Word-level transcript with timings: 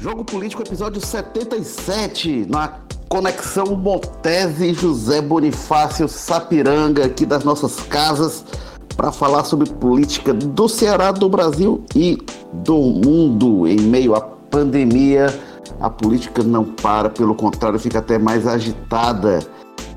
Jogo 0.00 0.24
Político, 0.24 0.62
episódio 0.62 0.98
77, 0.98 2.46
na 2.48 2.78
conexão 3.06 3.76
Montese 3.76 4.72
José 4.72 5.20
Bonifácio 5.20 6.08
Sapiranga, 6.08 7.04
aqui 7.04 7.26
das 7.26 7.44
nossas 7.44 7.80
casas, 7.80 8.42
para 8.96 9.12
falar 9.12 9.44
sobre 9.44 9.68
política 9.68 10.32
do 10.32 10.66
Ceará, 10.70 11.12
do 11.12 11.28
Brasil 11.28 11.84
e 11.94 12.16
do 12.50 12.78
mundo. 12.78 13.66
Em 13.66 13.78
meio 13.78 14.14
à 14.14 14.22
pandemia, 14.22 15.38
a 15.78 15.90
política 15.90 16.42
não 16.42 16.64
para, 16.64 17.10
pelo 17.10 17.34
contrário, 17.34 17.78
fica 17.78 17.98
até 17.98 18.18
mais 18.18 18.46
agitada. 18.46 19.40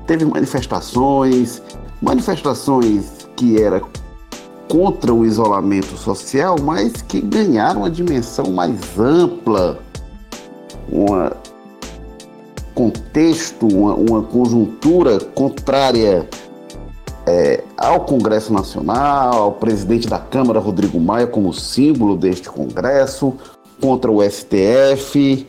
Teve 0.06 0.26
manifestações, 0.26 1.62
manifestações 2.02 3.26
que 3.36 3.58
era 3.58 3.80
contra 4.68 5.14
o 5.14 5.24
isolamento 5.24 5.96
social, 5.96 6.56
mas 6.62 7.00
que 7.00 7.22
ganharam 7.22 7.80
uma 7.80 7.90
dimensão 7.90 8.50
mais 8.50 8.98
ampla, 8.98 9.78
um 10.90 11.30
contexto, 12.74 13.66
uma, 13.66 13.94
uma 13.94 14.22
conjuntura 14.22 15.18
contrária 15.18 16.28
é, 17.26 17.62
ao 17.76 18.00
Congresso 18.00 18.52
Nacional, 18.52 19.34
ao 19.34 19.52
presidente 19.52 20.08
da 20.08 20.18
Câmara, 20.18 20.58
Rodrigo 20.58 21.00
Maia, 21.00 21.26
como 21.26 21.52
símbolo 21.52 22.16
deste 22.16 22.50
Congresso, 22.50 23.34
contra 23.80 24.10
o 24.10 24.22
STF. 24.22 25.46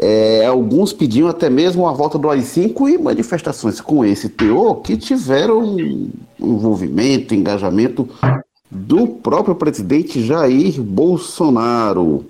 É, 0.00 0.46
alguns 0.46 0.92
pediam 0.92 1.28
até 1.28 1.50
mesmo 1.50 1.88
a 1.88 1.92
volta 1.92 2.18
do 2.18 2.30
AI-5 2.30 2.88
e 2.88 2.98
manifestações 2.98 3.80
com 3.80 4.04
esse 4.04 4.28
teor 4.28 4.76
que 4.76 4.96
tiveram 4.96 5.76
envolvimento, 6.38 7.34
engajamento 7.34 8.08
do 8.70 9.08
próprio 9.08 9.56
presidente 9.56 10.24
Jair 10.24 10.80
Bolsonaro. 10.80 12.24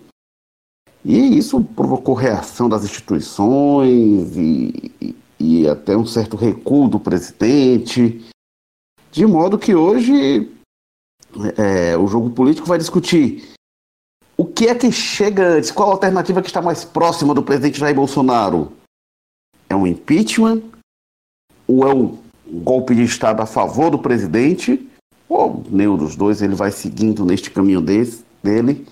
E 1.09 1.39
isso 1.39 1.64
provocou 1.64 2.14
reação 2.14 2.69
das 2.69 2.84
instituições 2.84 4.37
e, 4.37 5.17
e, 5.41 5.67
até 5.67 5.97
um 5.97 6.05
certo 6.05 6.37
recuo 6.37 6.87
do 6.87 7.01
presidente, 7.01 8.28
de 9.11 9.27
modo 9.27 9.59
que 9.59 9.75
hoje 9.75 10.53
é, 11.56 11.97
o 11.97 12.06
jogo 12.06 12.29
político 12.29 12.69
vai 12.69 12.77
discutir 12.77 13.55
o 14.36 14.45
que 14.45 14.67
é 14.67 14.75
que 14.75 14.92
chega 14.92 15.56
antes, 15.56 15.70
qual 15.70 15.89
a 15.89 15.92
alternativa 15.92 16.42
que 16.42 16.48
está 16.48 16.61
mais 16.61 16.84
próxima 16.84 17.34
do 17.34 17.42
presidente 17.42 17.81
Jair 17.81 17.95
Bolsonaro? 17.95 18.73
É 19.67 19.75
um 19.75 19.86
impeachment 19.86 20.62
ou 21.67 21.89
é 21.89 21.95
um 21.95 22.19
golpe 22.47 22.95
de 22.95 23.05
Estado 23.05 23.41
a 23.41 23.47
favor 23.47 23.91
do 23.91 23.98
presidente? 23.98 24.86
ou 25.29 25.62
nenhum 25.70 25.97
dos 25.97 26.17
dois, 26.17 26.41
ele 26.41 26.55
vai 26.55 26.73
seguindo 26.73 27.25
neste 27.25 27.51
caminho 27.51 27.81
desse, 27.81 28.25
dele. 28.42 28.86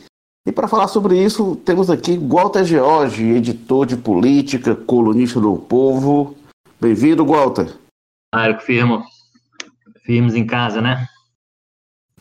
E 0.47 0.53
para 0.53 0.69
falar 0.69 0.87
sobre 0.87 1.21
isso, 1.21 1.57
temos 1.57 1.91
aqui 1.91 2.17
Walter 2.17 2.65
George, 2.65 3.25
editor 3.25 3.85
de 3.85 3.97
política, 3.97 4.77
colunista 4.77 5.41
do 5.41 5.57
Povo. 5.57 6.37
Bem-vindo, 6.81 7.27
Walter. 7.27 7.77
Que 8.33 8.65
firmo. 8.65 9.03
Firmes 10.05 10.37
em 10.37 10.47
casa, 10.47 10.81
né? 10.81 11.09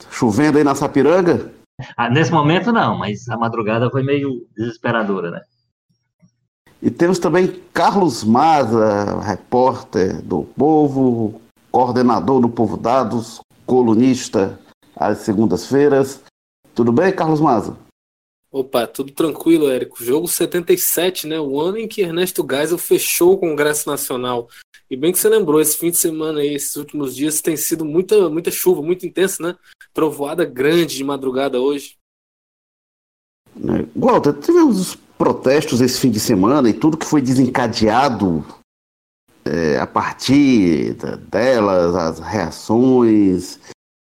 Chovendo 0.10 0.58
aí 0.58 0.64
na 0.64 0.74
Sapiranga? 0.74 1.54
Ah, 1.96 2.10
nesse 2.10 2.32
momento 2.32 2.72
não, 2.72 2.98
mas 2.98 3.30
a 3.30 3.38
madrugada 3.38 3.92
foi 3.92 4.02
meio 4.02 4.48
desesperadora, 4.58 5.30
né? 5.30 5.42
E 6.82 6.90
temos 6.90 7.20
também 7.20 7.62
Carlos 7.72 8.24
Maza, 8.24 9.20
repórter 9.22 10.20
do 10.24 10.44
Povo, 10.58 11.40
coordenador 11.72 12.42
do 12.42 12.50
Povo 12.50 12.76
Dados, 12.76 13.40
colunista 13.68 14.60
às 14.96 15.20
segundas-feiras. 15.20 16.24
Tudo 16.74 16.92
bem, 16.92 17.14
Carlos 17.14 17.40
Maza? 17.40 17.85
Opa, 18.56 18.88
tudo 18.88 19.12
tranquilo, 19.12 19.70
Érico. 19.70 20.02
Jogo 20.02 20.30
77, 20.30 21.28
né? 21.28 21.38
O 21.38 21.60
ano 21.60 21.78
em 21.78 21.90
que 21.90 22.00
Ernesto 22.00 22.48
Geisel 22.50 22.78
fechou 22.78 23.34
o 23.34 23.38
Congresso 23.38 23.90
Nacional. 23.90 24.48
E 24.90 24.96
bem 24.96 25.12
que 25.12 25.20
você 25.20 25.28
lembrou, 25.28 25.60
esse 25.60 25.78
fim 25.78 25.92
de 25.92 25.98
semana 25.98 26.40
aí, 26.40 26.56
esses 26.56 26.74
últimos 26.78 27.14
dias, 27.14 27.42
tem 27.42 27.58
sido 27.58 27.84
muita, 27.84 28.30
muita 28.30 28.50
chuva, 28.50 28.82
muito 28.82 29.06
intensa, 29.06 29.44
né? 29.44 29.58
Trovoada 29.94 30.46
grande 30.46 30.96
de 30.96 31.04
madrugada 31.04 31.60
hoje. 31.60 31.98
É, 33.58 33.86
Walter, 33.94 34.32
tivemos 34.40 34.80
os 34.80 34.96
protestos 35.18 35.82
esse 35.82 36.00
fim 36.00 36.10
de 36.10 36.22
semana 36.22 36.70
e 36.70 36.74
tudo 36.74 36.96
que 36.96 37.06
foi 37.06 37.22
desencadeado 37.22 38.46
é, 39.44 39.78
a 39.80 39.86
partir 39.86 40.94
delas, 41.30 41.94
as 41.94 42.20
reações, 42.20 43.60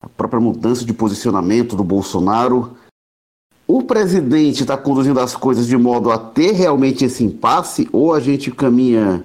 a 0.01 0.09
própria 0.09 0.41
mudança 0.41 0.85
de 0.85 0.95
posicionamento 0.95 1.75
do 1.75 1.83
Bolsonaro. 1.83 2.78
O 3.71 3.83
presidente 3.83 4.63
está 4.63 4.79
conduzindo 4.79 5.21
as 5.21 5.37
coisas 5.37 5.67
de 5.67 5.77
modo 5.77 6.11
a 6.11 6.17
ter 6.17 6.53
realmente 6.53 7.05
esse 7.05 7.23
impasse, 7.23 7.87
ou 7.93 8.15
a 8.15 8.19
gente 8.19 8.51
caminha 8.51 9.23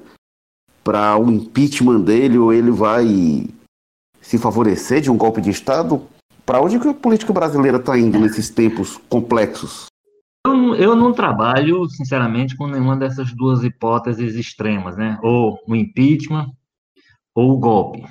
para 0.84 1.18
o 1.18 1.32
impeachment 1.32 2.02
dele, 2.02 2.38
ou 2.38 2.52
ele 2.52 2.70
vai 2.70 3.48
se 4.20 4.38
favorecer 4.38 5.00
de 5.00 5.10
um 5.10 5.16
golpe 5.16 5.40
de 5.40 5.50
Estado? 5.50 6.06
Para 6.46 6.60
onde 6.60 6.78
que 6.78 6.90
a 6.90 6.94
política 6.94 7.32
brasileira 7.32 7.78
está 7.78 7.98
indo 7.98 8.20
nesses 8.20 8.50
tempos 8.50 9.00
complexos? 9.08 9.86
Eu, 10.46 10.76
eu 10.76 10.94
não 10.94 11.14
trabalho, 11.14 11.88
sinceramente, 11.88 12.58
com 12.58 12.68
nenhuma 12.68 12.98
dessas 12.98 13.34
duas 13.34 13.64
hipóteses 13.64 14.36
extremas, 14.36 14.98
né? 14.98 15.18
Ou 15.24 15.58
o 15.66 15.74
impeachment 15.74 16.52
ou 17.34 17.54
o 17.54 17.58
golpe. 17.58 18.04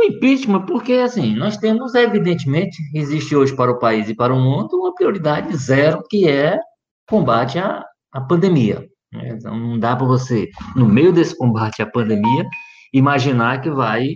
O 0.00 0.02
impeachment, 0.02 0.64
porque, 0.64 0.94
assim, 0.94 1.36
nós 1.36 1.58
temos, 1.58 1.94
evidentemente, 1.94 2.78
existe 2.94 3.36
hoje 3.36 3.54
para 3.54 3.70
o 3.70 3.78
país 3.78 4.08
e 4.08 4.14
para 4.14 4.32
o 4.32 4.40
mundo 4.40 4.78
uma 4.78 4.94
prioridade 4.94 5.54
zero, 5.58 6.02
que 6.08 6.26
é 6.26 6.58
combate 7.06 7.58
à, 7.58 7.84
à 8.10 8.18
pandemia. 8.22 8.88
Né? 9.12 9.34
Então, 9.36 9.54
não 9.54 9.78
dá 9.78 9.94
para 9.94 10.06
você, 10.06 10.48
no 10.74 10.88
meio 10.88 11.12
desse 11.12 11.36
combate 11.36 11.82
à 11.82 11.86
pandemia, 11.86 12.48
imaginar 12.94 13.60
que 13.60 13.68
vai, 13.68 14.14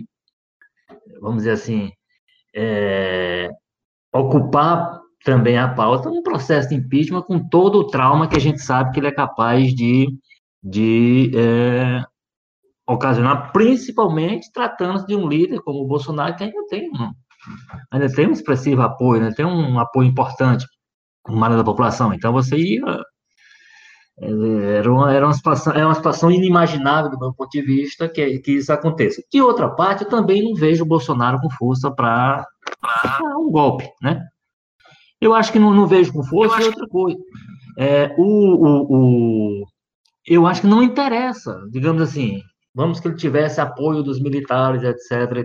vamos 1.21 1.43
dizer 1.43 1.51
assim, 1.51 1.91
é, 2.55 3.47
ocupar 4.11 4.99
também 5.23 5.55
a 5.55 5.67
pauta 5.67 6.09
um 6.09 6.23
processo 6.23 6.69
de 6.69 6.75
impeachment 6.75 7.21
com 7.21 7.47
todo 7.47 7.77
o 7.77 7.87
trauma 7.87 8.27
que 8.27 8.37
a 8.37 8.41
gente 8.41 8.59
sabe 8.59 8.91
que 8.91 8.99
ele 8.99 9.07
é 9.07 9.11
capaz 9.11 9.71
de, 9.75 10.07
de 10.63 11.31
é, 11.35 12.03
ocasionar, 12.87 13.51
principalmente 13.51 14.51
tratando-se 14.51 15.05
de 15.07 15.15
um 15.15 15.27
líder 15.27 15.61
como 15.61 15.79
o 15.79 15.87
Bolsonaro, 15.87 16.35
que 16.35 16.43
ainda 16.43 16.67
tem 16.69 16.89
um, 16.89 17.11
ainda 17.91 18.13
tem 18.13 18.27
um 18.27 18.31
expressivo 18.31 18.81
apoio, 18.81 19.21
ainda 19.21 19.35
tem 19.35 19.45
um 19.45 19.79
apoio 19.79 20.07
importante 20.07 20.65
uma 21.27 21.49
da 21.49 21.63
população. 21.63 22.13
Então 22.13 22.31
você 22.31 22.55
ia. 22.55 23.01
É, 24.17 24.77
era 24.77 24.91
uma, 24.91 25.13
era 25.13 25.25
uma 25.25 25.33
situação, 25.33 25.73
é 25.73 25.85
uma 25.85 25.95
situação 25.95 26.31
inimaginável 26.31 27.11
do 27.11 27.19
meu 27.19 27.33
ponto 27.33 27.49
de 27.49 27.61
vista 27.61 28.07
que, 28.07 28.39
que 28.39 28.53
isso 28.53 28.71
aconteça. 28.71 29.21
De 29.31 29.41
outra 29.41 29.69
parte, 29.69 30.03
eu 30.03 30.09
também 30.09 30.43
não 30.43 30.55
vejo 30.55 30.83
o 30.83 30.87
Bolsonaro 30.87 31.39
com 31.41 31.49
força 31.49 31.91
para 31.91 32.45
um 33.37 33.51
golpe, 33.51 33.89
né? 34.01 34.21
Eu 35.19 35.33
acho 35.33 35.51
que 35.51 35.59
não, 35.59 35.73
não 35.73 35.87
vejo 35.87 36.13
com 36.13 36.23
força 36.23 36.61
e 36.61 36.65
outra 36.65 36.87
coisa. 36.87 37.17
É, 37.77 38.15
o, 38.17 38.23
o, 38.23 38.85
o, 38.89 39.65
eu 40.25 40.45
acho 40.45 40.61
que 40.61 40.67
não 40.67 40.83
interessa, 40.83 41.59
digamos 41.71 42.01
assim, 42.01 42.41
vamos 42.75 42.99
que 42.99 43.07
ele 43.07 43.15
tivesse 43.15 43.61
apoio 43.61 44.03
dos 44.03 44.21
militares, 44.21 44.83
etc. 44.83 45.43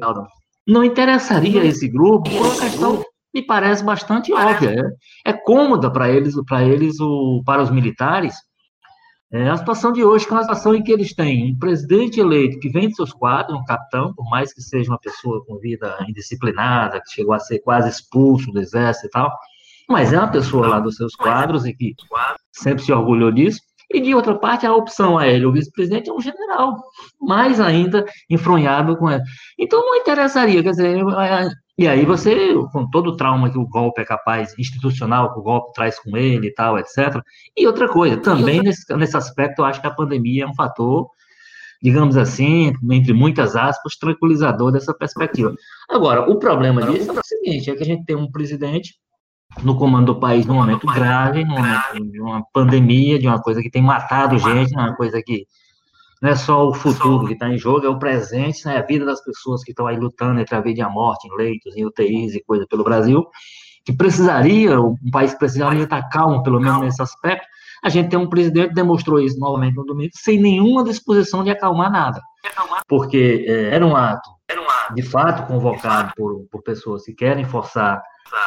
Não. 0.66 0.84
interessaria 0.84 1.64
esse 1.64 1.88
grupo 1.88 2.28
por 2.28 2.46
uma 2.46 2.56
questão 2.56 3.04
me 3.32 3.42
parece 3.46 3.84
bastante 3.84 4.32
óbvia. 4.32 4.92
É, 5.24 5.30
é 5.30 5.32
cômoda 5.32 5.91
para 5.91 6.10
eles, 6.10 6.34
para 6.46 6.64
eles, 6.64 6.98
o, 7.00 7.42
para 7.46 7.62
os 7.62 7.70
militares, 7.70 8.34
é, 9.32 9.48
a 9.48 9.56
situação 9.56 9.92
de 9.92 10.02
hoje, 10.02 10.26
que 10.26 10.32
é 10.32 10.36
uma 10.36 10.42
situação 10.42 10.74
em 10.74 10.82
que 10.82 10.91
eles 10.91 11.14
têm 11.14 11.52
um 11.52 11.58
presidente 11.58 12.18
eleito 12.18 12.58
que 12.58 12.68
vem 12.68 12.88
de 12.88 12.96
seus 12.96 13.12
quadros, 13.12 13.56
um 13.56 13.64
capitão, 13.64 14.12
por 14.12 14.28
mais 14.28 14.52
que 14.52 14.60
seja 14.60 14.91
uma 14.91 14.98
pessoa 14.98 15.44
com 15.47 15.56
vida 15.58 15.97
indisciplinada, 16.08 17.00
que 17.00 17.12
chegou 17.12 17.33
a 17.33 17.38
ser 17.38 17.60
quase 17.60 17.88
expulso 17.88 18.50
do 18.50 18.60
exército 18.60 19.06
e 19.06 19.10
tal, 19.10 19.33
mas 19.88 20.12
é 20.12 20.18
uma 20.18 20.30
pessoa 20.30 20.66
lá 20.66 20.80
dos 20.80 20.97
seus 20.97 21.15
quadros 21.15 21.65
e 21.65 21.72
que 21.72 21.94
sempre 22.50 22.83
se 22.83 22.92
orgulhou 22.92 23.30
disso. 23.30 23.60
E 23.92 24.01
de 24.01 24.15
outra 24.15 24.39
parte, 24.39 24.65
a 24.65 24.75
opção 24.75 25.19
a 25.19 25.27
ele, 25.27 25.45
o 25.45 25.53
vice-presidente, 25.53 26.09
é 26.09 26.13
um 26.13 26.21
general, 26.21 26.77
mais 27.21 27.60
ainda 27.60 28.04
enfronhado 28.28 28.97
com 28.97 29.10
ele. 29.10 29.22
Então 29.59 29.81
não 29.81 29.97
interessaria, 29.97 30.63
quer 30.63 30.71
dizer, 30.71 31.03
e 31.77 31.89
aí 31.89 32.04
você, 32.04 32.54
com 32.72 32.89
todo 32.89 33.09
o 33.09 33.16
trauma 33.16 33.51
que 33.51 33.59
o 33.59 33.66
golpe 33.66 34.03
é 34.03 34.04
capaz, 34.04 34.54
institucional, 34.59 35.33
que 35.33 35.41
o 35.41 35.42
golpe 35.42 35.72
traz 35.72 35.98
com 35.98 36.16
ele 36.16 36.48
e 36.48 36.54
tal, 36.54 36.78
etc. 36.78 37.21
E 37.57 37.66
outra 37.66 37.89
coisa, 37.89 38.16
também 38.16 38.63
nesse, 38.63 38.95
nesse 38.95 39.16
aspecto, 39.16 39.60
eu 39.60 39.65
acho 39.65 39.81
que 39.81 39.87
a 39.87 39.95
pandemia 39.95 40.45
é 40.45 40.47
um 40.47 40.54
fator, 40.54 41.09
digamos 41.83 42.16
assim, 42.16 42.72
entre 42.91 43.13
muitas 43.13 43.57
aspas, 43.57 43.97
tranquilizador 43.97 44.71
dessa 44.71 44.95
perspectiva. 44.95 45.54
Agora, 45.89 46.31
o 46.31 46.39
problema 46.39 46.83
disso 46.83 47.10
é 47.10 47.15
o 47.19 47.25
seguinte, 47.25 47.71
é 47.71 47.75
que 47.75 47.83
a 47.83 47.86
gente 47.86 48.04
tem 48.04 48.15
um 48.15 48.31
presidente 48.31 48.95
no 49.62 49.76
comando 49.76 50.14
do 50.14 50.20
país 50.20 50.47
num 50.47 50.54
momento 50.54 50.86
grave, 50.86 51.44
num 51.44 51.56
momento 51.56 52.10
de 52.10 52.20
uma 52.20 52.42
pandemia, 52.52 53.18
de 53.18 53.26
uma 53.26 53.41
coisa 53.41 53.60
que 53.60 53.70
tem 53.70 53.82
matado 53.82 54.38
gente, 54.38 54.74
uma 54.74 54.94
coisa 54.94 55.20
que 55.22 55.47
não 56.22 56.30
é 56.30 56.36
só 56.36 56.68
o 56.68 56.74
futuro 56.74 57.26
que 57.26 57.32
está 57.32 57.48
em 57.48 57.58
jogo, 57.58 57.86
é 57.86 57.88
o 57.88 57.98
presente, 57.98 58.64
né, 58.66 58.76
a 58.76 58.82
vida 58.82 59.04
das 59.06 59.24
pessoas 59.24 59.64
que 59.64 59.70
estão 59.70 59.86
aí 59.86 59.97
lutando 59.97 60.38
entre 60.38 60.54
a 60.54 60.60
vida 60.60 60.80
e 60.80 60.82
a 60.82 60.88
morte, 60.88 61.26
em 61.26 61.34
leitos, 61.34 61.74
em 61.74 61.84
UTIs 61.84 62.34
e 62.34 62.44
coisa 62.44 62.66
pelo 62.68 62.84
Brasil, 62.84 63.26
que 63.84 63.92
precisaria, 63.92 64.78
um 64.78 64.97
país 65.10 65.32
precisaria 65.34 65.84
estar 65.84 66.02
calmo, 66.10 66.42
pelo 66.42 66.60
menos 66.60 66.80
nesse 66.80 67.00
aspecto. 67.00 67.47
A 67.82 67.88
gente 67.88 68.10
tem 68.10 68.18
um 68.18 68.28
presidente 68.28 68.68
que 68.68 68.74
demonstrou 68.74 69.18
isso 69.18 69.38
novamente 69.38 69.76
no 69.76 69.84
domingo, 69.86 70.10
sem 70.14 70.38
nenhuma 70.38 70.84
disposição 70.84 71.42
de 71.42 71.50
acalmar 71.50 71.91
nada. 71.91 72.20
Porque 72.86 73.47
é, 73.48 73.74
era 73.74 73.86
um 73.86 73.97
ato, 73.97 74.28
de 74.95 75.03
fato, 75.03 75.47
convocado 75.47 76.13
por, 76.16 76.47
por 76.51 76.63
pessoas 76.63 77.04
que 77.04 77.13
querem 77.13 77.45
forçar 77.45 78.03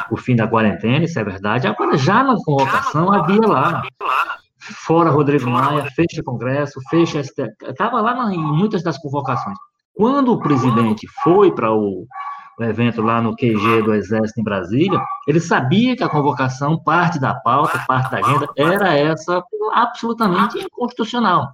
o 0.09 0.17
fim 0.17 0.35
da 0.35 0.47
quarentena, 0.47 1.05
isso 1.05 1.19
é 1.19 1.23
verdade. 1.23 1.67
Agora, 1.67 1.97
já 1.97 2.23
na 2.23 2.35
convocação, 2.43 3.11
havia 3.11 3.45
lá 3.47 3.81
fora 4.57 5.09
Rodrigo 5.09 5.49
Maia, 5.49 5.85
fecha 5.91 6.23
Congresso, 6.23 6.79
fecha 6.89 7.19
estava 7.19 7.99
lá 8.01 8.33
em 8.33 8.37
muitas 8.37 8.81
das 8.83 8.97
convocações. 8.97 9.57
Quando 9.93 10.31
o 10.31 10.39
presidente 10.39 11.05
foi 11.23 11.53
para 11.53 11.71
o, 11.71 12.05
o, 12.59 12.63
evento 12.63 13.01
lá 13.01 13.21
no 13.21 13.35
QG 13.35 13.83
do 13.83 13.93
Exército 13.93 14.39
em 14.39 14.43
Brasília, 14.43 14.99
ele 15.27 15.39
sabia 15.39 15.95
que 15.95 16.03
a 16.03 16.09
convocação, 16.09 16.81
parte 16.81 17.19
da 17.19 17.35
pauta, 17.35 17.83
parte 17.85 18.11
da 18.11 18.19
agenda, 18.19 18.47
era 18.57 18.95
essa 18.95 19.43
absolutamente 19.73 20.57
inconstitucional. 20.57 21.51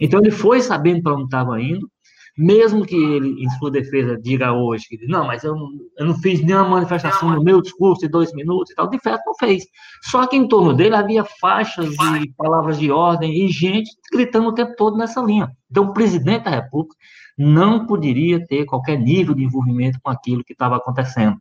Então 0.00 0.20
ele 0.20 0.30
foi 0.30 0.60
sabendo 0.60 1.02
para 1.02 1.14
onde 1.14 1.24
estava 1.24 1.60
indo, 1.60 1.88
mesmo 2.36 2.84
que 2.84 2.96
ele, 2.96 3.44
em 3.44 3.48
sua 3.50 3.70
defesa, 3.70 4.18
diga 4.20 4.52
hoje 4.52 4.86
que 4.88 5.06
não, 5.06 5.26
mas 5.26 5.44
eu 5.44 5.54
não, 5.54 5.68
eu 5.98 6.06
não 6.06 6.14
fiz 6.18 6.42
nenhuma 6.42 6.68
manifestação 6.68 7.30
no 7.30 7.42
meu 7.42 7.62
discurso 7.62 8.02
de 8.02 8.08
dois 8.08 8.32
minutos 8.34 8.72
e 8.72 8.74
tal, 8.74 8.90
de 8.90 8.98
fato 8.98 9.22
não 9.24 9.34
fez. 9.36 9.64
Só 10.02 10.26
que 10.26 10.36
em 10.36 10.48
torno 10.48 10.74
dele 10.74 10.96
havia 10.96 11.24
faixas 11.24 11.94
e 12.20 12.32
palavras 12.36 12.78
de 12.78 12.90
ordem 12.90 13.44
e 13.44 13.48
gente 13.48 13.90
gritando 14.12 14.48
o 14.48 14.54
tempo 14.54 14.74
todo 14.76 14.96
nessa 14.96 15.20
linha. 15.22 15.48
Então, 15.70 15.84
o 15.84 15.92
presidente 15.92 16.44
da 16.44 16.50
República 16.50 16.96
não 17.38 17.86
poderia 17.86 18.44
ter 18.44 18.64
qualquer 18.64 18.98
nível 18.98 19.34
de 19.34 19.44
envolvimento 19.44 19.98
com 20.02 20.10
aquilo 20.10 20.44
que 20.44 20.52
estava 20.52 20.76
acontecendo. 20.76 21.36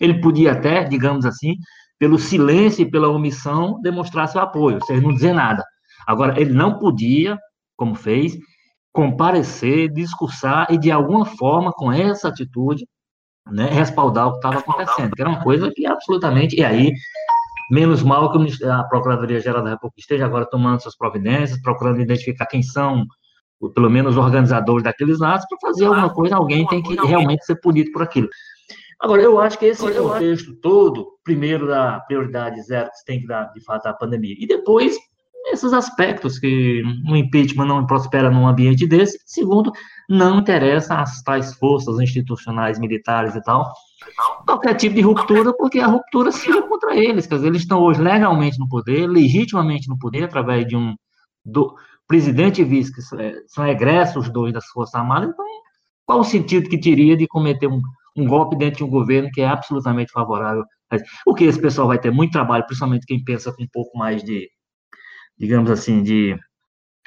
Ele 0.00 0.20
podia 0.20 0.52
até, 0.52 0.84
digamos 0.84 1.26
assim, 1.26 1.56
pelo 1.98 2.18
silêncio 2.18 2.82
e 2.82 2.90
pela 2.90 3.08
omissão, 3.08 3.80
demonstrar 3.82 4.28
seu 4.28 4.40
apoio, 4.40 4.76
ou 4.76 4.84
seja, 4.84 5.00
não 5.00 5.12
dizer 5.12 5.32
nada. 5.32 5.64
Agora, 6.06 6.40
ele 6.40 6.52
não 6.52 6.78
podia, 6.78 7.36
como 7.76 7.94
fez, 7.94 8.38
comparecer, 8.98 9.88
discursar 9.92 10.66
e, 10.70 10.76
de 10.76 10.90
alguma 10.90 11.24
forma, 11.24 11.72
com 11.72 11.92
essa 11.92 12.26
atitude, 12.26 12.84
né, 13.48 13.68
respaldar 13.70 14.26
o 14.26 14.32
que 14.32 14.38
estava 14.38 14.58
acontecendo, 14.58 15.14
que 15.14 15.22
era 15.22 15.30
uma 15.30 15.40
coisa 15.40 15.70
que 15.72 15.86
absolutamente. 15.86 16.56
E 16.56 16.64
aí, 16.64 16.90
menos 17.70 18.02
mal 18.02 18.32
que 18.32 18.64
a 18.64 18.82
Procuradoria-Geral 18.82 19.62
da 19.62 19.70
República 19.70 20.00
esteja 20.00 20.26
agora 20.26 20.50
tomando 20.50 20.82
suas 20.82 20.96
providências, 20.96 21.62
procurando 21.62 22.00
identificar 22.00 22.46
quem 22.46 22.60
são, 22.60 23.06
pelo 23.72 23.88
menos, 23.88 24.16
os 24.16 24.18
organizadores 24.18 24.82
daqueles 24.82 25.22
atos, 25.22 25.46
para 25.48 25.70
fazer 25.70 25.84
alguma 25.84 26.12
coisa, 26.12 26.34
alguém 26.34 26.66
tem 26.66 26.82
que 26.82 26.96
realmente 27.06 27.44
ser 27.44 27.54
punido 27.60 27.92
por 27.92 28.02
aquilo. 28.02 28.28
Agora, 29.00 29.22
eu 29.22 29.40
acho 29.40 29.56
que 29.60 29.66
esse 29.66 29.92
contexto 29.92 30.56
todo, 30.56 31.06
primeiro, 31.22 31.68
da 31.68 32.00
prioridade 32.00 32.60
zero 32.62 32.90
que 32.90 33.04
tem 33.06 33.20
que 33.20 33.28
dar, 33.28 33.44
de 33.52 33.62
fato, 33.62 33.86
a 33.86 33.94
pandemia, 33.94 34.34
e 34.36 34.44
depois 34.44 34.96
esses 35.52 35.72
aspectos 35.72 36.38
que 36.38 36.82
um 37.06 37.16
impeachment 37.16 37.66
não 37.66 37.86
prospera 37.86 38.30
num 38.30 38.46
ambiente 38.46 38.86
desse. 38.86 39.18
Segundo, 39.26 39.72
não 40.08 40.38
interessa 40.38 40.96
as 40.96 41.22
tais 41.22 41.54
forças 41.54 41.98
institucionais, 42.00 42.78
militares 42.78 43.34
e 43.34 43.42
tal, 43.42 43.72
qualquer 44.46 44.74
tipo 44.74 44.94
de 44.94 45.02
ruptura, 45.02 45.52
porque 45.56 45.80
a 45.80 45.86
ruptura 45.86 46.30
seria 46.32 46.62
contra 46.62 46.96
eles. 46.96 47.26
Quer 47.26 47.36
dizer, 47.36 47.48
eles 47.48 47.62
estão 47.62 47.80
hoje 47.80 48.00
legalmente 48.00 48.58
no 48.58 48.68
poder, 48.68 49.06
legitimamente 49.06 49.88
no 49.88 49.98
poder, 49.98 50.24
através 50.24 50.66
de 50.66 50.76
um 50.76 50.94
do, 51.44 51.74
presidente 52.08 52.62
e 52.62 52.64
vice, 52.64 52.92
que 52.92 53.02
são 53.46 53.68
egressos 53.68 54.30
dois 54.30 54.52
das 54.52 54.66
Forças 54.68 54.94
Armadas. 54.94 55.28
Então, 55.28 55.44
qual 56.06 56.20
o 56.20 56.24
sentido 56.24 56.70
que 56.70 56.80
teria 56.80 57.14
de 57.14 57.28
cometer 57.28 57.68
um, 57.68 57.82
um 58.16 58.26
golpe 58.26 58.56
dentro 58.56 58.78
de 58.78 58.84
um 58.84 58.88
governo 58.88 59.28
que 59.30 59.42
é 59.42 59.46
absolutamente 59.46 60.10
favorável? 60.10 60.64
O 61.26 61.34
que 61.34 61.44
esse 61.44 61.60
pessoal 61.60 61.86
vai 61.86 62.00
ter 62.00 62.10
muito 62.10 62.32
trabalho, 62.32 62.64
principalmente 62.64 63.06
quem 63.06 63.22
pensa 63.22 63.52
com 63.52 63.62
um 63.62 63.68
pouco 63.70 63.96
mais 63.96 64.24
de 64.24 64.48
digamos 65.38 65.70
assim, 65.70 66.02
de 66.02 66.36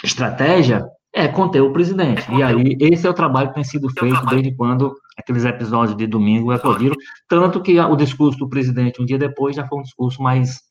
estratégia 0.04 0.84
é 1.14 1.28
conter 1.28 1.62
o 1.62 1.74
presidente. 1.74 2.24
E 2.32 2.42
aí, 2.42 2.78
esse 2.80 3.06
é 3.06 3.10
o 3.10 3.14
trabalho 3.14 3.50
que 3.50 3.56
tem 3.56 3.64
sido 3.64 3.90
feito 3.90 4.26
desde 4.28 4.56
quando 4.56 4.96
aqueles 5.18 5.44
episódios 5.44 5.98
de 5.98 6.08
domingo 6.08 6.54
eclodiram. 6.54 6.96
Tanto 7.28 7.62
que 7.62 7.80
o 7.80 7.96
discurso 7.96 8.40
do 8.40 8.50
presidente 8.50 9.02
um 9.02 9.06
dia 9.06 9.18
depois 9.18 9.56
já 9.56 9.68
foi 9.68 9.80
um 9.80 9.84
discurso 9.84 10.22
mais, 10.22 10.62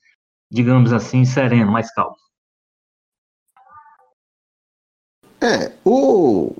digamos 0.50 0.92
assim, 0.92 1.24
sereno, 1.24 1.70
mais 1.70 1.92
calmo. 1.92 2.16
É, 5.42 5.72
o, 5.84 6.54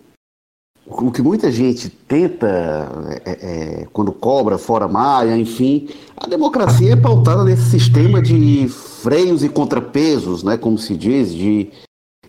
o 0.91 1.13
que 1.13 1.23
muita 1.23 1.51
gente 1.53 1.89
tenta, 1.89 2.89
é, 3.25 3.31
é, 3.31 3.87
quando 3.93 4.13
cobra 4.13 4.59
fora 4.59 4.89
Maia, 4.89 5.37
enfim, 5.37 5.89
a 6.17 6.27
democracia 6.27 6.93
é 6.93 6.97
pautada 6.97 7.45
nesse 7.45 7.71
sistema 7.71 8.21
de 8.21 8.69
freios 8.69 9.45
e 9.45 9.49
contrapesos, 9.49 10.43
né, 10.43 10.57
como 10.57 10.77
se 10.77 10.97
diz, 10.97 11.33
de, 11.33 11.71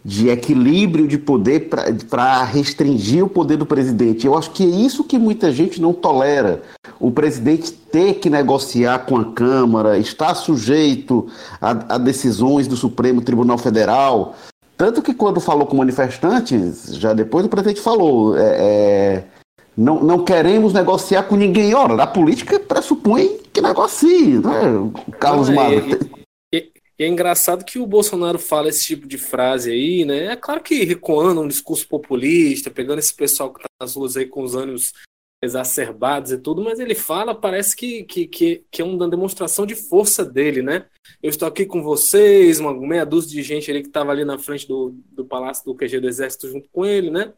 de 0.06 0.30
equilíbrio 0.30 1.08
de 1.08 1.18
poder 1.18 1.70
para 2.10 2.44
restringir 2.44 3.26
o 3.26 3.30
poder 3.30 3.58
do 3.58 3.66
presidente. 3.66 4.28
Eu 4.28 4.38
acho 4.38 4.52
que 4.52 4.64
é 4.64 4.68
isso 4.68 5.04
que 5.04 5.18
muita 5.18 5.52
gente 5.52 5.82
não 5.82 5.92
tolera. 5.92 6.62
O 7.00 7.12
presidente 7.12 7.72
ter 7.72 8.16
que 8.16 8.30
negociar 8.30 9.00
com 9.00 9.18
a 9.18 9.26
Câmara, 9.26 9.98
estar 9.98 10.36
sujeito 10.36 11.28
a, 11.60 11.96
a 11.96 11.98
decisões 11.98 12.68
do 12.68 12.78
Supremo 12.78 13.22
Tribunal 13.22 13.58
Federal. 13.58 14.36
Tanto 14.82 15.04
que 15.04 15.14
quando 15.14 15.40
falou 15.40 15.68
com 15.68 15.78
manifestantes, 15.78 16.96
já 16.96 17.14
depois 17.14 17.46
o 17.46 17.50
presidente 17.50 17.80
falou, 17.80 18.36
é, 18.36 18.56
é, 18.58 19.24
não, 19.78 20.04
não 20.04 20.26
queremos 20.26 20.74
negociar 20.74 21.22
com 21.22 21.36
ninguém. 21.36 21.76
Ora, 21.76 22.02
a 22.02 22.08
política 22.08 22.60
pressupõe 22.60 23.38
que 23.54 23.62
negocie, 23.62 24.40
né? 24.40 24.92
Carlos 25.20 25.50
é, 25.50 25.54
Magno. 25.54 26.00
É, 26.52 26.68
é 26.98 27.08
engraçado 27.08 27.64
que 27.64 27.78
o 27.78 27.86
Bolsonaro 27.86 28.40
fala 28.40 28.70
esse 28.70 28.84
tipo 28.84 29.08
de 29.08 29.20
frase 29.20 29.70
aí, 29.70 30.04
né? 30.04 30.34
É 30.34 30.36
claro 30.36 30.62
que 30.62 30.84
recuando 30.84 31.42
um 31.42 31.48
discurso 31.48 31.88
populista, 31.88 32.72
pegando 32.72 32.98
esse 32.98 33.14
pessoal 33.14 33.54
que 33.54 33.62
tá 33.62 33.70
nas 33.80 33.94
ruas 33.96 34.18
aí 34.18 34.26
com 34.26 34.42
os 34.42 34.56
ânimos 34.56 34.94
exacerbados 35.42 36.32
e 36.32 36.38
tudo, 36.38 36.64
mas 36.64 36.80
ele 36.80 36.94
fala, 36.94 37.34
parece 37.34 37.76
que, 37.76 38.04
que, 38.04 38.28
que, 38.28 38.64
que 38.70 38.82
é 38.82 38.86
uma 38.86 39.10
demonstração 39.10 39.66
de 39.66 39.76
força 39.76 40.24
dele, 40.24 40.62
né? 40.62 40.86
Eu 41.22 41.30
estou 41.30 41.48
aqui 41.48 41.66
com 41.66 41.82
vocês, 41.82 42.60
uma 42.60 42.74
meia 42.74 43.06
dúzia 43.06 43.32
de 43.32 43.42
gente 43.42 43.70
ali 43.72 43.82
que 43.82 43.88
estava 43.88 44.12
ali 44.12 44.24
na 44.24 44.38
frente 44.38 44.68
do, 44.68 44.96
do 45.12 45.26
palácio 45.26 45.66
do 45.66 45.76
QG 45.76 46.00
do 46.00 46.08
Exército 46.08 46.48
junto 46.48 46.70
com 46.72 46.86
ele, 46.86 47.10
né? 47.10 47.34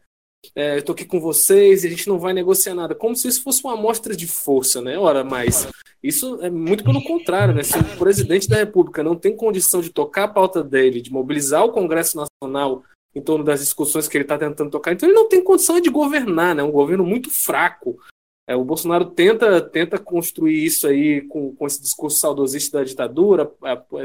É, 0.54 0.74
eu 0.74 0.80
estou 0.80 0.92
aqui 0.92 1.06
com 1.06 1.18
vocês 1.18 1.82
e 1.82 1.86
a 1.86 1.90
gente 1.90 2.06
não 2.06 2.18
vai 2.18 2.34
negociar 2.34 2.74
nada, 2.74 2.94
como 2.94 3.16
se 3.16 3.26
isso 3.28 3.42
fosse 3.42 3.64
uma 3.64 3.72
amostra 3.72 4.14
de 4.14 4.26
força, 4.26 4.82
né? 4.82 4.98
Ora, 4.98 5.24
mas 5.24 5.66
isso 6.02 6.38
é 6.42 6.50
muito 6.50 6.84
pelo 6.84 7.02
contrário, 7.02 7.54
né? 7.54 7.62
Se 7.62 7.78
o 7.78 7.96
presidente 7.96 8.46
da 8.46 8.56
República 8.56 9.02
não 9.02 9.16
tem 9.16 9.34
condição 9.34 9.80
de 9.80 9.90
tocar 9.90 10.24
a 10.24 10.28
pauta 10.28 10.62
dele, 10.62 11.00
de 11.00 11.10
mobilizar 11.10 11.64
o 11.64 11.72
Congresso 11.72 12.18
Nacional 12.18 12.84
em 13.14 13.22
torno 13.22 13.44
das 13.44 13.60
discussões 13.60 14.08
que 14.08 14.16
ele 14.16 14.24
está 14.24 14.36
tentando 14.36 14.70
tocar. 14.70 14.92
Então 14.92 15.08
ele 15.08 15.16
não 15.16 15.28
tem 15.28 15.42
condição 15.42 15.80
de 15.80 15.88
governar, 15.88 16.54
né? 16.54 16.62
Um 16.62 16.72
governo 16.72 17.04
muito 17.04 17.30
fraco. 17.30 17.96
É, 18.46 18.54
o 18.56 18.64
Bolsonaro 18.64 19.06
tenta, 19.06 19.60
tenta 19.60 19.98
construir 19.98 20.64
isso 20.64 20.86
aí 20.86 21.22
com, 21.22 21.54
com 21.54 21.66
esse 21.66 21.80
discurso 21.80 22.18
saudosista 22.18 22.78
da 22.78 22.84
ditadura, 22.84 23.50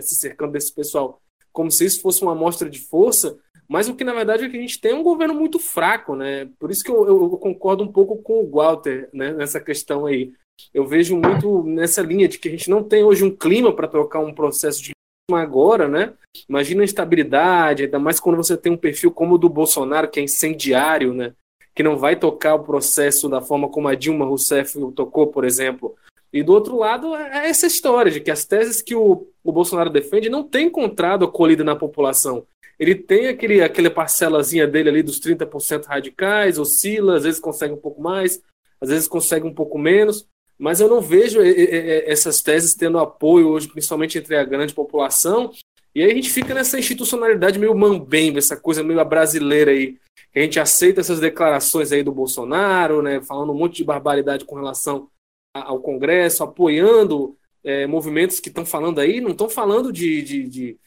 se 0.02 0.16
cercando 0.16 0.54
desse 0.54 0.74
pessoal, 0.74 1.22
como 1.52 1.70
se 1.70 1.86
isso 1.86 2.02
fosse 2.02 2.22
uma 2.22 2.32
amostra 2.32 2.70
de 2.70 2.80
força, 2.80 3.38
mas 3.68 3.90
o 3.90 3.96
que 3.96 4.04
na 4.04 4.14
verdade 4.14 4.46
é 4.46 4.50
que 4.50 4.58
a 4.58 4.62
gente 4.62 4.80
tem 4.80 4.94
um 4.94 5.04
governo 5.04 5.34
muito 5.34 5.60
fraco, 5.60 6.16
né? 6.16 6.50
Por 6.58 6.72
isso 6.72 6.84
que 6.84 6.90
eu, 6.90 7.06
eu, 7.06 7.24
eu 7.24 7.38
concordo 7.38 7.84
um 7.84 7.92
pouco 7.92 8.18
com 8.18 8.42
o 8.42 8.50
Walter 8.50 9.10
né, 9.14 9.34
nessa 9.34 9.60
questão 9.60 10.06
aí. 10.06 10.32
Eu 10.74 10.88
vejo 10.88 11.16
muito 11.16 11.64
nessa 11.64 12.02
linha 12.02 12.28
de 12.28 12.40
que 12.40 12.48
a 12.48 12.52
gente 12.52 12.70
não 12.70 12.84
tem 12.84 13.04
hoje 13.04 13.24
um 13.24 13.36
clima 13.36 13.74
para 13.76 13.88
trocar 13.88 14.20
um 14.20 14.34
processo 14.34 14.82
de 14.82 14.92
agora, 15.36 15.88
né? 15.88 16.14
Imagina 16.48 16.82
a 16.82 16.86
instabilidade, 16.86 17.84
ainda 17.84 18.00
mais 18.00 18.20
quando 18.20 18.38
você 18.38 18.56
tem 18.56 18.72
um 18.72 18.78
perfil 18.78 19.12
como 19.12 19.36
o 19.36 19.38
do 19.38 19.50
Bolsonaro, 19.50 20.10
que 20.10 20.20
é 20.20 20.24
incendiário, 20.24 21.14
né? 21.14 21.34
Que 21.74 21.84
não 21.84 21.98
vai 21.98 22.16
tocar 22.16 22.56
o 22.56 22.64
processo 22.64 23.30
da 23.30 23.42
forma 23.42 23.70
como 23.70 23.88
a 23.88 23.96
Dilma 23.96 24.26
Rousseff 24.26 24.78
tocou, 24.96 25.28
por 25.28 25.46
exemplo. 25.46 25.96
E 26.32 26.44
do 26.44 26.54
outro 26.54 26.78
lado, 26.78 27.16
é 27.16 27.50
essa 27.50 27.66
história 27.66 28.12
de 28.12 28.20
que 28.20 28.30
as 28.30 28.46
teses 28.46 28.82
que 28.82 28.96
o, 28.96 29.28
o 29.44 29.52
Bolsonaro 29.52 29.90
defende 29.90 30.30
não 30.30 30.44
têm 30.44 30.68
encontrado 30.68 31.26
acolhida 31.26 31.64
na 31.64 31.76
população. 31.76 32.46
Ele 32.80 32.96
tem 32.96 33.28
aquele, 33.28 33.62
aquela 33.62 33.90
parcelazinha 33.90 34.66
dele 34.66 34.90
ali 34.90 35.04
dos 35.04 35.20
30% 35.20 35.86
radicais, 35.86 36.58
oscila, 36.58 37.18
às 37.18 37.24
vezes 37.24 37.40
consegue 37.40 37.74
um 37.74 37.78
pouco 37.78 38.02
mais, 38.02 38.42
às 38.80 38.90
vezes 38.90 39.08
consegue 39.08 39.46
um 39.46 39.54
pouco 39.54 39.78
menos, 39.78 40.26
mas 40.60 40.82
eu 40.82 40.90
não 40.90 41.00
vejo 41.00 41.40
essas 41.42 42.42
teses 42.42 42.76
tendo 42.76 43.00
apoio 43.00 43.48
hoje, 43.48 43.70
principalmente 43.70 44.18
entre 44.18 44.36
a 44.36 44.44
grande 44.44 44.74
população. 44.74 45.52
E 45.96 46.04
aí 46.04 46.12
a 46.12 46.14
gente 46.14 46.30
fica 46.30 46.54
nessa 46.54 46.78
institucionalidade 46.78 47.58
meio 47.58 47.74
mambembe, 47.74 48.38
essa 48.38 48.58
coisa 48.58 48.84
meio 48.84 49.04
brasileira 49.06 49.72
aí. 49.72 49.98
A 50.36 50.40
gente 50.40 50.60
aceita 50.60 51.00
essas 51.00 51.20
declarações 51.20 51.92
aí 51.92 52.04
do 52.04 52.12
Bolsonaro, 52.12 53.02
né, 53.02 53.22
falando 53.22 53.52
um 53.52 53.58
monte 53.58 53.78
de 53.78 53.84
barbaridade 53.86 54.46
com 54.46 54.56
relação 54.56 55.10
ao 55.56 55.80
Congresso, 55.80 56.44
apoiando 56.44 57.36
é, 57.64 57.88
movimentos 57.88 58.40
que 58.40 58.50
estão 58.50 58.66
falando 58.66 59.00
aí, 59.00 59.20
não 59.20 59.32
estão 59.32 59.50
falando 59.50 59.92
de, 59.92 60.22
de, 60.22 60.48
de, 60.48 60.78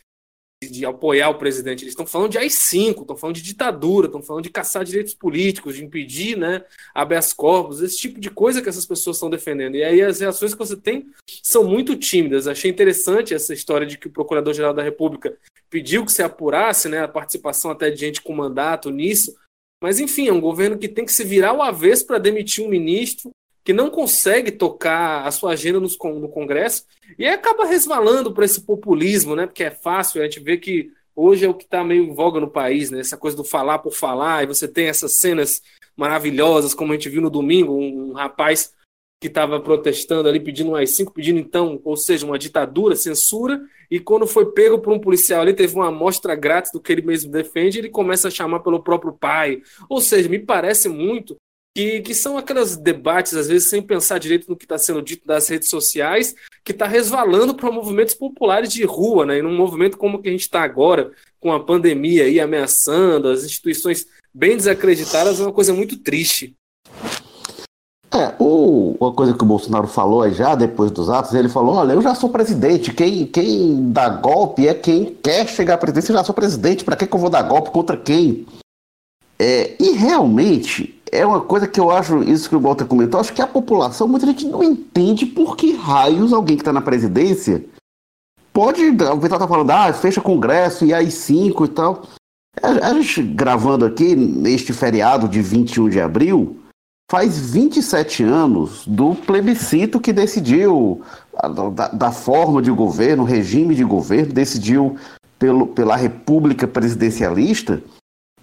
de 0.71 0.85
apoiar 0.85 1.31
o 1.31 1.39
presidente, 1.39 1.83
eles 1.83 1.93
estão 1.93 2.07
falando 2.07 2.33
de 2.33 2.39
AI-5, 2.39 3.01
estão 3.03 3.17
falando 3.17 3.37
de 3.37 3.43
ditadura, 3.43 4.07
estão 4.07 4.23
falando 4.23 4.45
de 4.45 4.51
caçar 4.51 4.85
direitos 4.85 5.15
políticos, 5.15 5.77
de 5.77 5.85
impedir 5.85 6.37
né, 6.37 6.65
habeas 6.95 7.33
corpus, 7.33 7.81
esse 7.81 7.97
tipo 7.97 8.21
de 8.21 8.31
coisa 8.31 8.63
que 8.63 8.69
essas 8.69 8.87
pessoas 8.87 9.17
estão 9.17 9.31
defendendo. 9.31 9.77
E 9.77 9.85
aí 9.85 10.03
as 10.03 10.21
reações 10.21 10.53
que 10.53 10.59
você 10.59 10.77
tem 10.77 11.07
são 11.43 11.65
muito 11.65 11.97
tímidas. 11.97 12.47
Achei 12.47 12.71
interessante 12.71 13.35
essa 13.35 13.53
história 13.53 13.87
de 13.87 13.99
que 13.99 14.09
o 14.09 14.13
Procurador-Geral 14.13 14.75
da 14.75 14.83
República 14.83 15.37
pediu 15.71 16.05
que 16.05 16.13
se 16.13 16.23
apurasse 16.23 16.89
né, 16.89 17.03
a 17.03 17.09
participação 17.09 17.71
até 17.71 17.91
de 17.91 17.99
gente 17.99 18.21
com 18.21 18.35
mandato 18.35 18.91
nisso, 18.91 19.35
mas 19.83 19.99
enfim, 19.99 20.29
é 20.29 20.33
um 20.33 20.41
governo 20.41 20.79
que 20.79 20.89
tem 20.89 21.05
que 21.05 21.13
se 21.13 21.25
virar 21.25 21.53
o 21.53 21.63
avesso 21.63 22.07
para 22.07 22.19
demitir 22.19 22.65
um 22.65 22.69
ministro, 22.69 23.31
que 23.65 23.73
não 23.73 23.91
consegue 23.91 24.51
tocar 24.51 25.27
a 25.27 25.31
sua 25.31 25.53
agenda 25.53 25.79
nos, 25.79 25.97
no 25.99 26.29
Congresso 26.29 26.85
e 27.19 27.27
acaba 27.27 27.65
resvalando 27.65 28.33
para 28.33 28.45
esse 28.45 28.63
populismo, 28.63 29.37
né? 29.37 29.47
Porque 29.47 29.65
é 29.65 29.71
fácil, 29.71 30.21
a 30.21 30.25
gente 30.25 30.41
vê 30.41 30.57
que 30.57 30.91
hoje 31.15 31.45
é 31.45 31.49
o 31.49 31.55
que 31.55 31.65
está 31.65 31.85
meio 31.85 32.05
em 32.05 32.15
voga 32.15 32.41
no 32.41 32.51
país, 32.51 32.91
né? 32.91 33.01
Essa 33.01 33.17
coisa 33.17 33.37
do 33.37 33.45
falar 33.45 33.79
por 33.79 33.93
falar, 33.93 34.43
e 34.43 34.47
você 34.47 34.67
tem 34.67 34.87
essas 34.87 35.19
cenas 35.19 35.63
maravilhosas, 35.97 36.75
como 36.75 36.93
a 36.93 36.97
gente 36.97 37.09
viu 37.09 37.23
no 37.23 37.31
domingo, 37.31 37.73
um 37.75 38.13
rapaz 38.13 38.73
que 39.21 39.29
estava 39.29 39.61
protestando 39.61 40.29
ali, 40.29 40.41
pedindo 40.41 40.71
um 40.71 40.75
AI-5, 40.75 41.13
pedindo 41.13 41.39
então, 41.39 41.81
ou 41.85 41.97
seja, 41.97 42.27
uma 42.27 42.37
ditadura, 42.37 42.97
censura, 42.97 43.63
e 43.89 44.01
quando 44.01 44.27
foi 44.27 44.51
pego 44.51 44.81
por 44.81 44.93
um 44.93 44.99
policial 44.99 45.43
ali, 45.43 45.55
teve 45.55 45.77
uma 45.77 45.89
amostra 45.89 46.35
grátis 46.35 46.73
do 46.73 46.81
que 46.81 46.91
ele 46.91 47.03
mesmo 47.03 47.31
defende, 47.31 47.79
ele 47.79 47.89
começa 47.89 48.27
a 48.27 48.31
chamar 48.33 48.61
pelo 48.61 48.83
próprio 48.83 49.13
pai. 49.13 49.63
Ou 49.89 50.01
seja, 50.01 50.29
me 50.29 50.41
parece 50.41 50.89
muito 50.89 51.37
que, 51.75 52.01
que 52.03 52.15
são 52.15 52.37
aqueles 52.37 52.77
debates, 52.77 53.35
às 53.35 53.49
vezes, 53.49 53.71
sem 53.71 53.81
pensar 53.81 54.19
direito 54.19 54.49
no 54.49 54.57
que 54.57 54.65
está 54.65 54.77
sendo 54.77 55.01
dito 55.01 55.27
das 55.27 55.49
redes 55.49 55.69
sociais, 55.69 56.35
que 56.63 56.73
está 56.73 56.87
resvalando 56.87 57.55
para 57.55 57.71
movimentos 57.71 58.15
populares 58.15 58.73
de 58.73 58.85
rua, 58.85 59.25
né? 59.25 59.39
E 59.39 59.43
num 59.43 59.57
movimento 59.57 59.97
como 59.97 60.19
o 60.19 60.23
que 60.23 60.29
a 60.29 60.33
gente 60.33 60.43
está 60.43 60.63
agora, 60.63 61.11
com 61.41 61.53
a 61.53 61.61
pandemia 61.61 62.25
aí 62.25 62.39
ameaçando, 62.39 63.29
as 63.29 63.45
instituições 63.45 64.07
bem 64.35 64.57
desacreditadas, 64.57 65.41
é 65.41 65.43
uma 65.43 65.53
coisa 65.53 65.73
muito 65.73 65.97
triste. 65.97 66.55
É, 68.15 68.35
o, 68.39 68.95
uma 69.01 69.13
coisa 69.15 69.33
que 69.33 69.43
o 69.43 69.47
Bolsonaro 69.47 69.87
falou 69.87 70.31
já 70.31 70.55
depois 70.55 70.91
dos 70.91 71.09
atos, 71.09 71.33
ele 71.33 71.49
falou: 71.49 71.77
olha, 71.77 71.95
eu 71.95 72.03
já 72.03 72.15
sou 72.15 72.29
presidente, 72.29 72.93
quem, 72.93 73.27
quem 73.27 73.91
dá 73.91 74.11
golpe 74.11 74.69
é 74.69 74.75
quem 74.75 75.15
quer 75.15 75.49
chegar 75.49 75.75
à 75.75 75.79
presidência, 75.79 76.13
eu 76.13 76.17
já 76.19 76.25
sou 76.25 76.35
presidente, 76.35 76.85
para 76.85 76.95
que, 76.95 77.07
que 77.07 77.15
eu 77.15 77.19
vou 77.19 77.31
dar 77.31 77.41
golpe 77.41 77.71
contra 77.71 77.97
quem? 77.97 78.47
É, 79.39 79.75
e 79.81 79.93
realmente, 79.93 81.02
é 81.13 81.27
uma 81.27 81.43
coisa 81.43 81.69
que 81.69 81.79
eu 81.79 81.91
acho, 81.91 82.23
isso 82.23 82.49
que 82.49 82.57
o 82.57 82.61
Walter 82.61 82.87
comentou, 82.87 83.21
acho 83.21 83.35
que 83.35 83.43
a 83.43 83.47
população, 83.47 84.09
muita 84.09 84.27
gente 84.27 84.47
não 84.47 84.63
entende 84.63 85.27
por 85.27 85.57
que 85.59 85.75
raios 85.75 86.33
alguém 86.33 86.57
que 86.57 86.63
está 86.63 86.73
na 86.73 86.81
presidência 86.81 87.63
pode. 88.51 88.83
O 88.89 89.19
pessoal 89.19 89.41
tá 89.41 89.47
falando, 89.47 89.71
ah, 89.71 89.93
fecha 89.93 90.23
congresso 90.23 90.87
e 90.87 90.95
aí 90.95 91.11
cinco 91.11 91.67
e 91.67 91.69
tal. 91.69 92.05
A, 92.63 92.89
a 92.89 92.95
gente 92.95 93.23
gravando 93.23 93.85
aqui, 93.85 94.17
neste 94.17 94.73
feriado 94.73 95.29
de 95.29 95.43
21 95.43 95.91
de 95.91 96.01
abril, 96.01 96.57
faz 97.11 97.39
27 97.39 98.23
anos 98.23 98.87
do 98.87 99.15
plebiscito 99.15 100.01
que 100.01 100.15
decidiu 100.15 101.03
da, 101.75 101.89
da 101.89 102.11
forma 102.11 102.63
de 102.63 102.71
governo, 102.71 103.23
regime 103.23 103.75
de 103.75 103.85
governo, 103.85 104.33
decidiu 104.33 104.97
pelo, 105.39 105.67
pela 105.67 105.95
República 105.95 106.67
Presidencialista 106.67 107.83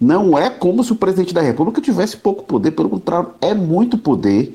não 0.00 0.38
é 0.38 0.48
como 0.48 0.82
se 0.82 0.92
o 0.92 0.96
presidente 0.96 1.34
da 1.34 1.42
República 1.42 1.80
tivesse 1.80 2.16
pouco 2.16 2.42
poder, 2.44 2.70
pelo 2.70 2.88
contrário, 2.88 3.34
é 3.40 3.52
muito 3.52 3.98
poder. 3.98 4.54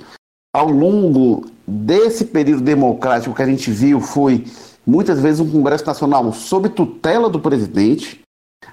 Ao 0.56 0.70
longo 0.70 1.46
desse 1.68 2.25
período 2.25 2.64
democrático 2.64 3.36
que 3.36 3.42
a 3.42 3.46
gente 3.46 3.70
viu, 3.70 4.02
foi 4.02 4.46
muitas 4.86 5.20
vezes 5.20 5.40
um 5.40 5.52
Congresso 5.52 5.86
Nacional 5.86 6.34
sob 6.34 6.70
tutela 6.70 7.30
do 7.30 7.40
presidente. 7.40 8.22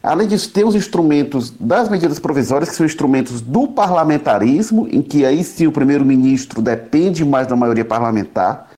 Além 0.02 0.26
disso, 0.26 0.50
tem 0.50 0.64
os 0.64 0.75
instrumentos 0.75 1.50
das 1.50 1.88
medidas 1.88 2.19
provisórias, 2.19 2.71
que 2.71 2.76
são 2.76 2.87
instrumentos 2.87 3.41
do 3.41 3.69
parlamentarismo, 3.69 4.88
em 4.91 5.02
que 5.02 5.26
aí 5.26 5.45
sim 5.45 5.67
o 5.67 5.73
primeiro-ministro 5.73 6.62
depende 6.62 7.25
mais 7.25 7.47
da 7.47 7.55
maioria 7.55 7.85
parlamentar. 7.85 8.72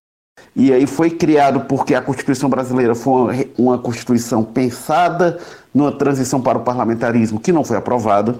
E 0.57 0.73
aí 0.73 0.87
foi 0.87 1.11
criado 1.11 1.61
porque 1.63 1.95
a 1.95 2.03
Constituição 2.03 2.49
brasileira 2.49 2.95
foi 2.95 3.51
uma, 3.59 3.77
Constituição 3.77 4.45
pensada 4.45 5.41
numa 5.75 5.91
transição 5.91 6.41
para 6.41 6.59
o 6.59 6.63
parlamentarismo 6.63 7.41
que 7.41 7.51
não 7.51 7.65
foi 7.65 7.77
aprovada. 7.77 8.39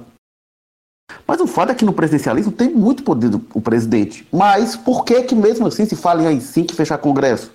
Mas 1.27 1.41
o 1.41 1.47
fato 1.47 1.73
é 1.73 1.75
que 1.75 1.85
no 1.85 1.93
presidencialismo 1.93 2.53
tem 2.53 2.71
muito 2.71 3.03
poder 3.03 3.31
do, 3.31 3.45
o 3.53 3.61
presidente. 3.61 4.27
Mas 4.33 4.77
por 4.77 5.05
que 5.05 5.23
que 5.23 5.35
mesmo 5.35 5.67
assim 5.67 5.85
se 5.87 5.97
fala 5.97 6.33
em 6.33 6.41
sim 6.41 6.65
que 6.65 6.75
fechar 6.75 6.99
Congresso? 6.99 7.51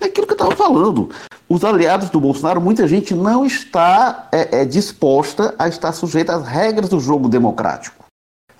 É 0.00 0.06
aquilo 0.06 0.26
que 0.26 0.32
eu 0.32 0.36
estava 0.36 0.56
falando. 0.56 1.10
Os 1.48 1.64
aliados 1.64 2.10
do 2.10 2.20
Bolsonaro, 2.20 2.60
muita 2.60 2.88
gente 2.88 3.14
não 3.14 3.44
está 3.44 4.28
é, 4.32 4.62
é, 4.62 4.64
disposta 4.64 5.54
a 5.58 5.68
estar 5.68 5.92
sujeita 5.92 6.34
às 6.34 6.46
regras 6.46 6.88
do 6.88 6.98
jogo 6.98 7.28
democrático. 7.28 8.04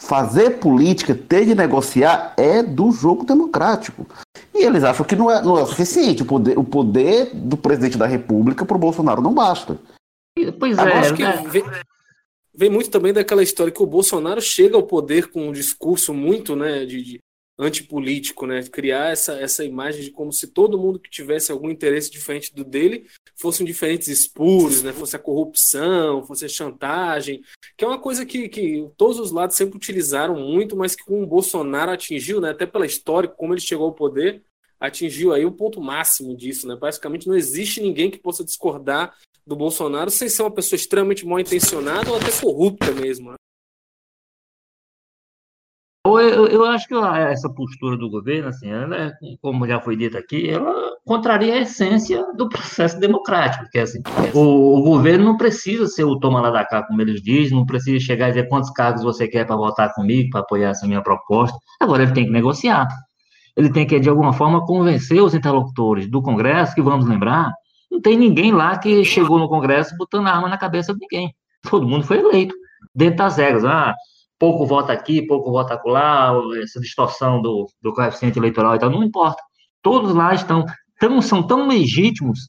Fazer 0.01 0.59
política, 0.59 1.15
ter 1.15 1.45
de 1.45 1.55
negociar, 1.55 2.33
é 2.39 2.63
do 2.63 2.91
jogo 2.91 3.23
democrático. 3.23 4.07
E 4.55 4.65
eles 4.65 4.83
acham 4.83 5.05
que 5.05 5.15
não 5.15 5.31
é, 5.31 5.43
não 5.43 5.59
é 5.59 5.67
suficiente. 5.67 6.23
O 6.23 6.27
poder, 6.27 6.59
o 6.59 6.65
poder 6.65 7.31
do 7.35 7.55
presidente 7.55 7.99
da 7.99 8.07
República 8.07 8.65
para 8.65 8.77
o 8.77 8.81
Bolsonaro 8.81 9.21
não 9.21 9.35
basta. 9.35 9.79
Pois 10.59 10.79
é. 10.79 10.83
Acho 10.83 11.15
que 11.15 11.23
né? 11.23 11.45
vem, 11.47 11.65
vem, 12.55 12.71
muito 12.71 12.91
também 12.91 13.13
daquela 13.13 13.43
história 13.43 13.71
que 13.71 13.83
o 13.83 13.87
Bolsonaro 13.87 14.41
chega 14.41 14.75
ao 14.75 14.83
poder 14.83 15.31
com 15.31 15.49
um 15.49 15.53
discurso 15.53 16.15
muito 16.15 16.57
né, 16.57 16.87
de, 16.87 17.03
de 17.03 17.21
antipolítico, 17.61 18.47
né? 18.47 18.63
Criar 18.63 19.13
essa, 19.13 19.35
essa 19.35 19.63
imagem 19.63 20.03
de 20.03 20.11
como 20.11 20.33
se 20.33 20.47
todo 20.49 20.79
mundo 20.79 20.99
que 20.99 21.11
tivesse 21.11 21.53
algum 21.53 21.71
interesse 21.71 22.11
diferente 22.11 22.55
do 22.55 22.65
dele 22.65 23.07
fossem 23.37 23.67
diferentes 23.67 24.09
espúrios, 24.09 24.83
né? 24.83 24.93
Fosse 24.93 25.15
a 25.15 25.19
corrupção, 25.19 26.25
fosse 26.27 26.47
a 26.47 26.49
chantagem, 26.49 27.43
que 27.77 27.85
é 27.85 27.89
uma 27.89 28.01
coisa 28.01 28.25
que, 28.25 28.49
que 28.49 28.89
todos 28.97 29.19
os 29.19 29.31
lados 29.31 29.57
sempre 29.57 29.77
utilizaram 29.77 30.37
muito, 30.37 30.75
mas 30.77 30.97
que 30.97 31.05
com 31.05 31.23
o 31.23 31.27
Bolsonaro 31.27 31.93
atingiu, 31.93 32.41
né? 32.41 32.51
Até 32.51 32.65
pela 32.65 32.87
história, 32.87 33.29
como 33.29 33.53
ele 33.53 33.61
chegou 33.61 33.87
ao 33.87 33.95
poder, 33.95 34.43
atingiu 34.81 35.35
aí 35.35 35.45
o 35.45 35.53
ponto 35.53 35.81
máximo 35.81 36.35
disso, 36.35 36.67
né? 36.67 36.75
Basicamente 36.75 37.29
não 37.29 37.37
existe 37.37 37.83
ninguém 37.83 38.11
que 38.11 38.19
possa 38.19 38.43
discordar 38.43 39.15
do 39.47 39.55
Bolsonaro 39.55 40.11
sem 40.11 40.29
ser 40.29 40.43
uma 40.43 40.51
pessoa 40.51 40.77
extremamente 40.79 41.27
mal 41.27 41.39
intencionada 41.39 42.11
ou 42.11 42.17
até 42.17 42.31
corrupta 42.41 42.91
mesmo. 42.93 43.31
Né? 43.31 43.37
Eu, 46.19 46.47
eu, 46.47 46.65
acho 46.65 46.89
que 46.89 46.95
essa 46.95 47.49
postura 47.53 47.97
do 47.97 48.09
governo, 48.09 48.49
assim, 48.49 48.71
ela, 48.71 48.97
é, 48.97 49.13
como 49.41 49.67
já 49.67 49.81
foi 49.81 49.97
dito 49.97 50.17
aqui, 50.17 50.49
ela 50.49 50.73
contraria 51.05 51.55
a 51.55 51.61
essência 51.61 52.25
do 52.35 52.49
processo 52.49 52.99
democrático, 52.99 53.65
porque 53.65 53.79
assim, 53.79 54.01
o, 54.35 54.79
o 54.79 54.83
governo 54.83 55.25
não 55.25 55.37
precisa 55.37 55.87
ser 55.87 56.05
o 56.05 56.19
toma 56.19 56.41
lá 56.41 56.51
da 56.51 56.65
cá, 56.65 56.83
como 56.83 57.01
eles 57.03 57.23
dizem, 57.23 57.57
não 57.57 57.67
precisa 57.67 58.05
chegar 58.05 58.29
e 58.29 58.33
dizer 58.33 58.49
quantos 58.49 58.71
cargos 58.71 59.03
você 59.03 59.29
quer 59.29 59.47
para 59.47 59.57
votar 59.57 59.93
comigo, 59.95 60.31
para 60.31 60.41
apoiar 60.41 60.71
essa 60.71 60.87
minha 60.87 61.03
proposta. 61.03 61.57
Agora 61.79 62.03
ele 62.03 62.13
tem 62.13 62.25
que 62.25 62.33
negociar. 62.33 62.89
Ele 63.57 63.71
tem 63.71 63.87
que, 63.87 64.01
de 64.01 64.09
alguma 64.09 64.33
forma, 64.33 64.65
convencer 64.65 65.23
os 65.23 65.35
interlocutores 65.35 66.09
do 66.11 66.23
Congresso, 66.23 66.75
que 66.75 66.83
vamos 66.83 67.07
lembrar, 67.07 67.53
não 67.91 68.01
tem 68.01 68.17
ninguém 68.17 68.53
lá 68.53 68.79
que 68.79 69.05
chegou 69.05 69.39
no 69.39 69.49
Congresso 69.49 69.97
botando 69.97 70.29
a 70.29 70.31
arma 70.31 70.49
na 70.49 70.57
cabeça 70.57 70.95
de 70.95 71.01
ninguém. 71.01 71.35
Todo 71.69 71.87
mundo 71.87 72.07
foi 72.07 72.19
eleito, 72.19 72.55
dentro 72.95 73.17
das 73.19 73.37
regras. 73.37 73.65
Ah, 73.65 73.95
pouco 74.41 74.65
vota 74.65 74.91
aqui, 74.91 75.21
pouco 75.21 75.53
vota 75.53 75.75
acolá, 75.75 76.33
essa 76.63 76.81
distorção 76.81 77.43
do, 77.43 77.67
do 77.83 77.93
coeficiente 77.93 78.39
eleitoral 78.39 78.75
e 78.75 78.79
tal, 78.79 78.89
não 78.89 79.05
importa. 79.05 79.41
Todos 79.83 80.15
lá 80.15 80.35
estão 80.35 80.65
tão, 80.99 81.21
são 81.21 81.47
tão 81.47 81.69
legítimos 81.69 82.49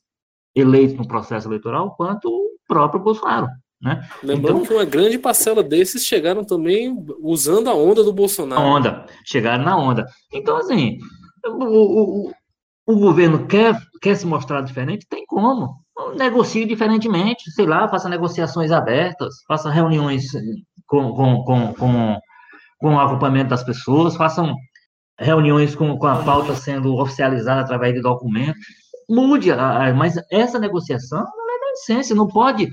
eleitos 0.55 0.95
no 0.95 1.05
processo 1.05 1.49
eleitoral 1.49 1.93
quanto 1.97 2.29
o 2.29 2.57
próprio 2.65 3.03
Bolsonaro. 3.03 3.47
Né? 3.81 4.07
Lembrando 4.23 4.59
então, 4.59 4.67
que 4.67 4.73
uma 4.73 4.85
grande 4.85 5.19
parcela 5.19 5.61
desses 5.61 6.05
chegaram 6.05 6.45
também 6.45 6.95
usando 7.19 7.69
a 7.69 7.75
onda 7.75 8.03
do 8.03 8.13
Bolsonaro. 8.13 8.61
Onda, 8.61 9.05
chegaram 9.25 9.65
na 9.65 9.75
onda. 9.75 10.05
Então, 10.31 10.57
assim, 10.57 10.97
o, 11.45 12.29
o, 12.29 12.31
o 12.85 12.95
governo 12.95 13.47
quer, 13.47 13.77
quer 14.01 14.15
se 14.15 14.25
mostrar 14.25 14.61
diferente? 14.61 15.05
Tem 15.09 15.25
como. 15.25 15.81
Negocie 16.15 16.65
diferentemente, 16.65 17.51
sei 17.51 17.65
lá, 17.65 17.87
faça 17.87 18.07
negociações 18.07 18.71
abertas, 18.71 19.35
faça 19.47 19.69
reuniões 19.69 20.25
com, 20.91 21.13
com, 21.13 21.73
com, 21.73 22.19
com, 22.77 22.93
o 22.93 22.99
acompanhamento 22.99 23.49
das 23.49 23.63
pessoas, 23.63 24.17
façam 24.17 24.53
reuniões 25.17 25.73
com, 25.73 25.97
com 25.97 26.07
a 26.07 26.21
pauta 26.21 26.53
sendo 26.53 26.97
oficializada 26.97 27.61
através 27.61 27.93
de 27.93 28.01
documentos. 28.01 28.59
Mude, 29.09 29.51
mas 29.95 30.15
essa 30.29 30.59
negociação 30.59 31.19
não 31.19 31.55
é 31.55 31.59
da 31.59 31.71
essência, 31.71 32.13
não 32.13 32.27
pode, 32.27 32.69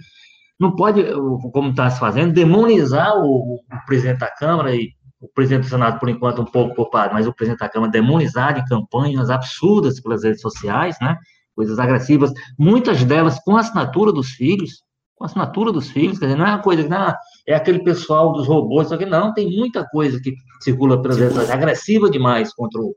não 0.59 0.75
pode, 0.75 1.05
como 1.53 1.71
está 1.71 1.89
se 1.91 2.01
fazendo, 2.01 2.33
demonizar 2.33 3.17
o, 3.17 3.55
o 3.55 3.87
presidente 3.87 4.19
da 4.19 4.31
Câmara 4.31 4.75
e 4.75 4.91
o 5.21 5.29
presidente 5.29 5.65
do 5.65 5.71
Senado, 5.71 6.01
por 6.01 6.09
enquanto, 6.09 6.43
um 6.43 6.45
pouco 6.45 6.75
culpado, 6.75 7.15
mas 7.15 7.27
o 7.27 7.33
presidente 7.33 7.61
da 7.61 7.69
Câmara 7.69 7.93
demonizado 7.93 8.59
em 8.59 8.65
campanhas 8.65 9.31
absurdas 9.31 10.01
pelas 10.01 10.25
redes 10.25 10.41
sociais, 10.41 10.97
né? 11.01 11.17
Coisas 11.55 11.79
agressivas, 11.79 12.33
muitas 12.59 13.03
delas 13.05 13.39
com 13.41 13.57
a 13.57 13.61
assinatura 13.61 14.13
dos 14.13 14.31
filhos, 14.31 14.83
com 15.19 15.25
a 15.25 15.27
assinatura 15.27 15.73
dos 15.73 15.91
filhos, 15.91 16.19
quer 16.19 16.27
dizer, 16.27 16.39
não 16.39 16.47
é 16.47 16.51
uma 16.51 16.63
coisa 16.63 16.85
que 16.85 16.89
não, 16.89 17.13
é 17.47 17.55
aquele 17.55 17.81
pessoal 17.81 18.33
dos 18.33 18.47
robôs, 18.47 18.89
só 18.89 18.97
que 18.97 19.05
não, 19.05 19.35
tem 19.35 19.51
muita 19.51 19.85
coisa 19.85 20.21
que 20.21 20.35
circula 20.63 21.03
pelas 21.03 21.19
redes 21.19 21.51
agressiva 21.51 22.09
demais 22.09 22.55
contra 22.55 22.81
o, 22.81 22.95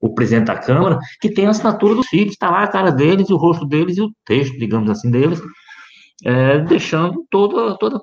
o 0.00 0.14
presidente 0.14 0.46
da 0.46 0.56
Câmara, 0.56 0.98
que 1.20 1.28
tem 1.28 1.46
a 1.46 1.50
assinatura 1.50 1.94
dos 1.94 2.06
filhos, 2.06 2.32
está 2.32 2.50
lá 2.50 2.62
a 2.62 2.68
cara 2.68 2.90
deles, 2.92 3.28
o 3.30 3.36
rosto 3.36 3.66
deles 3.66 3.96
e 3.98 4.02
o 4.02 4.10
texto, 4.24 4.56
digamos 4.58 4.88
assim, 4.88 5.10
deles. 5.10 5.40
é, 6.24 6.58
deixando 6.60 7.26
toda, 7.30 7.76
toda. 7.78 8.00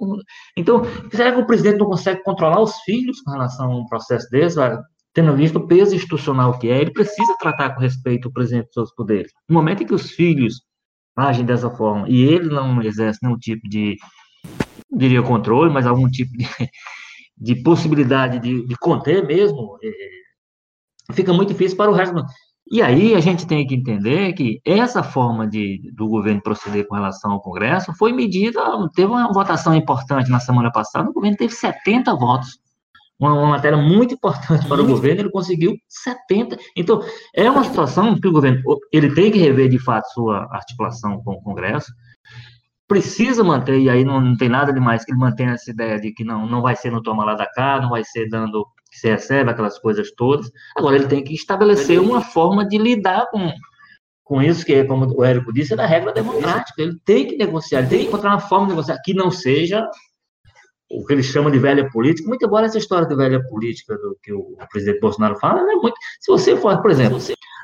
Então, 0.57 0.83
será 1.11 1.31
que 1.31 1.39
o 1.39 1.47
presidente 1.47 1.77
não 1.77 1.87
consegue 1.87 2.21
controlar 2.23 2.61
os 2.61 2.75
filhos 2.81 3.21
com 3.21 3.31
relação 3.31 3.71
a 3.71 3.77
um 3.77 3.85
processo 3.85 4.29
desse? 4.29 4.59
Tendo 5.13 5.35
visto 5.35 5.57
o 5.57 5.67
peso 5.67 5.95
institucional 5.95 6.57
que 6.57 6.69
é, 6.69 6.79
ele 6.79 6.91
precisa 6.91 7.35
tratar 7.39 7.73
com 7.73 7.81
respeito 7.81 8.29
o 8.29 8.33
presidente 8.33 8.65
dos 8.65 8.73
seus 8.73 8.95
poderes. 8.95 9.31
No 9.49 9.55
momento 9.55 9.83
em 9.83 9.85
que 9.85 9.93
os 9.93 10.11
filhos 10.11 10.61
agem 11.15 11.45
dessa 11.45 11.69
forma 11.69 12.07
e 12.09 12.23
ele 12.23 12.49
não 12.49 12.81
exerce 12.81 13.19
nenhum 13.21 13.37
tipo 13.37 13.67
de, 13.67 13.97
diria 14.91 15.21
controle, 15.21 15.71
mas 15.71 15.85
algum 15.85 16.09
tipo 16.09 16.31
de, 16.37 16.45
de 17.37 17.55
possibilidade 17.63 18.39
de, 18.39 18.65
de 18.65 18.75
conter 18.77 19.25
mesmo, 19.25 19.77
é, 19.83 21.13
fica 21.13 21.33
muito 21.33 21.49
difícil 21.49 21.77
para 21.77 21.91
o 21.91 21.93
resto. 21.93 22.15
E 22.71 22.81
aí 22.81 23.13
a 23.15 23.19
gente 23.19 23.45
tem 23.45 23.67
que 23.67 23.75
entender 23.75 24.31
que 24.33 24.61
essa 24.65 25.03
forma 25.03 25.45
de, 25.45 25.91
do 25.93 26.07
governo 26.07 26.41
proceder 26.41 26.87
com 26.87 26.95
relação 26.95 27.31
ao 27.31 27.41
Congresso 27.41 27.93
foi 27.97 28.13
medida, 28.13 28.61
teve 28.95 29.11
uma 29.11 29.33
votação 29.33 29.75
importante 29.75 30.29
na 30.31 30.39
semana 30.39 30.71
passada, 30.71 31.09
o 31.09 31.13
governo 31.13 31.35
teve 31.35 31.53
70 31.53 32.15
votos. 32.15 32.59
Uma, 33.21 33.33
uma 33.33 33.47
matéria 33.49 33.77
muito 33.77 34.15
importante 34.15 34.67
para 34.67 34.81
o 34.81 34.87
governo, 34.87 35.21
ele 35.21 35.29
conseguiu 35.29 35.77
70. 35.87 36.57
Então, 36.75 36.99
é 37.35 37.49
uma 37.51 37.63
situação 37.63 38.19
que 38.19 38.27
o 38.27 38.31
governo 38.31 38.59
ele 38.91 39.13
tem 39.13 39.31
que 39.31 39.37
rever 39.37 39.69
de 39.69 39.77
fato 39.77 40.11
sua 40.11 40.47
articulação 40.51 41.21
com 41.23 41.33
o 41.33 41.41
Congresso, 41.43 41.93
precisa 42.87 43.43
manter, 43.43 43.79
e 43.79 43.89
aí 43.89 44.03
não, 44.03 44.19
não 44.19 44.35
tem 44.35 44.49
nada 44.49 44.73
demais 44.73 45.05
que 45.05 45.11
ele 45.11 45.19
mantenha 45.19 45.51
essa 45.51 45.69
ideia 45.69 45.99
de 45.99 46.11
que 46.11 46.23
não, 46.23 46.47
não 46.47 46.63
vai 46.63 46.75
ser 46.75 46.91
no 46.91 47.01
toma 47.01 47.23
lá 47.23 47.35
da 47.35 47.45
cá, 47.45 47.79
não 47.79 47.91
vai 47.91 48.03
ser 48.03 48.27
dando 48.27 48.65
que 48.91 48.99
se 48.99 49.07
recebe, 49.07 49.51
aquelas 49.51 49.77
coisas 49.77 50.11
todas. 50.17 50.51
Agora, 50.75 50.95
ele 50.95 51.07
tem 51.07 51.23
que 51.23 51.33
estabelecer 51.33 52.01
uma 52.01 52.21
forma 52.21 52.67
de 52.67 52.77
lidar 52.77 53.27
com, 53.31 53.49
com 54.23 54.41
isso, 54.41 54.65
que, 54.65 54.83
como 54.83 55.05
o 55.05 55.23
Érico 55.23 55.53
disse, 55.53 55.73
é 55.73 55.77
da 55.77 55.85
regra 55.85 56.11
democrática. 56.11 56.81
Ele 56.81 56.97
tem 57.05 57.27
que 57.27 57.37
negociar, 57.37 57.79
ele 57.79 57.87
tem 57.87 57.99
que 57.99 58.05
encontrar 58.07 58.31
uma 58.31 58.39
forma 58.39 58.65
de 58.65 58.71
negociar 58.71 58.99
que 59.03 59.13
não 59.13 59.31
seja 59.31 59.87
o 60.93 61.05
que 61.05 61.13
ele 61.13 61.23
chama 61.23 61.49
de 61.49 61.59
velha 61.59 61.89
política, 61.89 62.27
muito 62.27 62.45
embora 62.45 62.65
essa 62.65 62.77
história 62.77 63.07
de 63.07 63.15
velha 63.15 63.41
política 63.47 63.95
do 63.95 64.17
que 64.21 64.33
o 64.33 64.57
presidente 64.71 64.99
Bolsonaro 64.99 65.37
fala, 65.39 65.61
é 65.61 65.75
muito. 65.75 65.95
Se 66.19 66.31
você 66.31 66.55
for, 66.57 66.81
por 66.81 66.91
exemplo, 66.91 67.17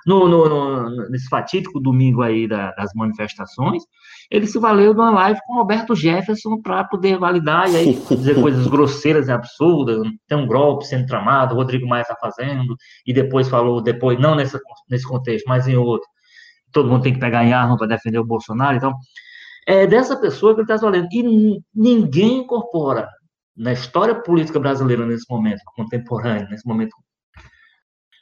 no, 0.07 0.25
no, 0.29 0.47
no, 0.47 1.09
nesse 1.09 1.27
fatídico 1.27 1.81
domingo 1.81 2.21
aí 2.21 2.47
da, 2.47 2.71
das 2.71 2.93
manifestações, 2.95 3.83
ele 4.31 4.47
se 4.47 4.57
valeu 4.57 4.93
de 4.93 4.99
uma 4.99 5.11
live 5.11 5.39
com 5.45 5.55
Roberto 5.55 5.93
Jefferson 5.93 6.61
para 6.61 6.85
poder 6.85 7.19
validar 7.19 7.69
e 7.69 7.75
aí 7.75 7.93
dizer 8.09 8.39
coisas 8.39 8.65
grosseiras 8.67 9.27
e 9.27 9.31
absurdas, 9.31 9.99
tem 10.25 10.37
um 10.37 10.47
golpe 10.47 10.85
sendo 10.85 11.05
tramado, 11.05 11.53
o 11.53 11.57
Rodrigo 11.57 11.85
Maia 11.85 12.03
está 12.03 12.15
fazendo, 12.15 12.75
e 13.05 13.13
depois 13.13 13.49
falou, 13.49 13.81
depois, 13.81 14.17
não 14.17 14.33
nessa, 14.33 14.59
nesse 14.89 15.05
contexto, 15.05 15.45
mas 15.45 15.67
em 15.67 15.75
outro, 15.75 16.07
todo 16.71 16.89
mundo 16.89 17.03
tem 17.03 17.13
que 17.13 17.19
pegar 17.19 17.43
em 17.43 17.51
arma 17.51 17.77
para 17.77 17.87
defender 17.87 18.19
o 18.19 18.25
Bolsonaro, 18.25 18.77
então, 18.77 18.93
é 19.67 19.85
dessa 19.85 20.15
pessoa 20.15 20.53
que 20.53 20.61
ele 20.61 20.71
está 20.71 20.77
valendo, 20.77 21.09
e 21.11 21.61
ninguém 21.75 22.39
incorpora 22.39 23.09
na 23.57 23.73
história 23.73 24.15
política 24.15 24.59
brasileira 24.59 25.05
nesse 25.05 25.25
momento, 25.29 25.61
contemporâneo, 25.75 26.47
nesse 26.49 26.67
momento 26.67 26.95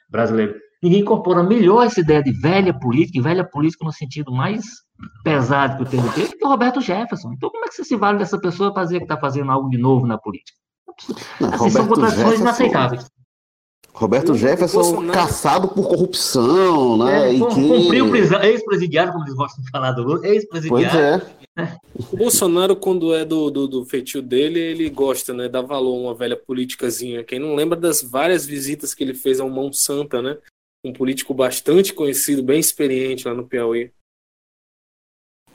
brasileiro, 0.08 0.54
ninguém 0.82 1.00
incorpora 1.00 1.42
melhor 1.42 1.84
essa 1.84 2.00
ideia 2.00 2.22
de 2.22 2.32
velha 2.32 2.72
política, 2.72 3.18
e 3.18 3.22
velha 3.22 3.44
política 3.44 3.84
no 3.84 3.92
sentido 3.92 4.32
mais 4.32 4.64
pesado 5.22 5.76
que 5.76 5.82
o 5.82 5.86
termo 5.86 6.10
teve, 6.12 6.36
que 6.36 6.44
o 6.44 6.48
Roberto 6.48 6.80
Jefferson. 6.80 7.32
Então, 7.34 7.50
como 7.50 7.64
é 7.64 7.68
que 7.68 7.74
você 7.74 7.84
se 7.84 7.96
vale 7.96 8.18
dessa 8.18 8.38
pessoa 8.38 8.72
para 8.72 8.84
dizer 8.84 8.98
que 8.98 9.04
está 9.04 9.18
fazendo 9.18 9.50
algo 9.50 9.68
de 9.68 9.76
novo 9.76 10.06
na 10.06 10.16
política? 10.16 10.58
Não, 11.40 11.52
assim, 11.52 11.70
são 11.70 11.86
contradições 11.86 12.40
inaceitáveis. 12.40 13.10
Roberto 13.96 14.34
Jefferson 14.34 14.82
Bolsonaro... 14.82 15.12
caçado 15.18 15.68
por 15.68 15.88
corrupção, 15.88 16.98
né? 16.98 17.30
É, 17.30 17.32
e 17.32 17.38
que... 17.38 17.54
Cumpriu 17.54 18.10
prisão, 18.10 18.42
ex-presidiário, 18.42 19.10
como 19.10 19.24
eles 19.24 19.34
gostam 19.34 19.64
de 19.64 19.70
falar 19.70 19.92
do 19.92 20.22
ex-presidiário. 20.22 21.22
Pois 21.56 21.66
é. 21.66 21.78
O 22.12 22.16
Bolsonaro, 22.18 22.76
quando 22.76 23.14
é 23.14 23.24
do, 23.24 23.50
do, 23.50 23.66
do 23.66 23.84
feitio 23.86 24.20
dele, 24.20 24.60
ele 24.60 24.90
gosta, 24.90 25.32
né? 25.32 25.48
Dá 25.48 25.62
valor 25.62 25.94
a 25.94 26.00
uma 26.08 26.14
velha 26.14 26.36
políticazinha. 26.36 27.24
Quem 27.24 27.38
não 27.38 27.54
lembra 27.54 27.74
das 27.74 28.02
várias 28.02 28.44
visitas 28.44 28.92
que 28.92 29.02
ele 29.02 29.14
fez 29.14 29.40
ao 29.40 29.48
Mão 29.48 29.72
Santa, 29.72 30.20
né? 30.20 30.36
Um 30.84 30.92
político 30.92 31.32
bastante 31.32 31.94
conhecido, 31.94 32.42
bem 32.42 32.60
experiente 32.60 33.26
lá 33.26 33.32
no 33.32 33.46
Piauí. 33.46 33.90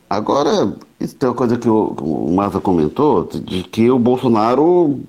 Agora, 0.10 0.75
isso 0.99 1.15
tem 1.15 1.30
uma 1.30 1.36
coisa 1.36 1.60
que 1.60 1.69
o, 1.69 1.89
o 1.89 2.36
Maza 2.36 2.60
comentou, 2.60 3.23
de 3.23 3.63
que 3.63 3.89
o 3.91 3.99
Bolsonaro 3.99 4.99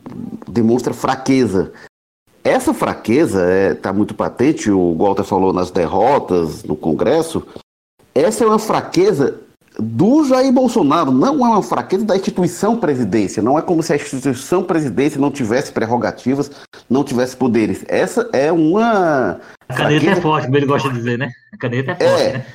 demonstra 0.47 0.93
fraqueza. 0.93 1.73
Essa 2.45 2.75
fraqueza 2.75 3.41
está 3.41 3.51
é, 3.51 3.75
tá 3.75 3.93
muito 3.93 4.15
patente, 4.15 4.71
o 4.71 4.97
Walter 4.97 5.25
falou 5.25 5.53
nas 5.53 5.71
derrotas 5.71 6.65
no 6.65 6.75
Congresso. 6.75 7.47
Essa 8.15 8.45
é 8.45 8.47
uma 8.47 8.59
fraqueza 8.59 9.41
do 9.79 10.25
Jair 10.25 10.53
Bolsonaro, 10.53 11.11
não 11.11 11.47
é 11.47 11.49
uma 11.49 11.63
fraqueza 11.63 12.05
da 12.05 12.17
instituição 12.17 12.77
presidência. 12.77 13.43
Não 13.43 13.59
é 13.59 13.63
como 13.63 13.83
se 13.83 13.93
a 13.93 13.97
instituição 13.97 14.63
presidência 14.63 15.21
não 15.21 15.31
tivesse 15.31 15.73
prerrogativas, 15.73 16.51
não 16.91 17.05
tivesse 17.05 17.37
poderes. 17.37 17.85
Essa 17.89 18.29
é 18.33 18.53
uma. 18.53 19.41
A 19.69 19.75
caneta 19.75 19.95
é 19.95 20.01
fraqueza... 20.01 20.11
é 20.11 20.23
forte, 20.23 20.45
como 20.47 20.57
ele 20.57 20.67
gosta 20.67 20.89
de 20.89 20.95
dizer, 20.97 21.19
né? 21.19 21.31
A 21.53 21.57
caneta 21.57 21.93
é 21.93 22.09
forte, 22.09 22.23
é. 22.23 22.33
né? 22.35 22.47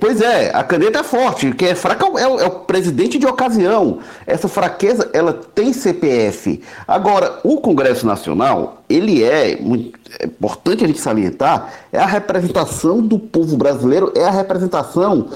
Pois 0.00 0.20
é, 0.20 0.50
a 0.54 0.64
caneta 0.64 1.00
é 1.00 1.02
forte, 1.02 1.52
quem 1.52 1.68
é 1.68 1.74
fraca 1.74 2.06
é 2.06 2.26
o, 2.26 2.38
é 2.38 2.46
o, 2.46 2.50
presidente 2.50 3.18
de 3.18 3.26
ocasião. 3.26 3.98
Essa 4.26 4.48
fraqueza, 4.48 5.10
ela 5.12 5.32
tem 5.32 5.72
CPF. 5.72 6.60
Agora, 6.86 7.40
o 7.44 7.60
Congresso 7.60 8.06
Nacional, 8.06 8.82
ele 8.88 9.22
é, 9.22 9.56
muito, 9.60 9.98
é 10.18 10.26
importante 10.26 10.84
a 10.84 10.86
gente 10.86 11.00
salientar, 11.00 11.72
é 11.92 11.98
a 11.98 12.06
representação 12.06 13.00
do 13.00 13.18
povo 13.18 13.56
brasileiro, 13.56 14.12
é 14.16 14.24
a 14.24 14.30
representação 14.30 15.28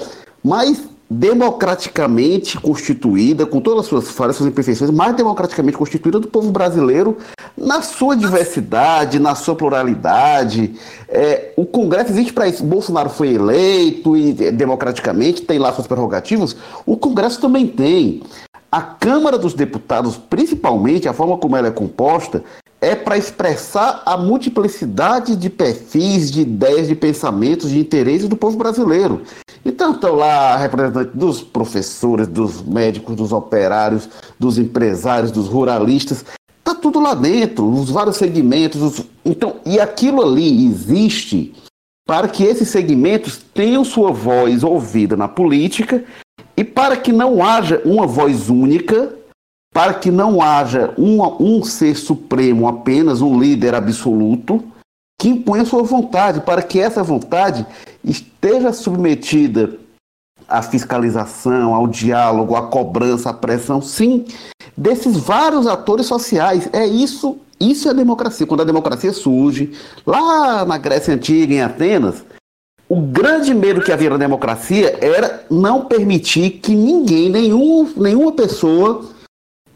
mais 0.43 0.81
democraticamente 1.09 2.59
constituída, 2.59 3.45
com 3.45 3.61
todas 3.61 3.81
as 3.81 3.85
suas 3.87 4.09
falhas, 4.09 4.35
suas 4.35 4.49
imperfeições, 4.49 4.91
mais 4.91 5.15
democraticamente 5.15 5.77
constituída 5.77 6.19
do 6.19 6.27
povo 6.27 6.51
brasileiro, 6.51 7.17
na 7.57 7.81
sua 7.81 8.15
diversidade, 8.15 9.19
na 9.19 9.33
sua 9.33 9.55
pluralidade. 9.55 10.75
É, 11.07 11.53
o 11.55 11.65
Congresso 11.65 12.11
existe 12.11 12.33
para 12.33 12.47
isso. 12.47 12.63
Bolsonaro 12.63 13.09
foi 13.09 13.33
eleito 13.33 14.17
e 14.17 14.31
é, 14.43 14.51
democraticamente 14.51 15.41
tem 15.41 15.57
lá 15.57 15.71
suas 15.71 15.87
prerrogativas. 15.87 16.55
O 16.85 16.97
Congresso 16.97 17.39
também 17.39 17.67
tem. 17.67 18.21
A 18.69 18.81
Câmara 18.81 19.37
dos 19.37 19.53
Deputados, 19.53 20.17
principalmente, 20.17 21.07
a 21.07 21.13
forma 21.13 21.37
como 21.37 21.55
ela 21.55 21.67
é 21.67 21.71
composta, 21.71 22.43
é 22.79 22.95
para 22.95 23.17
expressar 23.17 24.03
a 24.05 24.17
multiplicidade 24.17 25.35
de 25.35 25.49
perfis, 25.49 26.29
de 26.29 26.41
ideias, 26.41 26.87
de 26.87 26.95
pensamentos, 26.95 27.71
de 27.71 27.79
interesses 27.79 28.27
do 28.27 28.37
povo 28.37 28.57
brasileiro. 28.57 29.23
Então 29.65 29.91
estão 29.91 30.15
lá 30.15 30.55
representantes 30.57 31.13
dos 31.13 31.41
professores, 31.41 32.27
dos 32.27 32.61
médicos, 32.61 33.15
dos 33.15 33.31
operários, 33.31 34.07
dos 34.39 34.57
empresários, 34.57 35.31
dos 35.31 35.47
ruralistas. 35.47 36.23
Está 36.59 36.75
tudo 36.75 36.99
lá 36.99 37.13
dentro, 37.13 37.67
os 37.67 37.89
vários 37.89 38.17
segmentos. 38.17 38.81
Os... 38.81 39.05
Então, 39.25 39.55
e 39.65 39.79
aquilo 39.79 40.21
ali 40.21 40.67
existe 40.67 41.53
para 42.07 42.27
que 42.27 42.43
esses 42.43 42.69
segmentos 42.69 43.37
tenham 43.53 43.83
sua 43.83 44.11
voz 44.11 44.63
ouvida 44.63 45.17
na 45.17 45.27
política 45.27 46.05
e 46.55 46.63
para 46.63 46.95
que 46.95 47.11
não 47.11 47.43
haja 47.43 47.81
uma 47.83 48.07
voz 48.07 48.49
única 48.49 49.16
para 49.77 49.93
que 49.93 50.09
não 50.09 50.41
haja 50.41 50.91
um, 50.97 51.21
um 51.39 51.63
ser 51.63 51.95
supremo, 51.95 52.67
apenas 52.67 53.21
um 53.21 53.39
líder 53.39 53.75
absoluto, 53.75 54.63
que 55.21 55.29
imponha 55.29 55.65
sua 55.65 55.83
vontade, 55.83 56.41
para 56.41 56.63
que 56.63 56.79
essa 56.79 57.03
vontade 57.03 57.63
esteja 58.03 58.73
submetida 58.73 59.77
à 60.47 60.63
fiscalização, 60.63 61.75
ao 61.75 61.85
diálogo, 61.85 62.55
à 62.55 62.63
cobrança, 62.63 63.29
à 63.29 63.33
pressão, 63.35 63.79
sim, 63.79 64.25
desses 64.75 65.15
vários 65.15 65.67
atores 65.67 66.07
sociais. 66.07 66.67
É 66.73 66.87
isso, 66.87 67.37
isso 67.59 67.87
é 67.87 67.93
democracia. 67.93 68.47
Quando 68.47 68.61
a 68.61 68.65
democracia 68.65 69.13
surge, 69.13 69.73
lá 70.07 70.65
na 70.65 70.79
Grécia 70.79 71.13
Antiga, 71.13 71.53
em 71.53 71.61
Atenas, 71.61 72.25
o 72.89 72.99
grande 72.99 73.53
medo 73.53 73.81
que 73.81 73.91
havia 73.91 74.09
na 74.09 74.17
democracia 74.17 74.97
era 74.99 75.45
não 75.51 75.85
permitir 75.85 76.61
que 76.63 76.73
ninguém, 76.73 77.29
nenhum, 77.29 77.87
nenhuma 77.95 78.31
pessoa 78.31 79.15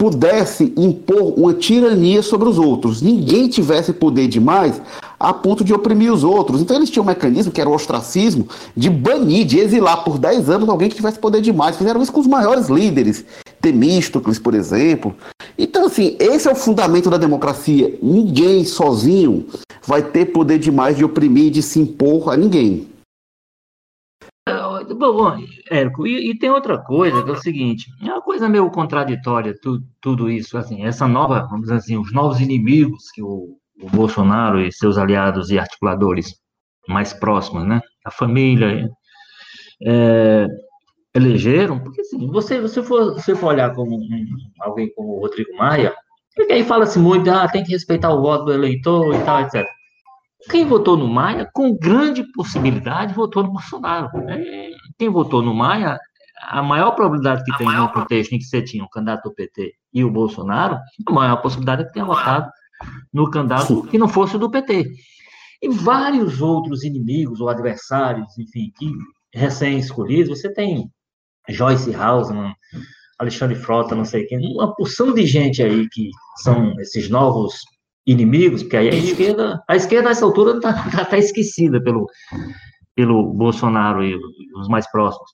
pudesse 0.02 0.74
impor 0.76 1.38
uma 1.38 1.54
tirania 1.54 2.24
sobre 2.24 2.50
os 2.50 2.58
outros. 2.58 3.04
Ninguém 3.04 3.48
tivesse 3.48 3.94
poder 3.94 4.28
demais 4.28 4.82
a 5.20 5.32
ponto 5.32 5.64
de 5.64 5.76
oprimir 5.76 6.12
os 6.12 6.24
outros. 6.24 6.60
Então 6.60 6.76
eles 6.76 6.90
tinham 6.90 7.04
um 7.04 7.08
mecanismo 7.08 7.52
que 7.52 7.62
era 7.62 7.70
o 7.70 7.74
ostracismo 7.76 8.48
de 8.76 8.90
banir, 8.90 9.46
de 9.46 9.60
exilar 9.60 10.04
por 10.04 10.18
10 10.18 10.50
anos 10.50 10.68
alguém 10.68 10.90
que 10.90 10.96
tivesse 10.96 11.20
poder 11.20 11.40
demais. 11.40 11.78
Fizeram 11.78 12.02
isso 12.02 12.12
com 12.12 12.20
os 12.20 12.26
maiores 12.26 12.68
líderes, 12.68 13.24
Temístocles, 13.62 14.40
por 14.40 14.56
exemplo. 14.56 15.14
Então, 15.56 15.86
assim, 15.86 16.16
esse 16.20 16.48
é 16.48 16.52
o 16.52 16.56
fundamento 16.56 17.08
da 17.08 17.18
democracia. 17.18 17.96
Ninguém 18.02 18.66
sozinho 18.66 19.46
vai 19.86 20.02
ter 20.02 20.26
poder 20.26 20.58
demais 20.58 20.98
de 20.98 21.06
oprimir, 21.06 21.52
de 21.52 21.62
se 21.62 21.80
impor 21.80 22.34
a 22.34 22.36
ninguém. 22.36 22.88
Bom, 25.02 25.36
Érico, 25.72 26.06
e, 26.06 26.30
e, 26.30 26.38
tem 26.38 26.52
outra 26.52 26.78
coisa 26.78 27.24
que 27.24 27.30
é 27.32 27.34
o 27.34 27.38
seguinte, 27.38 27.90
é 28.04 28.06
uma 28.06 28.22
coisa 28.22 28.48
meio 28.48 28.70
contraditória 28.70 29.56
tu, 29.60 29.82
tudo 30.00 30.30
isso, 30.30 30.60
assim, 30.60 30.86
essa 30.86 31.08
nova, 31.08 31.48
vamos 31.50 31.64
dizer 31.64 31.76
assim, 31.76 31.98
os 31.98 32.14
novos 32.14 32.40
inimigos 32.40 33.10
que 33.12 33.24
o, 33.24 33.58
o 33.82 33.90
Bolsonaro 33.90 34.62
e 34.62 34.72
seus 34.72 35.00
aliados 35.00 35.50
e 35.50 35.58
articuladores 35.58 36.36
mais 36.88 37.14
próximos, 37.14 37.66
né, 37.66 37.82
a 38.06 38.12
família, 38.12 38.88
é, 39.84 40.48
elegeram, 41.16 41.80
porque 41.80 42.02
assim, 42.02 42.28
você, 42.28 42.62
você 42.62 42.84
for, 42.84 43.16
você 43.16 43.36
for 43.36 43.48
olhar 43.48 43.74
como 43.74 43.96
um, 43.96 44.26
alguém 44.60 44.94
como 44.94 45.18
o 45.18 45.20
Rodrigo 45.22 45.58
Maia, 45.58 45.96
porque 46.36 46.54
aí 46.54 46.64
fala-se 46.64 47.00
muito, 47.00 47.28
ah, 47.32 47.48
tem 47.50 47.64
que 47.64 47.72
respeitar 47.72 48.14
o 48.14 48.22
voto 48.22 48.46
do 48.46 48.54
eleitor 48.54 49.16
e 49.16 49.24
tal, 49.24 49.42
etc. 49.42 49.66
Quem 50.50 50.66
votou 50.66 50.98
no 50.98 51.08
Maia, 51.08 51.50
com 51.54 51.78
grande 51.78 52.24
possibilidade, 52.34 53.14
votou 53.14 53.44
no 53.44 53.52
Bolsonaro. 53.52 54.10
É, 54.30 54.70
quem 54.98 55.10
votou 55.10 55.42
no 55.42 55.54
Maia, 55.54 56.00
a 56.42 56.62
maior 56.64 56.92
probabilidade 56.92 57.44
que 57.44 57.52
a 57.54 57.58
tem 57.58 57.68
no 57.68 57.92
contexto 57.92 58.34
em 58.34 58.40
que 58.40 58.46
você 58.46 58.62
tinha 58.62 58.84
o 58.84 58.90
candidato 58.90 59.24
do 59.24 59.36
PT 59.36 59.74
e 59.94 60.04
o 60.04 60.12
Bolsonaro, 60.12 60.80
a 61.06 61.12
maior 61.12 61.38
possibilidade 61.38 61.84
é 61.84 61.86
que 61.86 61.94
tenha 61.94 62.06
votado 62.06 62.50
no 63.14 63.30
candidato 63.30 63.84
que 63.84 63.98
não 63.98 64.08
fosse 64.08 64.38
do 64.38 64.50
PT. 64.50 64.92
E 65.62 65.70
vários 65.70 66.42
outros 66.42 66.84
inimigos 66.84 67.40
ou 67.40 67.48
adversários, 67.48 68.36
enfim, 68.38 68.72
que 68.76 68.92
recém-escolhidos, 69.34 70.40
você 70.40 70.52
tem 70.52 70.90
Joyce 71.48 71.94
Hausmann, 71.94 72.54
Alexandre 73.20 73.56
Frota, 73.56 73.96
não 73.96 74.06
sei 74.06 74.26
quem, 74.26 74.40
uma 74.40 74.74
porção 74.74 75.14
de 75.14 75.26
gente 75.26 75.62
aí 75.62 75.88
que 75.90 76.10
são 76.38 76.80
esses 76.80 77.08
novos 77.08 77.54
inimigos, 78.06 78.64
porque 78.64 78.78
aí 78.78 78.90
a 78.90 78.96
esquerda, 78.96 79.64
a 79.68 79.76
esquerda 79.76 80.10
nessa 80.10 80.26
altura 80.26 80.58
está 80.58 80.74
tá, 80.90 81.06
tá 81.06 81.18
esquecida 81.18 81.82
pelo, 81.82 82.08
pelo 82.96 83.34
Bolsonaro 83.34 84.04
e 84.04 84.18
os 84.56 84.68
mais 84.68 84.90
próximos. 84.92 85.30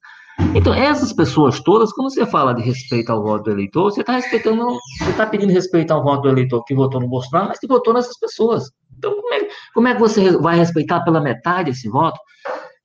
Então, 0.56 0.74
essas 0.74 1.12
pessoas 1.12 1.60
todas, 1.60 1.92
quando 1.92 2.14
você 2.14 2.26
fala 2.26 2.54
de 2.54 2.62
respeito 2.62 3.12
ao 3.12 3.24
voto 3.24 3.46
do 3.46 3.52
eleitor, 3.52 3.92
você 3.92 4.02
está 4.02 4.14
respeitando, 4.14 4.78
você 5.00 5.10
está 5.10 5.26
pedindo 5.26 5.52
respeito 5.52 5.92
ao 5.92 6.04
voto 6.04 6.24
do 6.24 6.30
eleitor 6.30 6.64
que 6.64 6.76
votou 6.76 7.02
no 7.02 7.08
Bolsonaro, 7.08 7.50
mas 7.50 7.60
que 7.60 7.68
votou 7.68 7.94
nessas 7.94 8.18
pessoas. 8.20 8.70
Então, 8.98 9.16
como 9.16 9.34
é, 9.34 9.48
como 9.74 9.88
é 9.88 9.94
que 9.96 10.00
você 10.00 10.38
vai 10.38 10.58
respeitar 10.58 11.02
pela 11.02 11.20
metade 11.20 11.72
esse 11.72 11.90
voto? 11.90 12.20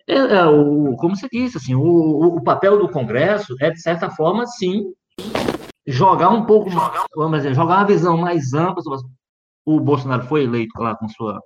É, 0.06 0.16
é, 0.16 0.46
o, 0.46 0.96
como 0.96 1.14
você 1.14 1.28
disse, 1.30 1.58
assim, 1.58 1.74
o, 1.74 2.36
o, 2.36 2.42
papel 2.42 2.78
do 2.78 2.88
Congresso 2.88 3.54
é, 3.60 3.70
de 3.70 3.80
certa 3.80 4.10
forma, 4.10 4.46
sim, 4.46 4.84
jogar 5.86 6.30
um 6.30 6.44
pouco, 6.44 6.70
vamos 7.14 7.38
dizer, 7.38 7.54
jogar 7.54 7.78
uma 7.78 7.86
visão 7.86 8.16
mais 8.16 8.52
ampla. 8.52 8.82
O 9.64 9.80
Bolsonaro 9.80 10.24
foi 10.24 10.44
eleito 10.44 10.80
lá 10.80 10.96
com 10.96 11.08
sua, 11.08 11.40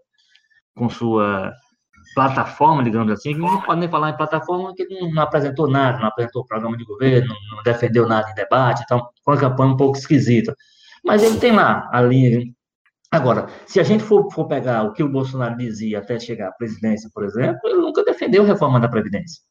com 0.76 0.88
sua 0.88 1.52
plataforma, 2.14 2.83
digamos 2.83 3.12
assim, 3.12 3.35
não 3.35 3.61
pode 3.61 3.81
nem 3.81 3.88
falar 3.88 4.11
em 4.11 4.16
plataforma, 4.16 4.74
que 4.74 4.83
ele 4.83 5.11
não 5.12 5.22
apresentou 5.22 5.68
nada, 5.68 5.98
não 5.98 6.07
apresentou 6.07 6.46
programa 6.46 6.76
de 6.76 6.85
governo, 6.85 7.35
não 7.50 7.62
defendeu 7.62 8.09
nada 8.09 8.31
em 8.31 8.35
debate, 8.35 8.83
então, 8.85 9.07
com 9.24 9.33
a 9.33 9.38
campanha 9.38 9.72
um 9.72 9.76
pouco 9.76 9.98
esquisita. 9.98 10.55
Mas 11.05 11.22
ele 11.22 11.38
tem 11.38 11.52
lá 11.52 11.88
a 11.92 12.00
linha 12.00 12.42
Agora, 13.11 13.46
se 13.66 13.79
a 13.79 13.83
gente 13.85 14.02
for, 14.02 14.31
for 14.33 14.46
pegar 14.46 14.83
o 14.83 14.92
que 14.92 15.02
o 15.02 15.09
Bolsonaro 15.09 15.57
dizia 15.57 15.98
até 16.00 16.18
chegar 16.18 16.48
à 16.48 16.52
presidência, 16.52 17.09
por 17.14 17.24
exemplo, 17.24 17.61
ele 17.64 17.81
nunca 17.81 18.05
defendeu 18.05 18.42
a 18.42 18.46
reforma 18.46 18.81
da 18.81 18.88
Previdência. 18.88 19.42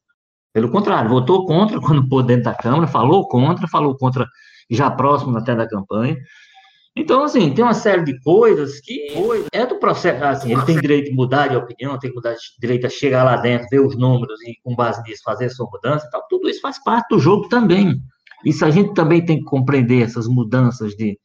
Pelo 0.52 0.70
contrário, 0.70 1.10
votou 1.10 1.46
contra 1.46 1.80
quando 1.80 2.08
pôde 2.08 2.28
dentro 2.28 2.44
da 2.44 2.54
Câmara, 2.54 2.86
falou 2.86 3.26
contra, 3.28 3.66
falou 3.66 3.96
contra 3.96 4.26
já 4.70 4.90
próximo 4.90 5.36
até 5.36 5.54
da 5.54 5.68
campanha. 5.68 6.16
Então, 6.98 7.22
assim, 7.24 7.52
tem 7.52 7.62
uma 7.62 7.74
série 7.74 8.02
de 8.04 8.18
coisas 8.20 8.80
que 8.80 9.08
é 9.52 9.66
do 9.66 9.78
processo. 9.78 10.24
Assim, 10.24 10.52
ele 10.52 10.62
tem 10.62 10.80
direito 10.80 11.10
de 11.10 11.12
mudar 11.14 11.48
de 11.48 11.56
opinião, 11.56 11.98
tem 11.98 12.10
mudar 12.12 12.34
direito 12.58 12.86
a 12.86 12.90
chegar 12.90 13.22
lá 13.22 13.36
dentro, 13.36 13.68
ver 13.70 13.80
os 13.80 13.94
números 13.96 14.40
e, 14.42 14.56
com 14.64 14.74
base 14.74 15.02
nisso, 15.02 15.22
fazer 15.22 15.44
a 15.44 15.50
sua 15.50 15.68
mudança 15.70 16.06
e 16.06 16.10
tal. 16.10 16.26
Tudo 16.30 16.48
isso 16.48 16.60
faz 16.62 16.82
parte 16.82 17.08
do 17.10 17.18
jogo 17.18 17.48
também. 17.48 18.00
Isso 18.46 18.64
a 18.64 18.70
gente 18.70 18.94
também 18.94 19.22
tem 19.22 19.38
que 19.38 19.44
compreender, 19.44 20.02
essas 20.04 20.26
mudanças 20.26 20.94
de, 20.94 21.18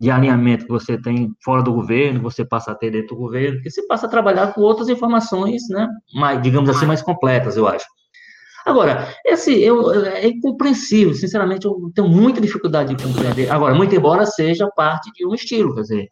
de 0.00 0.10
alinhamento 0.10 0.64
que 0.64 0.72
você 0.72 1.00
tem 1.00 1.30
fora 1.44 1.62
do 1.62 1.72
governo, 1.72 2.20
você 2.20 2.44
passa 2.44 2.72
a 2.72 2.74
ter 2.74 2.90
dentro 2.90 3.14
do 3.14 3.20
governo, 3.22 3.56
porque 3.56 3.70
você 3.70 3.86
passa 3.86 4.06
a 4.06 4.10
trabalhar 4.10 4.52
com 4.52 4.62
outras 4.62 4.88
informações, 4.88 5.62
né, 5.68 5.88
mais, 6.14 6.40
digamos 6.42 6.70
assim, 6.70 6.86
mais 6.86 7.02
completas, 7.02 7.56
eu 7.56 7.68
acho. 7.68 7.86
Agora, 8.68 9.08
esse 9.24 9.62
eu, 9.62 10.04
é 10.04 10.28
incompreensível, 10.28 11.14
sinceramente, 11.14 11.64
eu 11.64 11.90
tenho 11.94 12.06
muita 12.06 12.38
dificuldade 12.38 12.94
de 12.94 13.02
compreender. 13.02 13.50
Agora, 13.50 13.74
muito 13.74 13.94
embora 13.94 14.26
seja 14.26 14.68
parte 14.76 15.10
de 15.12 15.26
um 15.26 15.34
estilo, 15.34 15.74
quer 15.74 15.80
dizer, 15.80 16.08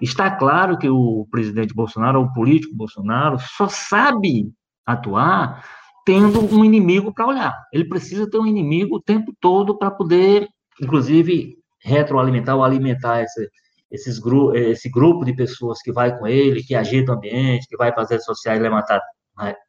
está 0.00 0.28
claro 0.28 0.76
que 0.76 0.88
o 0.88 1.28
presidente 1.30 1.72
Bolsonaro, 1.72 2.20
o 2.20 2.32
político 2.32 2.74
Bolsonaro, 2.74 3.38
só 3.56 3.68
sabe 3.68 4.50
atuar 4.84 5.64
tendo 6.04 6.40
um 6.52 6.64
inimigo 6.64 7.14
para 7.14 7.28
olhar. 7.28 7.56
Ele 7.72 7.84
precisa 7.84 8.28
ter 8.28 8.36
um 8.36 8.46
inimigo 8.46 8.96
o 8.96 9.00
tempo 9.00 9.32
todo 9.40 9.78
para 9.78 9.92
poder, 9.92 10.48
inclusive, 10.82 11.56
retroalimentar 11.80 12.56
ou 12.56 12.64
alimentar 12.64 13.22
esse, 13.22 13.48
esses 13.92 14.18
gru 14.18 14.56
esse 14.56 14.90
grupo 14.90 15.24
de 15.24 15.36
pessoas 15.36 15.80
que 15.80 15.92
vai 15.92 16.18
com 16.18 16.26
ele, 16.26 16.64
que 16.64 16.74
agita 16.74 17.12
o 17.12 17.14
ambiente, 17.14 17.68
que 17.68 17.76
vai 17.76 17.92
redes 17.96 18.24
sociais 18.24 18.60
levantar 18.60 19.00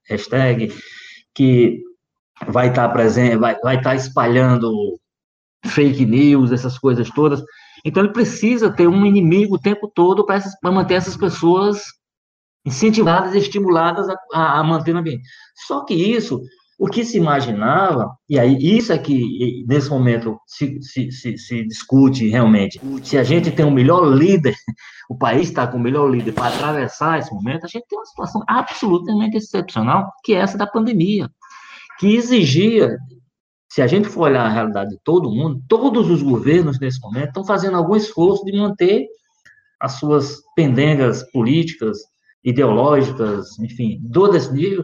hashtag, 0.10 0.74
que 1.36 1.93
vai 2.48 2.70
estar 2.70 2.88
tá 2.88 2.94
presente, 2.94 3.38
vai, 3.38 3.60
vai 3.60 3.78
estar 3.78 3.92
tá 3.92 3.96
espalhando 3.96 5.00
fake 5.66 6.06
news, 6.06 6.52
essas 6.52 6.78
coisas 6.78 7.10
todas. 7.10 7.44
Então 7.86 8.04
ele 8.04 8.14
precisa 8.14 8.72
ter 8.72 8.88
um 8.88 9.06
inimigo 9.06 9.56
o 9.56 9.60
tempo 9.60 9.92
todo 9.94 10.26
para 10.26 10.72
manter 10.72 10.96
essas 10.96 11.18
pessoas 11.18 11.82
incentivadas 12.66 13.34
e 13.36 13.40
estimuladas 13.40 14.08
a, 14.34 14.60
a, 14.60 14.64
manter 14.64 14.96
o 14.96 14.98
ambiente. 14.98 15.24
Só 15.68 15.84
que 15.84 15.94
isso 15.94 16.42
o 16.80 16.88
que 16.88 17.06
se 17.06 17.18
imaginava, 17.18 18.10
e 18.28 18.38
aí 18.40 18.58
isso 18.60 18.92
é 18.92 18.98
que 18.98 19.64
nesse 19.68 19.90
momento 19.90 20.38
se, 20.46 20.82
se, 20.82 21.12
se, 21.12 21.38
se 21.38 21.66
discute 21.66 22.28
realmente, 22.28 22.82
se 23.04 23.18
a 23.18 23.24
gente 23.24 23.52
tem 23.52 23.66
o 23.66 23.72
melhor 23.72 24.04
líder, 24.06 24.56
o 25.10 25.18
país 25.18 25.50
está 25.50 25.68
com 25.68 25.78
o 25.78 25.80
melhor 25.80 26.10
líder 26.10 26.34
para 26.34 26.48
atravessar 26.48 27.20
esse 27.20 27.32
momento, 27.34 27.66
a 27.66 27.70
gente 27.70 27.86
tem 27.88 27.98
uma 27.98 28.06
situação 28.06 28.44
absolutamente 28.48 29.38
excepcional, 29.38 30.12
que 30.24 30.34
é 30.34 30.40
essa 30.40 30.58
da 30.58 30.68
pandemia, 30.68 31.30
que 32.00 32.16
exigia, 32.16 32.98
se 33.70 33.82
a 33.82 33.88
gente 33.88 34.08
for 34.08 34.24
olhar 34.24 34.46
a 34.46 34.50
realidade 34.50 34.92
de 34.92 35.00
todo 35.04 35.32
mundo, 35.32 35.62
todos 35.68 36.10
os 36.10 36.22
governos 36.22 36.80
nesse 36.80 37.00
momento 37.02 37.30
estão 37.30 37.46
fazendo 37.46 37.78
algum 37.78 37.96
esforço 37.96 38.44
de 38.46 38.58
manter 38.58 39.08
as 39.80 39.94
suas 39.94 40.42
pendengas 40.56 41.30
políticas, 41.32 41.98
ideológicas, 42.44 43.58
enfim, 43.60 44.02
todo 44.14 44.36
esse 44.36 44.54
nível, 44.54 44.84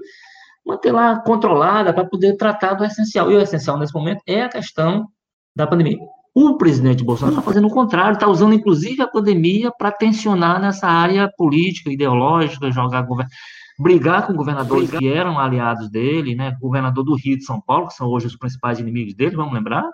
manter 0.66 0.92
lá 0.92 1.20
controlada 1.22 1.94
para 1.94 2.06
poder 2.06 2.36
tratar 2.36 2.74
do 2.74 2.84
essencial. 2.84 3.32
E 3.32 3.36
o 3.36 3.42
essencial 3.42 3.78
nesse 3.78 3.94
momento 3.94 4.22
é 4.26 4.42
a 4.42 4.50
questão 4.50 5.08
da 5.56 5.68
pandemia. 5.68 5.98
O 6.34 6.58
presidente 6.58 7.04
Bolsonaro 7.04 7.38
está 7.38 7.46
fazendo 7.46 7.68
o 7.68 7.74
contrário, 7.74 8.14
está 8.14 8.28
usando 8.28 8.54
inclusive 8.54 9.02
a 9.02 9.08
pandemia 9.08 9.72
para 9.72 9.92
tensionar 9.92 10.62
nessa 10.62 10.88
área 10.88 11.30
política, 11.38 11.92
ideológica, 11.92 12.72
jogar 12.72 13.02
governo, 13.02 13.32
brigar 13.80 14.28
com 14.28 14.34
governadores 14.34 14.92
que 14.92 15.08
eram 15.08 15.40
aliados 15.40 15.90
dele, 15.90 16.36
né? 16.36 16.56
Governador 16.60 17.06
do 17.06 17.16
Rio 17.16 17.38
de 17.38 17.46
São 17.46 17.62
Paulo, 17.62 17.88
que 17.88 17.94
são 17.94 18.08
hoje 18.08 18.28
os 18.28 18.36
principais 18.36 18.78
inimigos 18.78 19.16
dele, 19.16 19.38
vamos 19.38 19.54
lembrar? 19.54 19.90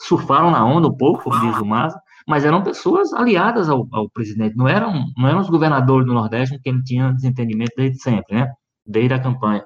Surfaram 0.00 0.50
na 0.50 0.64
onda 0.64 0.88
um 0.88 0.96
pouco, 0.96 1.22
como 1.22 1.40
diz 1.40 1.60
o 1.60 1.64
Maza, 1.64 2.00
mas 2.26 2.44
eram 2.44 2.64
pessoas 2.64 3.12
aliadas 3.12 3.68
ao, 3.68 3.86
ao, 3.92 4.10
presidente, 4.10 4.56
não 4.56 4.66
eram, 4.66 5.04
não 5.16 5.28
eram 5.28 5.40
os 5.40 5.48
governadores 5.48 6.06
do 6.06 6.12
Nordeste 6.12 6.56
com 6.56 6.62
quem 6.62 6.72
ele 6.72 6.82
tinha 6.82 7.12
desentendimento 7.12 7.72
desde 7.76 8.02
sempre, 8.02 8.34
né? 8.34 8.52
desde 8.84 9.14
a 9.14 9.20
campanha. 9.20 9.64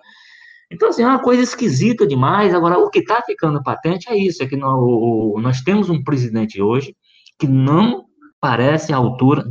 Então, 0.71 0.89
assim, 0.89 1.03
é 1.03 1.07
uma 1.07 1.23
coisa 1.23 1.43
esquisita 1.43 2.07
demais. 2.07 2.55
Agora, 2.55 2.79
o 2.79 2.91
que 2.91 2.99
está 2.99 3.23
ficando 3.23 3.63
patente 3.63 4.11
é 4.11 4.17
isso: 4.17 4.43
é 4.43 4.47
que 4.47 4.57
nós, 4.57 5.43
nós 5.43 5.61
temos 5.63 5.89
um 5.89 6.03
presidente 6.03 6.61
hoje 6.61 6.95
que 7.39 7.47
não 7.47 8.05
parece 8.41 8.93
à 8.93 8.97
altura, 8.97 9.45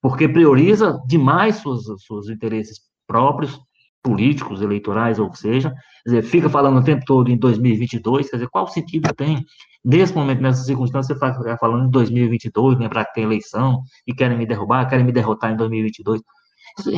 porque 0.00 0.28
prioriza 0.28 1.00
demais 1.06 1.56
seus, 1.56 1.84
seus 2.04 2.28
interesses 2.28 2.78
próprios, 3.06 3.60
políticos, 4.02 4.60
eleitorais, 4.60 5.18
ou 5.18 5.34
seja, 5.34 5.74
dizer, 6.04 6.22
fica 6.22 6.48
falando 6.50 6.78
o 6.78 6.84
tempo 6.84 7.04
todo 7.06 7.30
em 7.30 7.36
2022, 7.36 8.28
quer 8.28 8.36
dizer, 8.36 8.48
qual 8.48 8.66
sentido 8.66 9.08
tem, 9.14 9.44
nesse 9.84 10.14
momento, 10.14 10.42
nessas 10.42 10.66
circunstâncias, 10.66 11.18
você 11.18 11.36
ficar 11.36 11.58
falando 11.58 11.86
em 11.86 11.90
2022, 11.90 12.78
lembrar 12.78 13.06
que 13.06 13.14
tem 13.14 13.24
eleição, 13.24 13.82
e 14.06 14.14
querem 14.14 14.36
me 14.36 14.46
derrubar, 14.46 14.88
querem 14.88 15.04
me 15.04 15.12
derrotar 15.12 15.52
em 15.52 15.56
2022. 15.56 16.20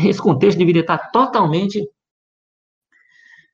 Esse 0.04 0.20
contexto 0.20 0.58
deveria 0.58 0.80
estar 0.80 0.98
totalmente 1.10 1.86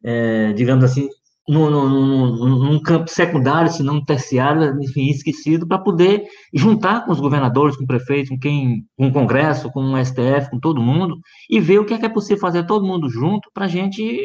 é, 0.05 0.53
digamos 0.53 0.85
assim, 0.85 1.09
num, 1.49 1.71
num, 1.71 2.37
num, 2.59 2.83
campo 2.83 3.11
secundário, 3.11 3.71
se 3.71 3.83
não 3.83 4.05
terciário, 4.05 4.81
enfim, 4.81 5.09
esquecido, 5.09 5.67
para 5.67 5.79
poder 5.79 6.25
juntar 6.55 7.05
com 7.05 7.13
os 7.13 7.21
governadores, 7.21 7.77
com 7.77 7.85
o 7.85 7.87
prefeito, 7.87 8.31
com 8.31 8.39
quem, 8.39 8.87
com 8.97 9.09
o 9.09 9.13
Congresso, 9.13 9.71
com 9.73 9.93
o 9.93 10.05
STF, 10.05 10.51
com 10.51 10.61
todo 10.61 10.81
mundo, 10.81 11.19
e 11.51 11.61
ver 11.61 11.81
o 11.81 11.85
que 11.85 11.95
é, 11.95 11.99
que 11.99 12.07
é 12.07 12.09
possível 12.09 12.41
fazer 12.41 12.65
todo 12.65 12.87
mundo 12.87 13.11
junto 13.11 13.51
para 13.53 13.65
a 13.65 13.69
gente 13.69 14.25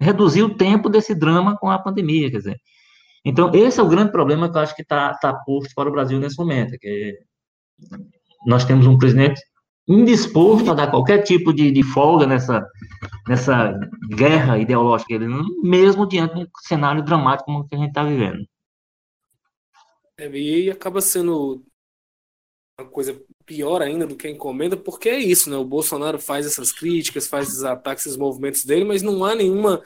reduzir 0.00 0.42
o 0.42 0.54
tempo 0.54 0.88
desse 0.88 1.14
drama 1.14 1.56
com 1.56 1.70
a 1.70 1.78
pandemia, 1.78 2.30
quer 2.30 2.38
dizer. 2.38 2.56
Então, 3.24 3.50
esse 3.54 3.78
é 3.80 3.82
o 3.82 3.88
grande 3.88 4.12
problema 4.12 4.50
que 4.50 4.56
eu 4.56 4.62
acho 4.62 4.74
que 4.74 4.82
está 4.82 5.14
tá 5.14 5.34
posto 5.34 5.72
para 5.74 5.88
o 5.88 5.92
Brasil 5.92 6.18
nesse 6.18 6.38
momento, 6.38 6.74
é 6.74 6.78
que 6.78 7.18
nós 8.46 8.64
temos 8.64 8.86
um 8.86 8.98
presidente 8.98 9.40
indisposto 9.88 10.70
a 10.70 10.74
dar 10.74 10.90
qualquer 10.90 11.22
tipo 11.22 11.52
de, 11.52 11.70
de 11.70 11.82
folga 11.82 12.26
nessa, 12.26 12.66
nessa 13.28 13.78
guerra 14.08 14.58
ideológica, 14.58 15.18
mesmo 15.62 16.06
diante 16.06 16.36
um 16.36 16.46
cenário 16.60 17.02
dramático 17.02 17.46
como 17.46 17.68
que 17.68 17.74
a 17.74 17.78
gente 17.78 17.88
está 17.88 18.04
vivendo. 18.04 18.46
É, 20.18 20.28
e 20.30 20.70
acaba 20.70 21.00
sendo 21.00 21.62
uma 22.80 22.88
coisa 22.88 23.18
pior 23.44 23.80
ainda 23.80 24.06
do 24.06 24.16
que 24.16 24.26
a 24.26 24.30
encomenda, 24.30 24.76
porque 24.76 25.08
é 25.08 25.18
isso, 25.18 25.48
né? 25.48 25.56
O 25.56 25.64
Bolsonaro 25.64 26.18
faz 26.18 26.46
essas 26.46 26.72
críticas, 26.72 27.28
faz 27.28 27.48
esses 27.48 27.62
ataques, 27.62 28.06
esses 28.06 28.18
movimentos 28.18 28.64
dele, 28.64 28.84
mas 28.84 29.02
não 29.02 29.24
há 29.24 29.34
nenhuma 29.34 29.82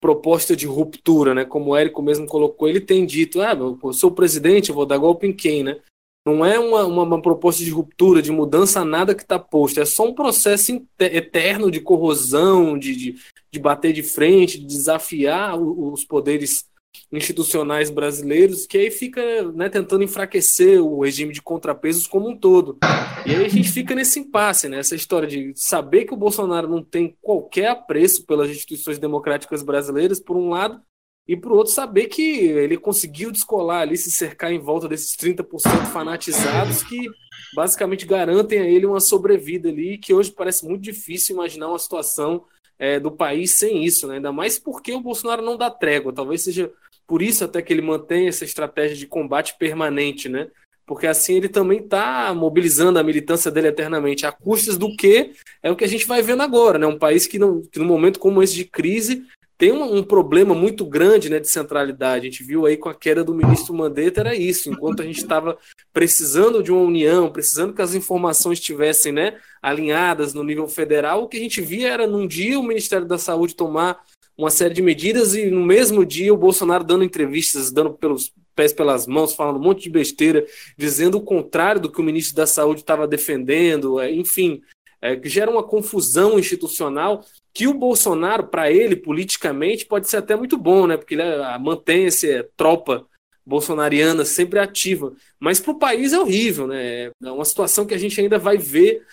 proposta 0.00 0.56
de 0.56 0.66
ruptura, 0.66 1.34
né? 1.34 1.44
Como 1.44 1.70
o 1.70 1.76
Érico 1.76 2.02
mesmo 2.02 2.26
colocou, 2.26 2.68
ele 2.68 2.80
tem 2.80 3.06
dito, 3.06 3.40
ah, 3.40 3.52
eu 3.52 3.92
sou 3.92 4.10
o 4.10 4.14
presidente, 4.14 4.70
eu 4.70 4.74
vou 4.74 4.86
dar 4.86 4.98
golpe 4.98 5.26
em 5.26 5.32
quem, 5.32 5.62
né? 5.62 5.80
Não 6.24 6.44
é 6.44 6.58
uma, 6.58 6.84
uma, 6.84 7.02
uma 7.02 7.22
proposta 7.22 7.64
de 7.64 7.70
ruptura, 7.70 8.22
de 8.22 8.30
mudança, 8.30 8.84
nada 8.84 9.14
que 9.14 9.22
está 9.22 9.38
posto. 9.38 9.80
É 9.80 9.84
só 9.84 10.06
um 10.06 10.14
processo 10.14 10.80
eterno 11.00 11.70
de 11.70 11.80
corrosão, 11.80 12.78
de, 12.78 12.94
de, 12.94 13.14
de 13.50 13.58
bater 13.58 13.92
de 13.92 14.04
frente, 14.04 14.60
de 14.60 14.66
desafiar 14.66 15.58
os 15.58 16.04
poderes 16.04 16.64
institucionais 17.10 17.90
brasileiros, 17.90 18.66
que 18.66 18.78
aí 18.78 18.90
fica 18.90 19.20
né, 19.52 19.68
tentando 19.68 20.04
enfraquecer 20.04 20.82
o 20.82 21.02
regime 21.02 21.32
de 21.32 21.42
contrapesos 21.42 22.06
como 22.06 22.28
um 22.28 22.36
todo. 22.36 22.78
E 23.26 23.34
aí 23.34 23.44
a 23.44 23.48
gente 23.48 23.70
fica 23.70 23.94
nesse 23.94 24.20
impasse, 24.20 24.68
né? 24.68 24.78
Essa 24.78 24.94
história 24.94 25.28
de 25.28 25.52
saber 25.54 26.04
que 26.04 26.14
o 26.14 26.16
Bolsonaro 26.16 26.68
não 26.68 26.82
tem 26.82 27.16
qualquer 27.20 27.68
apreço 27.68 28.24
pelas 28.26 28.50
instituições 28.50 28.98
democráticas 28.98 29.62
brasileiras, 29.62 30.20
por 30.20 30.36
um 30.36 30.50
lado, 30.50 30.80
e 31.26 31.36
por 31.36 31.52
outro 31.52 31.72
saber 31.72 32.06
que 32.06 32.22
ele 32.22 32.76
conseguiu 32.76 33.30
descolar 33.30 33.82
ali, 33.82 33.96
se 33.96 34.10
cercar 34.10 34.52
em 34.52 34.58
volta 34.58 34.88
desses 34.88 35.16
30% 35.16 35.86
fanatizados 35.92 36.82
que 36.82 37.08
basicamente 37.54 38.04
garantem 38.04 38.58
a 38.58 38.68
ele 38.68 38.86
uma 38.86 39.00
sobrevida 39.00 39.68
ali, 39.68 39.98
que 39.98 40.12
hoje 40.12 40.32
parece 40.32 40.66
muito 40.66 40.82
difícil 40.82 41.34
imaginar 41.34 41.68
uma 41.68 41.78
situação 41.78 42.44
é, 42.78 42.98
do 42.98 43.10
país 43.10 43.52
sem 43.52 43.84
isso, 43.84 44.08
né? 44.08 44.16
ainda 44.16 44.32
mais 44.32 44.58
porque 44.58 44.92
o 44.92 45.00
Bolsonaro 45.00 45.42
não 45.42 45.56
dá 45.56 45.70
trégua, 45.70 46.12
talvez 46.12 46.42
seja 46.42 46.72
por 47.06 47.22
isso 47.22 47.44
até 47.44 47.62
que 47.62 47.72
ele 47.72 47.82
mantém 47.82 48.26
essa 48.26 48.44
estratégia 48.44 48.96
de 48.96 49.06
combate 49.06 49.56
permanente, 49.58 50.28
né? 50.28 50.48
Porque 50.86 51.06
assim 51.06 51.36
ele 51.36 51.48
também 51.48 51.78
está 51.78 52.32
mobilizando 52.34 52.98
a 52.98 53.02
militância 53.02 53.50
dele 53.50 53.68
eternamente, 53.68 54.26
a 54.26 54.32
custas 54.32 54.78
do 54.78 54.96
que 54.96 55.32
é 55.62 55.70
o 55.70 55.76
que 55.76 55.84
a 55.84 55.88
gente 55.88 56.06
vai 56.06 56.22
vendo 56.22 56.42
agora, 56.42 56.78
né? 56.78 56.86
Um 56.86 56.98
país 56.98 57.26
que, 57.26 57.38
não, 57.38 57.60
que 57.62 57.78
num 57.78 57.84
momento 57.84 58.18
como 58.18 58.42
esse 58.42 58.54
de 58.54 58.64
crise 58.64 59.24
tem 59.62 59.70
um, 59.70 59.98
um, 59.98 60.02
problema 60.02 60.56
muito 60.56 60.84
grande 60.84 61.30
né, 61.30 61.38
de 61.38 61.48
centralidade. 61.48 62.26
A 62.26 62.30
gente 62.32 62.42
viu 62.42 62.66
aí 62.66 62.76
com 62.76 62.88
a 62.88 62.94
queda 62.96 63.22
do 63.22 63.32
ministro 63.32 63.72
Mandetta, 63.72 64.18
era 64.18 64.34
isso. 64.34 64.68
Enquanto 64.68 65.02
a 65.02 65.04
gente 65.04 65.18
estava 65.18 65.56
precisando 65.92 66.64
de 66.64 66.72
uma 66.72 66.80
união, 66.80 67.30
precisando 67.30 67.72
que 67.72 67.80
as 67.80 67.94
informações 67.94 68.58
estivessem 68.58 69.12
né, 69.12 69.36
alinhadas 69.62 70.34
no 70.34 70.42
nível 70.42 70.66
federal, 70.66 71.22
o 71.22 71.28
que 71.28 71.36
a 71.36 71.40
gente 71.40 71.60
via 71.60 71.92
era 71.92 72.08
num 72.08 72.26
dia 72.26 72.58
o 72.58 72.62
Ministério 72.64 73.06
da 73.06 73.18
Saúde 73.18 73.54
tomar 73.54 74.00
uma 74.36 74.50
série 74.50 74.74
de 74.74 74.82
medidas 74.82 75.32
e 75.36 75.48
no 75.48 75.64
mesmo 75.64 76.04
dia 76.04 76.34
o 76.34 76.36
Bolsonaro 76.36 76.82
dando 76.82 77.04
entrevistas, 77.04 77.70
dando 77.70 77.92
pelos 77.92 78.32
pés 78.56 78.72
pelas 78.72 79.06
mãos, 79.06 79.32
falando 79.32 79.60
um 79.60 79.62
monte 79.62 79.84
de 79.84 79.90
besteira, 79.90 80.44
dizendo 80.76 81.18
o 81.18 81.22
contrário 81.22 81.80
do 81.80 81.88
que 81.88 82.00
o 82.00 82.04
ministro 82.04 82.34
da 82.34 82.48
Saúde 82.48 82.80
estava 82.80 83.06
defendendo, 83.06 84.00
é, 84.00 84.10
enfim, 84.10 84.60
é, 85.02 85.16
que 85.16 85.28
gera 85.28 85.50
uma 85.50 85.64
confusão 85.64 86.38
institucional 86.38 87.24
que 87.52 87.66
o 87.66 87.74
Bolsonaro, 87.74 88.46
para 88.46 88.70
ele, 88.70 88.96
politicamente, 88.96 89.84
pode 89.84 90.08
ser 90.08 90.18
até 90.18 90.36
muito 90.36 90.56
bom, 90.56 90.86
né? 90.86 90.96
Porque 90.96 91.14
ele 91.14 91.22
é, 91.22 91.58
mantém 91.58 92.06
essa 92.06 92.26
é, 92.26 92.48
tropa 92.56 93.04
bolsonariana 93.44 94.24
sempre 94.24 94.60
ativa. 94.60 95.12
Mas 95.40 95.60
para 95.60 95.72
o 95.72 95.78
país 95.78 96.12
é 96.12 96.20
horrível, 96.20 96.68
né? 96.68 97.06
É 97.06 97.30
uma 97.30 97.44
situação 97.44 97.84
que 97.84 97.92
a 97.92 97.98
gente 97.98 98.18
ainda 98.20 98.38
vai 98.38 98.56
ver 98.56 99.04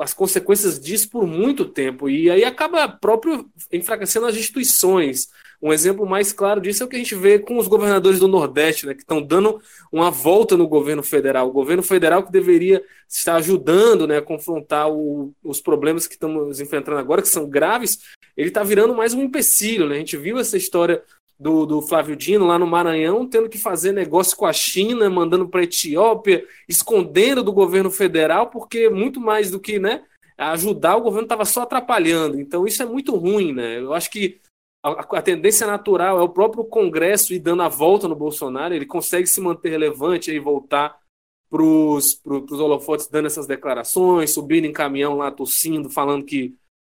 as 0.00 0.12
consequências 0.12 0.78
disso 0.78 1.08
por 1.08 1.26
muito 1.26 1.64
tempo. 1.64 2.08
E 2.08 2.30
aí 2.30 2.44
acaba 2.44 2.86
próprio 2.86 3.50
enfraquecendo 3.72 4.26
as 4.26 4.36
instituições. 4.36 5.28
Um 5.62 5.72
exemplo 5.72 6.04
mais 6.04 6.32
claro 6.32 6.60
disso 6.60 6.82
é 6.82 6.86
o 6.86 6.88
que 6.88 6.96
a 6.96 6.98
gente 6.98 7.14
vê 7.14 7.38
com 7.38 7.56
os 7.56 7.68
governadores 7.68 8.18
do 8.18 8.26
Nordeste, 8.26 8.84
né, 8.84 8.94
que 8.94 9.02
estão 9.02 9.22
dando 9.22 9.62
uma 9.92 10.10
volta 10.10 10.56
no 10.56 10.66
governo 10.66 11.04
federal. 11.04 11.48
O 11.48 11.52
governo 11.52 11.84
federal 11.84 12.24
que 12.24 12.32
deveria 12.32 12.82
estar 13.08 13.36
ajudando 13.36 14.04
né, 14.06 14.18
a 14.18 14.22
confrontar 14.22 14.90
o, 14.90 15.32
os 15.40 15.60
problemas 15.60 16.08
que 16.08 16.14
estamos 16.14 16.58
enfrentando 16.60 16.98
agora, 16.98 17.22
que 17.22 17.28
são 17.28 17.48
graves, 17.48 18.00
ele 18.36 18.48
está 18.48 18.64
virando 18.64 18.92
mais 18.92 19.14
um 19.14 19.22
empecilho. 19.22 19.88
Né? 19.88 19.94
A 19.94 19.98
gente 19.98 20.16
viu 20.16 20.36
essa 20.36 20.56
história 20.56 21.00
do, 21.38 21.64
do, 21.64 21.80
Flávio 21.80 22.16
Dino 22.16 22.44
lá 22.44 22.58
no 22.58 22.66
Maranhão, 22.66 23.28
tendo 23.28 23.48
que 23.48 23.58
fazer 23.58 23.92
negócio 23.92 24.36
com 24.36 24.46
a 24.46 24.52
China, 24.52 25.08
mandando 25.08 25.48
para 25.48 25.60
a 25.60 25.64
Etiópia, 25.64 26.44
escondendo 26.68 27.42
do 27.42 27.52
governo 27.52 27.90
federal, 27.90 28.48
porque 28.48 28.88
muito 28.88 29.20
mais 29.20 29.50
do 29.50 29.60
que 29.60 29.78
né, 29.78 30.02
ajudar, 30.36 30.96
o 30.96 31.02
governo 31.02 31.26
estava 31.26 31.44
só 31.44 31.62
atrapalhando. 31.62 32.40
Então 32.40 32.66
isso 32.66 32.82
é 32.82 32.86
muito 32.86 33.14
ruim. 33.14 33.52
Né? 33.52 33.78
Eu 33.78 33.92
acho 33.94 34.10
que 34.10 34.40
a, 34.82 35.18
a, 35.18 35.22
tendência 35.22 35.66
natural 35.66 36.18
é 36.18 36.22
o 36.22 36.28
próprio 36.28 36.64
Congresso 36.64 37.32
ir 37.32 37.38
dando 37.38 37.62
a 37.62 37.68
volta 37.68 38.08
no 38.08 38.16
Bolsonaro, 38.16 38.74
ele 38.74 38.86
consegue 38.86 39.26
se 39.26 39.40
manter 39.40 39.70
relevante 39.70 40.30
e 40.30 40.38
voltar 40.40 41.00
para 41.48 41.62
os 41.62 42.18
holofotes 42.50 43.08
dando 43.08 43.26
essas 43.26 43.46
declarações, 43.46 44.32
subindo 44.32 44.64
em 44.64 44.72
caminhão 44.72 45.18
lá 45.18 45.30
tossindo, 45.30 45.90
falando 45.90 46.24
que, 46.24 46.56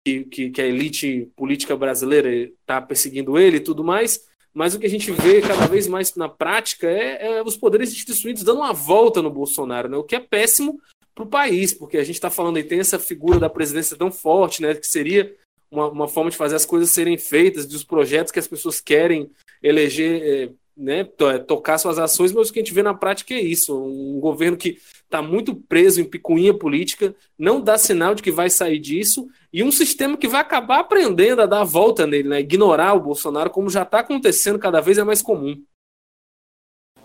que, 0.06 0.50
que 0.50 0.60
a 0.60 0.66
elite 0.66 1.30
política 1.34 1.74
brasileira 1.74 2.30
está 2.30 2.80
perseguindo 2.80 3.38
ele 3.38 3.56
e 3.56 3.60
tudo 3.60 3.82
mais. 3.82 4.20
Mas 4.52 4.74
o 4.74 4.78
que 4.78 4.84
a 4.84 4.90
gente 4.90 5.10
vê 5.10 5.40
cada 5.40 5.66
vez 5.66 5.88
mais 5.88 6.14
na 6.14 6.28
prática 6.28 6.86
é, 6.86 7.38
é 7.38 7.42
os 7.42 7.56
poderes 7.56 7.90
instituídos 7.90 8.42
dando 8.42 8.58
uma 8.58 8.74
volta 8.74 9.22
no 9.22 9.30
Bolsonaro, 9.30 9.88
né? 9.88 9.96
o 9.96 10.04
que 10.04 10.14
é 10.14 10.20
péssimo 10.20 10.78
para 11.14 11.24
o 11.24 11.28
país, 11.28 11.72
porque 11.72 11.96
a 11.96 12.04
gente 12.04 12.16
está 12.16 12.28
falando 12.28 12.58
aí, 12.58 12.64
tem 12.64 12.78
essa 12.78 12.98
figura 12.98 13.38
da 13.38 13.48
presidência 13.48 13.96
tão 13.96 14.12
forte, 14.12 14.60
né? 14.60 14.74
que 14.74 14.86
seria 14.86 15.34
uma, 15.72 15.88
uma, 15.88 16.08
forma 16.08 16.30
de 16.30 16.36
fazer 16.36 16.54
as 16.54 16.66
coisas 16.66 16.90
serem 16.90 17.16
feitas, 17.16 17.66
dos 17.66 17.82
projetos 17.82 18.30
que 18.30 18.38
as 18.38 18.46
pessoas 18.46 18.80
querem 18.80 19.30
eleger, 19.62 20.22
é, 20.22 20.50
né, 20.76 21.00
é, 21.00 21.38
tocar 21.38 21.78
suas 21.78 21.98
ações, 21.98 22.32
mas 22.32 22.48
o 22.48 22.52
que 22.52 22.60
a 22.60 22.62
gente 22.62 22.74
vê 22.74 22.82
na 22.82 22.94
prática 22.94 23.32
é 23.32 23.40
isso: 23.40 23.76
um 23.76 24.20
governo 24.20 24.56
que 24.56 24.78
está 25.04 25.22
muito 25.22 25.54
preso 25.54 26.00
em 26.00 26.04
picuinha 26.04 26.54
política, 26.54 27.14
não 27.38 27.60
dá 27.60 27.78
sinal 27.78 28.14
de 28.14 28.22
que 28.22 28.30
vai 28.30 28.50
sair 28.50 28.78
disso, 28.78 29.28
e 29.52 29.62
um 29.62 29.72
sistema 29.72 30.16
que 30.16 30.28
vai 30.28 30.40
acabar 30.40 30.80
aprendendo 30.80 31.42
a 31.42 31.46
dar 31.46 31.62
a 31.62 31.64
volta 31.64 32.06
nele, 32.06 32.28
né, 32.28 32.40
ignorar 32.40 32.94
o 32.94 33.00
Bolsonaro, 33.00 33.50
como 33.50 33.70
já 33.70 33.82
está 33.82 34.00
acontecendo 34.00 34.58
cada 34.58 34.80
vez 34.80 34.98
é 34.98 35.04
mais 35.04 35.22
comum. 35.22 35.62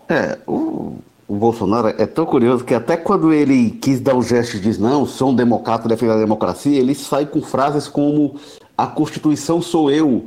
É, 0.08 0.38
o, 0.46 0.98
o 1.28 1.36
Bolsonaro 1.36 1.88
é 1.88 2.06
tão 2.06 2.24
curioso 2.24 2.64
que 2.64 2.74
até 2.74 2.96
quando 2.96 3.32
ele 3.34 3.70
quis 3.70 4.00
dar 4.00 4.14
um 4.14 4.22
gesto 4.22 4.56
e 4.56 4.60
diz 4.60 4.78
não, 4.78 5.04
sou 5.04 5.30
um 5.30 5.34
democrata, 5.34 5.86
defendo 5.86 6.12
a 6.12 6.18
democracia, 6.18 6.78
ele 6.78 6.94
sai 6.94 7.26
com 7.26 7.42
frases 7.42 7.86
como 7.86 8.36
a 8.76 8.86
Constituição 8.86 9.60
sou 9.60 9.90
eu. 9.90 10.26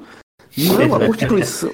Não, 0.56 0.96
a 0.96 1.08
Constituição. 1.08 1.72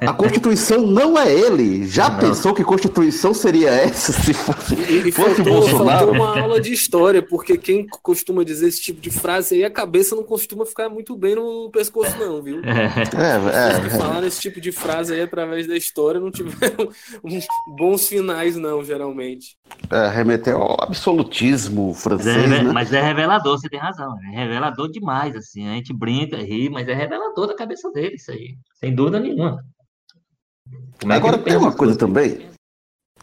A 0.00 0.12
Constituição 0.12 0.86
não 0.86 1.18
é 1.18 1.32
ele. 1.32 1.86
Já 1.86 2.10
não. 2.10 2.18
pensou 2.18 2.54
que 2.54 2.64
Constituição 2.64 3.32
seria 3.32 3.70
essa 3.70 4.12
se 4.12 4.34
fosse, 4.34 4.74
e, 4.74 5.08
e 5.08 5.12
fosse 5.12 5.36
faltou, 5.36 5.44
Bolsonaro? 5.44 6.06
Faltou 6.06 6.14
uma 6.14 6.40
aula 6.40 6.60
de 6.60 6.72
história, 6.72 7.22
porque 7.22 7.56
quem 7.56 7.86
costuma 8.02 8.44
dizer 8.44 8.68
esse 8.68 8.80
tipo 8.80 9.00
de 9.00 9.10
frase 9.10 9.56
aí, 9.56 9.64
a 9.64 9.70
cabeça 9.70 10.14
não 10.14 10.22
costuma 10.22 10.66
ficar 10.66 10.88
muito 10.88 11.16
bem 11.16 11.34
no 11.34 11.70
pescoço, 11.70 12.18
não, 12.18 12.42
viu? 12.42 12.60
É, 12.64 13.76
é, 13.76 13.80
que 13.80 13.86
é. 13.86 13.98
falar 13.98 14.24
esse 14.26 14.40
tipo 14.40 14.60
de 14.60 14.72
frase 14.72 15.14
aí 15.14 15.22
através 15.22 15.66
da 15.66 15.76
história 15.76 16.20
não 16.20 16.30
tiveram 16.30 16.88
bons 17.76 18.08
finais, 18.08 18.56
não, 18.56 18.82
geralmente. 18.84 19.59
É, 19.90 20.08
remeteu 20.08 20.56
ao 20.56 20.76
absolutismo 20.82 21.92
francês. 21.94 22.36
Mas 22.36 22.52
é, 22.52 22.62
né? 22.62 22.72
mas 22.72 22.92
é 22.92 23.02
revelador, 23.02 23.58
você 23.58 23.68
tem 23.68 23.80
razão. 23.80 24.16
É 24.32 24.36
revelador 24.36 24.88
demais, 24.90 25.34
assim. 25.34 25.66
A 25.68 25.74
gente 25.74 25.92
brinca, 25.92 26.36
ri, 26.36 26.70
mas 26.70 26.86
é 26.86 26.94
revelador 26.94 27.48
da 27.48 27.56
cabeça 27.56 27.90
dele, 27.90 28.14
isso 28.14 28.30
aí. 28.30 28.56
Sem 28.74 28.94
dúvida 28.94 29.18
nenhuma. 29.18 29.64
Como 31.00 31.12
Agora 31.12 31.38
tem 31.38 31.56
uma 31.56 31.72
coisa 31.72 31.96
também. 31.96 32.50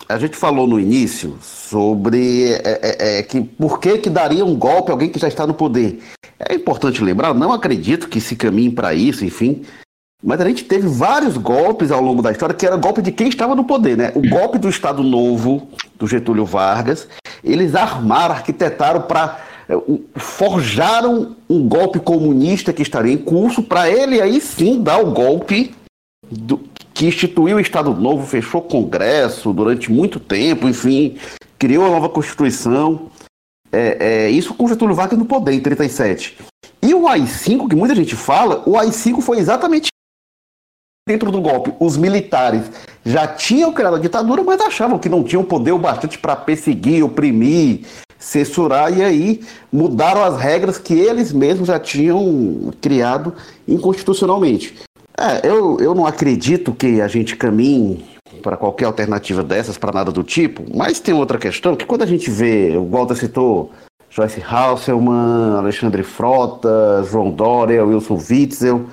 A 0.09 0.17
gente 0.17 0.35
falou 0.35 0.67
no 0.67 0.79
início 0.79 1.37
sobre 1.41 2.53
é, 2.53 2.61
é, 2.63 3.19
é, 3.19 3.23
que 3.23 3.41
por 3.41 3.79
que, 3.79 3.97
que 3.97 4.09
daria 4.09 4.45
um 4.45 4.55
golpe 4.55 4.89
a 4.89 4.93
alguém 4.93 5.09
que 5.09 5.19
já 5.19 5.27
está 5.27 5.45
no 5.45 5.53
poder. 5.53 6.01
É 6.39 6.53
importante 6.53 7.03
lembrar, 7.03 7.33
não 7.33 7.51
acredito 7.51 8.07
que 8.07 8.21
se 8.21 8.35
caminhe 8.35 8.71
para 8.71 8.93
isso, 8.93 9.25
enfim. 9.25 9.65
Mas 10.23 10.41
a 10.41 10.45
gente 10.47 10.63
teve 10.63 10.87
vários 10.87 11.37
golpes 11.37 11.91
ao 11.91 12.01
longo 12.01 12.21
da 12.21 12.31
história 12.31 12.55
que 12.55 12.65
era 12.65 12.75
golpe 12.75 13.01
de 13.01 13.11
quem 13.11 13.27
estava 13.27 13.55
no 13.55 13.65
poder, 13.65 13.97
né? 13.97 14.11
O 14.15 14.27
golpe 14.27 14.57
do 14.57 14.69
Estado 14.69 15.03
Novo, 15.03 15.69
do 15.97 16.07
Getúlio 16.07 16.45
Vargas, 16.45 17.07
eles 17.43 17.75
armaram, 17.75 18.35
arquitetaram 18.35 19.01
para 19.01 19.39
é, 19.69 19.73
forjaram 20.15 21.35
um 21.49 21.67
golpe 21.67 21.99
comunista 21.99 22.71
que 22.71 22.81
estaria 22.81 23.13
em 23.13 23.17
curso 23.17 23.61
para 23.61 23.89
ele 23.89 24.21
aí 24.21 24.39
sim 24.39 24.81
dar 24.81 24.99
o 24.99 25.11
golpe 25.11 25.75
do, 26.29 26.61
que 26.93 27.05
instituiu 27.05 27.57
o 27.57 27.59
Estado 27.59 27.93
Novo, 27.93 28.25
fechou 28.25 28.61
Congresso 28.61 29.51
durante 29.53 29.91
muito 29.91 30.19
tempo, 30.19 30.67
enfim, 30.67 31.17
criou 31.59 31.85
a 31.85 31.89
nova 31.89 32.09
Constituição. 32.09 33.11
É, 33.71 33.97
é, 33.99 34.29
isso 34.29 34.53
com 34.53 34.67
Getúlio 34.67 34.95
Vargas 34.95 35.19
no 35.19 35.25
poder, 35.25 35.53
em 35.53 35.59
37. 35.59 36.37
E 36.81 36.93
o 36.93 37.07
AI-5, 37.07 37.67
que 37.67 37.75
muita 37.75 37.93
gente 37.93 38.15
fala, 38.15 38.63
o 38.65 38.77
AI-5 38.77 39.21
foi 39.21 39.37
exatamente 39.37 39.89
dentro 41.07 41.31
do 41.31 41.41
golpe. 41.41 41.73
Os 41.79 41.97
militares 41.97 42.69
já 43.03 43.25
tinham 43.25 43.71
criado 43.71 43.95
a 43.95 43.99
ditadura, 43.99 44.43
mas 44.43 44.61
achavam 44.61 44.99
que 44.99 45.09
não 45.09 45.23
tinham 45.23 45.43
poder 45.43 45.71
o 45.71 45.79
bastante 45.79 46.19
para 46.19 46.35
perseguir, 46.35 47.03
oprimir, 47.03 47.81
censurar, 48.19 48.95
e 48.95 49.01
aí 49.01 49.41
mudaram 49.71 50.23
as 50.23 50.37
regras 50.37 50.77
que 50.77 50.93
eles 50.93 51.31
mesmos 51.31 51.69
já 51.69 51.79
tinham 51.79 52.73
criado 52.81 53.33
inconstitucionalmente. 53.67 54.75
É, 55.17 55.47
eu, 55.47 55.77
eu 55.79 55.95
não 55.95 56.05
acredito 56.05 56.73
que 56.73 57.01
a 57.01 57.07
gente 57.07 57.35
caminhe 57.35 58.05
para 58.43 58.57
qualquer 58.57 58.85
alternativa 58.85 59.41
dessas, 59.41 59.77
para 59.77 59.91
nada 59.91 60.11
do 60.11 60.23
tipo, 60.23 60.63
mas 60.75 60.99
tem 60.99 61.13
outra 61.13 61.39
questão, 61.39 61.75
que 61.75 61.85
quando 61.85 62.03
a 62.03 62.05
gente 62.05 62.29
vê, 62.29 62.75
o 62.77 62.85
Walter 62.85 63.15
citou 63.15 63.71
Joyce 64.09 64.41
Hasselman, 64.41 65.57
Alexandre 65.57 66.03
Frota, 66.03 67.03
João 67.09 67.31
Dória, 67.31 67.85
Wilson 67.85 68.19
Witzel, 68.29 68.85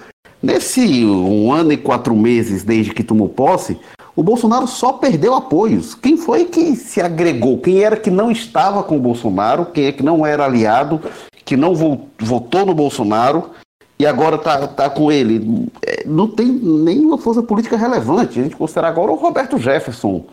Nesse 0.44 1.06
um 1.06 1.50
ano 1.50 1.72
e 1.72 1.76
quatro 1.78 2.14
meses 2.14 2.62
desde 2.62 2.92
que 2.92 3.02
tomou 3.02 3.30
posse, 3.30 3.78
o 4.14 4.22
Bolsonaro 4.22 4.66
só 4.66 4.92
perdeu 4.92 5.32
apoios. 5.34 5.94
Quem 5.94 6.18
foi 6.18 6.44
que 6.44 6.76
se 6.76 7.00
agregou? 7.00 7.58
Quem 7.58 7.82
era 7.82 7.96
que 7.96 8.10
não 8.10 8.30
estava 8.30 8.82
com 8.82 8.98
o 8.98 9.00
Bolsonaro? 9.00 9.64
Quem 9.64 9.86
é 9.86 9.92
que 9.92 10.02
não 10.02 10.26
era 10.26 10.44
aliado? 10.44 11.00
Que 11.46 11.56
não 11.56 11.74
votou 12.20 12.66
no 12.66 12.74
Bolsonaro? 12.74 13.52
E 13.98 14.04
agora 14.04 14.36
está 14.36 14.68
tá 14.68 14.90
com 14.90 15.10
ele. 15.10 15.66
É, 15.80 16.04
não 16.04 16.28
tem 16.28 16.46
nenhuma 16.46 17.16
força 17.16 17.42
política 17.42 17.78
relevante. 17.78 18.38
A 18.38 18.42
gente 18.42 18.54
considera 18.54 18.88
agora 18.88 19.12
o 19.12 19.16
Roberto 19.16 19.56
Jefferson, 19.56 20.26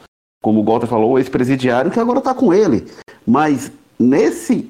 como 0.43 0.60
o 0.60 0.65
Walter 0.65 0.88
falou, 0.88 1.17
ex-presidiário, 1.17 1.89
que 1.89 2.02
agora 2.02 2.19
está 2.19 2.34
com 2.34 2.54
ele. 2.54 2.86
Mas 3.26 3.71
nesse 3.97 4.69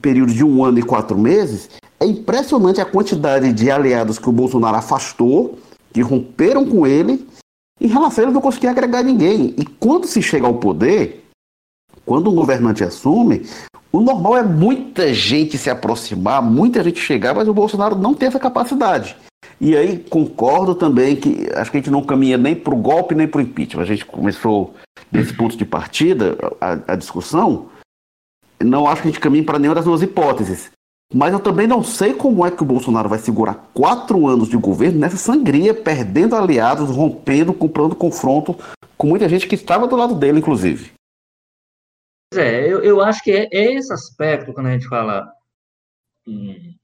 período 0.00 0.32
de 0.32 0.44
um 0.44 0.64
ano 0.64 0.78
e 0.78 0.82
quatro 0.82 1.18
meses, 1.18 1.70
é 1.98 2.06
impressionante 2.06 2.80
a 2.80 2.84
quantidade 2.84 3.52
de 3.52 3.70
aliados 3.70 4.18
que 4.18 4.28
o 4.28 4.32
Bolsonaro 4.32 4.76
afastou, 4.76 5.58
que 5.92 6.00
romperam 6.00 6.66
com 6.66 6.86
ele, 6.86 7.26
em 7.80 7.86
relação 7.86 8.24
a 8.24 8.26
ele 8.26 8.34
não 8.34 8.40
conseguir 8.40 8.68
agregar 8.68 9.02
ninguém. 9.02 9.54
E 9.56 9.64
quando 9.64 10.06
se 10.06 10.20
chega 10.22 10.46
ao 10.46 10.54
poder, 10.54 11.24
quando 12.04 12.30
um 12.30 12.34
governante 12.34 12.84
assume, 12.84 13.46
o 13.90 14.00
normal 14.00 14.36
é 14.36 14.42
muita 14.42 15.12
gente 15.14 15.56
se 15.56 15.70
aproximar, 15.70 16.42
muita 16.42 16.84
gente 16.84 17.00
chegar, 17.00 17.34
mas 17.34 17.48
o 17.48 17.54
Bolsonaro 17.54 17.96
não 17.96 18.14
tem 18.14 18.28
essa 18.28 18.38
capacidade. 18.38 19.16
E 19.58 19.74
aí 19.74 19.98
concordo 19.98 20.74
também 20.74 21.16
que 21.16 21.48
acho 21.54 21.70
que 21.70 21.78
a 21.78 21.80
gente 21.80 21.90
não 21.90 22.02
caminha 22.02 22.36
nem 22.36 22.54
para 22.54 22.74
o 22.74 22.78
golpe 22.78 23.14
nem 23.14 23.26
para 23.26 23.38
o 23.38 23.42
impeachment. 23.42 23.82
A 23.82 23.86
gente 23.86 24.04
começou 24.04 24.74
desse 25.10 25.32
ponto 25.32 25.56
de 25.56 25.64
partida 25.64 26.36
a, 26.60 26.92
a 26.92 26.96
discussão. 26.96 27.70
Não 28.62 28.86
acho 28.86 29.02
que 29.02 29.08
a 29.08 29.10
gente 29.10 29.20
caminhe 29.20 29.44
para 29.44 29.58
nenhuma 29.58 29.74
das 29.74 29.84
duas 29.84 30.02
hipóteses. 30.02 30.70
Mas 31.14 31.32
eu 31.32 31.40
também 31.40 31.66
não 31.66 31.84
sei 31.84 32.12
como 32.12 32.44
é 32.44 32.50
que 32.50 32.62
o 32.62 32.66
Bolsonaro 32.66 33.08
vai 33.08 33.18
segurar 33.18 33.54
quatro 33.72 34.26
anos 34.26 34.48
de 34.48 34.56
governo 34.56 34.98
nessa 34.98 35.16
sangria, 35.16 35.72
perdendo 35.72 36.34
aliados, 36.34 36.90
rompendo, 36.90 37.54
comprando 37.54 37.94
confronto 37.94 38.56
com 38.96 39.06
muita 39.06 39.28
gente 39.28 39.46
que 39.46 39.54
estava 39.54 39.86
do 39.86 39.94
lado 39.94 40.14
dele, 40.14 40.40
inclusive. 40.40 40.92
É, 42.34 42.66
eu, 42.66 42.82
eu 42.82 43.00
acho 43.00 43.22
que 43.22 43.30
é, 43.30 43.48
é 43.52 43.74
esse 43.74 43.92
aspecto 43.92 44.52
quando 44.52 44.66
a 44.66 44.72
gente 44.72 44.88
fala 44.88 45.32
em 46.26 46.76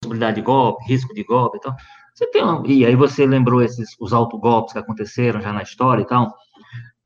possibilidade 0.00 0.36
de 0.36 0.42
golpe, 0.42 0.84
risco 0.84 1.12
de 1.12 1.24
golpe 1.24 1.58
e 1.58 1.60
tal. 1.60 1.74
Você 2.14 2.26
tem 2.30 2.42
uma, 2.42 2.66
e 2.66 2.84
aí 2.84 2.94
você 2.94 3.26
lembrou 3.26 3.62
esses 3.62 3.96
os 3.98 4.12
autogolpes 4.12 4.72
que 4.72 4.78
aconteceram 4.78 5.40
já 5.40 5.52
na 5.52 5.62
história 5.62 6.02
e 6.02 6.06
tal. 6.06 6.34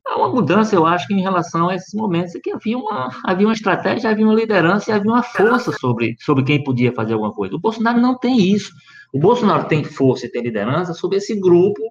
Há 0.07 0.17
uma 0.17 0.29
mudança, 0.29 0.75
eu 0.75 0.85
acho, 0.85 1.11
em 1.11 1.21
relação 1.21 1.69
a 1.69 1.75
esses 1.75 1.93
momentos, 1.93 2.33
que 2.43 2.51
havia 2.51 2.77
uma, 2.77 3.09
havia 3.23 3.47
uma 3.47 3.53
estratégia, 3.53 4.09
havia 4.09 4.25
uma 4.25 4.35
liderança 4.35 4.91
e 4.91 4.93
havia 4.93 5.11
uma 5.11 5.23
força 5.23 5.71
sobre, 5.71 6.15
sobre 6.19 6.43
quem 6.43 6.63
podia 6.63 6.93
fazer 6.93 7.13
alguma 7.13 7.33
coisa. 7.33 7.55
O 7.55 7.59
Bolsonaro 7.59 7.99
não 7.99 8.17
tem 8.17 8.39
isso. 8.39 8.71
O 9.11 9.19
Bolsonaro 9.19 9.67
tem 9.67 9.83
força 9.83 10.27
e 10.27 10.31
tem 10.31 10.43
liderança 10.43 10.93
sobre 10.93 11.17
esse 11.17 11.39
grupo 11.39 11.81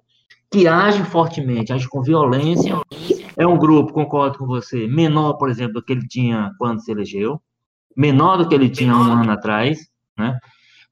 que 0.49 0.67
age 0.67 1.03
fortemente, 1.03 1.73
age 1.73 1.89
com 1.89 2.01
violência. 2.01 2.79
É 3.35 3.45
um 3.45 3.57
grupo, 3.57 3.91
concordo 3.91 4.37
com 4.37 4.45
você, 4.45 4.87
menor, 4.87 5.33
por 5.33 5.49
exemplo, 5.49 5.73
do 5.73 5.83
que 5.83 5.91
ele 5.91 6.07
tinha 6.07 6.51
quando 6.57 6.81
se 6.81 6.91
elegeu, 6.91 7.41
menor 7.97 8.37
do 8.37 8.47
que 8.47 8.55
ele 8.55 8.69
tinha 8.69 8.95
um 8.95 9.01
ano 9.01 9.31
atrás, 9.31 9.79
né? 10.17 10.39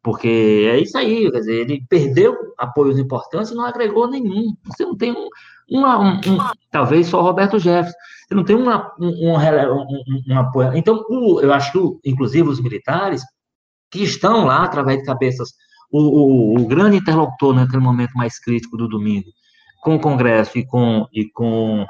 Porque 0.01 0.67
é 0.69 0.77
isso 0.79 0.97
aí, 0.97 1.31
quer 1.31 1.39
dizer, 1.39 1.61
ele 1.61 1.85
perdeu 1.87 2.35
apoios 2.57 2.99
importantes 2.99 3.51
e 3.51 3.55
não 3.55 3.63
agregou 3.63 4.09
nenhum. 4.09 4.53
Você 4.65 4.83
não 4.83 4.97
tem 4.97 5.13
um, 5.13 5.29
uma, 5.73 5.99
um, 5.99 6.15
um, 6.17 6.37
talvez 6.69 7.07
só 7.07 7.19
Roberto 7.21 7.57
Jefferson. 7.57 7.97
Você 8.27 8.35
não 8.35 8.43
tem 8.43 8.55
uma, 8.55 8.93
um, 8.99 9.33
um, 10.29 10.37
apoio. 10.37 10.77
Então, 10.77 11.03
o, 11.09 11.41
eu 11.41 11.51
acho 11.51 11.71
que, 11.71 12.09
inclusive, 12.09 12.47
os 12.47 12.61
militares 12.61 13.23
que 13.89 14.03
estão 14.03 14.45
lá 14.45 14.63
através 14.63 14.99
de 14.99 15.05
cabeças, 15.05 15.49
o, 15.91 15.99
o, 15.99 16.61
o, 16.61 16.67
grande 16.67 16.97
interlocutor 16.97 17.55
naquele 17.55 17.81
momento 17.81 18.13
mais 18.13 18.39
crítico 18.39 18.77
do 18.77 18.87
domingo, 18.87 19.27
com 19.81 19.95
o 19.95 19.99
Congresso 19.99 20.57
e 20.57 20.65
com, 20.65 21.07
e 21.11 21.25
com 21.31 21.85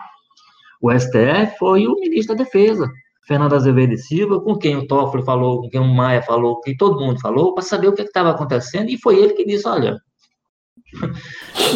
o 0.82 0.92
STF, 0.92 1.58
foi 1.60 1.86
o 1.86 1.96
ministro 1.96 2.36
da 2.36 2.44
Defesa, 2.44 2.90
Fernando 3.28 3.54
Azevedo 3.54 3.94
e 3.94 3.98
Silva, 3.98 4.40
com 4.40 4.58
quem 4.58 4.78
o 4.78 4.88
Toffoli 4.88 5.24
falou, 5.24 5.62
com 5.62 5.70
quem 5.70 5.80
o 5.80 5.86
Maia 5.86 6.22
falou, 6.22 6.56
com 6.56 6.62
quem 6.62 6.76
todo 6.76 7.00
mundo 7.00 7.20
falou, 7.20 7.54
para 7.54 7.64
saber 7.64 7.88
o 7.88 7.94
que 7.94 8.02
é 8.02 8.06
estava 8.06 8.32
acontecendo, 8.32 8.90
e 8.90 8.98
foi 8.98 9.18
ele 9.18 9.34
que 9.34 9.46
disse, 9.46 9.68
olha, 9.68 9.98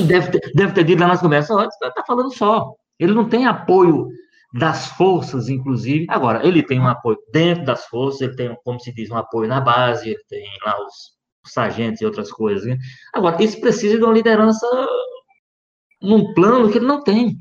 deve 0.07 0.31
ter, 0.31 0.51
deve 0.53 0.73
ter 0.73 0.83
dito 0.83 0.99
lá 0.99 1.07
nas 1.07 1.21
conversas, 1.21 1.55
olha, 1.55 1.67
está 1.67 2.03
falando 2.05 2.33
só, 2.33 2.73
ele 2.99 3.13
não 3.13 3.27
tem 3.27 3.45
apoio 3.45 4.07
das 4.53 4.87
forças, 4.91 5.49
inclusive, 5.49 6.05
agora, 6.09 6.45
ele 6.45 6.63
tem 6.63 6.79
um 6.79 6.87
apoio 6.87 7.17
dentro 7.31 7.65
das 7.65 7.85
forças, 7.85 8.21
ele 8.21 8.35
tem, 8.35 8.57
como 8.63 8.79
se 8.79 8.93
diz, 8.93 9.09
um 9.09 9.17
apoio 9.17 9.47
na 9.47 9.59
base, 9.59 10.09
ele 10.09 10.23
tem 10.29 10.45
lá 10.65 10.77
os, 10.83 10.93
os 11.45 11.51
sargentos 11.51 12.01
e 12.01 12.05
outras 12.05 12.31
coisas, 12.31 12.65
né? 12.65 12.77
agora, 13.13 13.41
isso 13.43 13.59
precisa 13.59 13.97
de 13.97 14.03
uma 14.03 14.13
liderança 14.13 14.65
num 16.01 16.33
plano 16.33 16.71
que 16.71 16.77
ele 16.77 16.87
não 16.87 17.03
tem, 17.03 17.37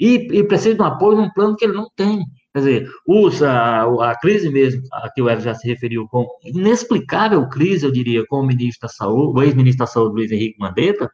e, 0.00 0.26
e 0.32 0.44
precisa 0.44 0.74
de 0.74 0.82
um 0.82 0.86
apoio 0.86 1.16
num 1.16 1.30
plano 1.30 1.56
que 1.56 1.64
ele 1.64 1.74
não 1.74 1.88
tem, 1.96 2.24
Quer 2.54 2.58
dizer, 2.60 2.90
usa 3.06 3.50
a, 3.50 4.18
crise 4.18 4.50
mesmo, 4.50 4.82
a 4.92 5.10
que 5.12 5.20
o 5.20 5.28
Evo 5.28 5.42
já 5.42 5.54
se 5.54 5.68
referiu, 5.68 6.08
com 6.08 6.26
inexplicável 6.44 7.46
crise, 7.48 7.84
eu 7.84 7.92
diria, 7.92 8.24
com 8.26 8.40
o 8.40 8.46
ministro 8.46 8.88
da 8.88 8.92
Saúde, 8.92 9.38
o 9.38 9.42
ex-ministro 9.42 9.84
da 9.84 9.86
Saúde, 9.86 10.14
Luiz 10.14 10.32
Henrique 10.32 10.58
Mandetta, 10.58 11.10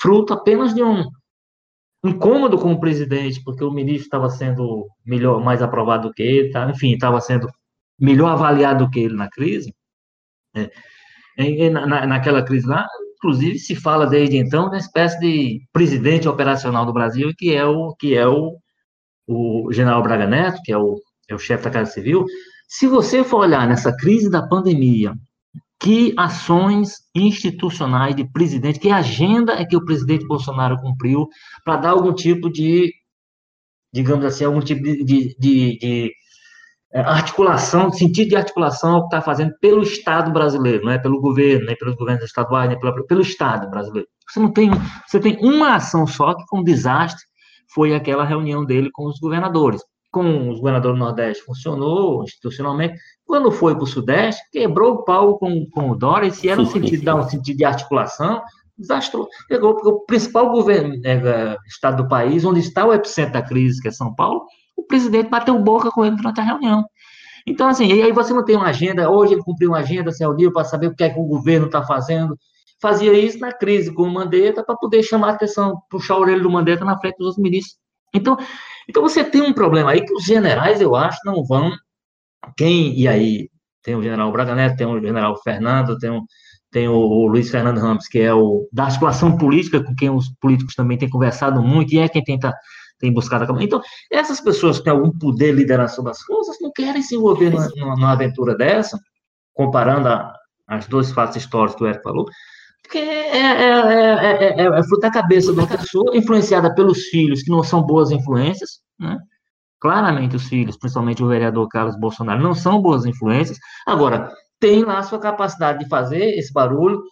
fruto 0.00 0.32
apenas 0.32 0.74
de 0.74 0.82
um 0.82 1.04
incômodo 2.04 2.58
com 2.58 2.72
o 2.72 2.80
presidente, 2.80 3.42
porque 3.44 3.62
o 3.62 3.70
ministro 3.70 4.04
estava 4.04 4.28
sendo 4.30 4.88
melhor, 5.04 5.42
mais 5.42 5.62
aprovado 5.62 6.08
do 6.08 6.14
que 6.14 6.22
ele, 6.22 6.50
tá? 6.50 6.68
enfim, 6.68 6.92
estava 6.92 7.20
sendo 7.20 7.48
melhor 7.98 8.28
avaliado 8.28 8.84
do 8.84 8.90
que 8.90 9.00
ele 9.00 9.14
na 9.14 9.28
crise. 9.28 9.72
É, 10.54 11.70
na, 11.70 12.06
naquela 12.06 12.42
crise 12.42 12.66
lá, 12.66 12.86
inclusive 13.16 13.58
se 13.58 13.76
fala 13.76 14.06
desde 14.06 14.36
então 14.36 14.66
uma 14.66 14.76
espécie 14.76 15.18
de 15.20 15.62
presidente 15.72 16.28
operacional 16.28 16.84
do 16.84 16.92
Brasil, 16.92 17.32
que 17.36 17.54
é 17.54 17.64
o 17.64 17.94
que 17.94 18.14
é 18.16 18.26
o 18.26 18.58
o 19.26 19.72
general 19.72 20.02
Braga 20.02 20.26
Neto, 20.26 20.60
que 20.64 20.72
é 20.72 20.78
o, 20.78 21.00
é 21.28 21.34
o 21.34 21.38
chefe 21.38 21.64
da 21.64 21.70
Casa 21.70 21.90
Civil, 21.90 22.24
se 22.68 22.86
você 22.86 23.22
for 23.22 23.40
olhar 23.40 23.66
nessa 23.68 23.94
crise 23.94 24.30
da 24.30 24.46
pandemia, 24.46 25.14
que 25.78 26.14
ações 26.16 27.00
institucionais 27.14 28.14
de 28.14 28.24
presidente, 28.24 28.78
que 28.78 28.90
agenda 28.90 29.54
é 29.54 29.64
que 29.64 29.76
o 29.76 29.84
presidente 29.84 30.26
Bolsonaro 30.26 30.80
cumpriu 30.80 31.28
para 31.64 31.76
dar 31.76 31.90
algum 31.90 32.14
tipo 32.14 32.48
de, 32.48 32.92
digamos 33.92 34.24
assim, 34.24 34.44
algum 34.44 34.60
tipo 34.60 34.80
de, 34.80 35.04
de, 35.04 35.36
de, 35.36 35.78
de 35.78 36.12
é, 36.92 37.00
articulação, 37.00 37.90
sentido 37.90 38.28
de 38.28 38.36
articulação 38.36 39.00
que 39.00 39.06
está 39.06 39.20
fazendo 39.20 39.54
pelo 39.60 39.82
Estado 39.82 40.30
brasileiro, 40.30 40.84
não 40.84 40.92
é 40.92 40.98
pelo 40.98 41.20
governo, 41.20 41.66
nem 41.66 41.76
pelos 41.76 41.96
governos 41.96 42.24
estaduais, 42.24 42.68
nem 42.68 42.78
pelo, 42.78 43.04
pelo 43.06 43.22
Estado 43.22 43.68
brasileiro. 43.68 44.08
Você 44.28 44.38
não 44.38 44.52
tem, 44.52 44.70
você 45.06 45.18
tem 45.18 45.36
uma 45.40 45.74
ação 45.74 46.06
só 46.06 46.34
que 46.34 46.44
com 46.46 46.60
um 46.60 46.64
desastre 46.64 47.24
foi 47.74 47.94
aquela 47.94 48.24
reunião 48.24 48.64
dele 48.64 48.90
com 48.92 49.06
os 49.06 49.18
governadores. 49.18 49.82
Com 50.10 50.50
os 50.50 50.58
governadores 50.58 50.98
do 50.98 51.04
Nordeste 51.04 51.44
funcionou 51.44 52.22
institucionalmente. 52.22 52.98
Quando 53.24 53.50
foi 53.50 53.74
para 53.74 53.84
o 53.84 53.86
Sudeste, 53.86 54.42
quebrou 54.52 54.94
o 54.94 55.04
pau 55.04 55.38
com, 55.38 55.66
com 55.70 55.90
o 55.90 55.96
Dória, 55.96 56.26
e 56.26 56.30
se 56.30 56.48
era 56.48 56.60
um 56.60 56.66
sentido, 56.66 57.04
dar 57.04 57.16
um 57.16 57.22
sentido 57.22 57.56
de 57.56 57.64
articulação, 57.64 58.42
desastrou. 58.76 59.28
Pegou, 59.48 59.74
porque 59.74 59.88
o 59.88 60.00
principal 60.00 60.50
governo, 60.50 60.94
é, 61.04 61.56
estado 61.66 62.02
do 62.02 62.08
país, 62.08 62.44
onde 62.44 62.60
está 62.60 62.84
o 62.84 62.92
epicentro 62.92 63.32
da 63.32 63.42
crise, 63.42 63.80
que 63.80 63.88
é 63.88 63.90
São 63.90 64.14
Paulo, 64.14 64.44
o 64.76 64.82
presidente 64.84 65.30
bateu 65.30 65.58
boca 65.58 65.90
com 65.90 66.04
ele 66.04 66.16
durante 66.16 66.40
a 66.40 66.44
reunião. 66.44 66.84
Então, 67.46 67.68
assim, 67.68 67.86
e 67.86 68.02
aí 68.02 68.12
você 68.12 68.32
não 68.32 68.44
tem 68.44 68.56
uma 68.56 68.68
agenda, 68.68 69.10
hoje 69.10 69.34
ele 69.34 69.42
cumpriu 69.42 69.70
uma 69.70 69.78
agenda, 69.78 70.12
se 70.12 70.22
reuniu 70.22 70.52
para 70.52 70.64
saber 70.64 70.88
o 70.88 70.94
que 70.94 71.04
é 71.04 71.10
que 71.10 71.18
o 71.18 71.24
governo 71.24 71.66
está 71.66 71.82
fazendo, 71.82 72.36
fazia 72.82 73.12
isso 73.12 73.38
na 73.38 73.52
crise 73.52 73.94
com 73.94 74.02
o 74.02 74.10
Mandetta 74.10 74.64
para 74.64 74.76
poder 74.76 75.04
chamar 75.04 75.28
a 75.28 75.32
atenção, 75.34 75.80
puxar 75.88 76.14
a 76.14 76.18
orelha 76.18 76.42
do 76.42 76.50
Mandetta 76.50 76.84
na 76.84 76.98
frente 76.98 77.16
dos 77.16 77.28
outros 77.28 77.42
ministros. 77.42 77.78
Então, 78.12 78.36
então 78.88 79.02
você 79.02 79.22
tem 79.22 79.40
um 79.40 79.52
problema 79.52 79.92
aí 79.92 80.04
que 80.04 80.12
os 80.12 80.24
generais, 80.24 80.80
eu 80.80 80.96
acho, 80.96 81.18
não 81.24 81.44
vão. 81.44 81.70
Quem, 82.56 82.98
e 82.98 83.06
aí, 83.06 83.48
tem 83.82 83.94
o 83.94 84.02
general 84.02 84.32
Braga 84.32 84.56
Neto, 84.56 84.76
tem 84.76 84.86
o 84.86 85.00
general 85.00 85.40
Fernando, 85.42 85.96
tem 85.96 86.10
o, 86.10 86.22
tem 86.72 86.88
o, 86.88 86.94
o 86.94 87.26
Luiz 87.28 87.50
Fernando 87.50 87.78
Ramos, 87.78 88.08
que 88.08 88.18
é 88.18 88.34
o 88.34 88.68
da 88.72 88.84
articulação 88.84 89.38
política, 89.38 89.82
com 89.82 89.94
quem 89.94 90.10
os 90.10 90.28
políticos 90.40 90.74
também 90.74 90.98
têm 90.98 91.08
conversado 91.08 91.62
muito, 91.62 91.94
e 91.94 92.00
é 92.00 92.08
quem 92.08 92.24
tenta 92.24 92.52
tem 92.98 93.12
buscado 93.12 93.52
a 93.52 93.62
Então, 93.62 93.80
essas 94.12 94.40
pessoas 94.40 94.78
que 94.78 94.84
têm 94.84 94.92
algum 94.92 95.10
poder 95.10 95.52
liderança 95.52 95.96
sobre 95.96 96.12
as 96.12 96.22
coisas 96.22 96.56
não 96.60 96.70
querem 96.70 97.02
se 97.02 97.16
envolver 97.16 97.50
numa, 97.50 97.68
numa 97.76 98.12
aventura 98.12 98.56
dessa, 98.56 98.96
comparando 99.52 100.06
a, 100.06 100.32
as 100.68 100.86
dois 100.86 101.10
fatos 101.10 101.36
históricos 101.36 101.76
que 101.76 101.82
o 101.82 101.88
Eric 101.88 102.00
falou, 102.04 102.26
porque 102.82 102.98
é, 102.98 103.38
é, 103.38 104.60
é, 104.60 104.66
é, 104.66 104.82
fruto 104.82 105.00
da 105.00 105.10
cabeça 105.10 105.52
da 105.52 105.66
pessoa, 105.66 106.16
influenciada 106.16 106.74
pelos 106.74 107.04
filhos, 107.04 107.42
que 107.42 107.50
não 107.50 107.62
são 107.62 107.82
boas 107.82 108.10
influências, 108.10 108.80
né? 108.98 109.18
Claramente 109.80 110.36
os 110.36 110.46
filhos, 110.46 110.76
principalmente 110.76 111.22
o 111.22 111.28
vereador 111.28 111.68
Carlos 111.68 111.98
Bolsonaro, 111.98 112.42
não 112.42 112.54
são 112.54 112.80
boas 112.80 113.04
influências. 113.04 113.58
Agora, 113.86 114.30
tem 114.60 114.84
lá 114.84 114.98
a 114.98 115.02
sua 115.02 115.18
capacidade 115.18 115.80
de 115.80 115.88
fazer 115.88 116.38
esse 116.38 116.52
barulho. 116.52 117.02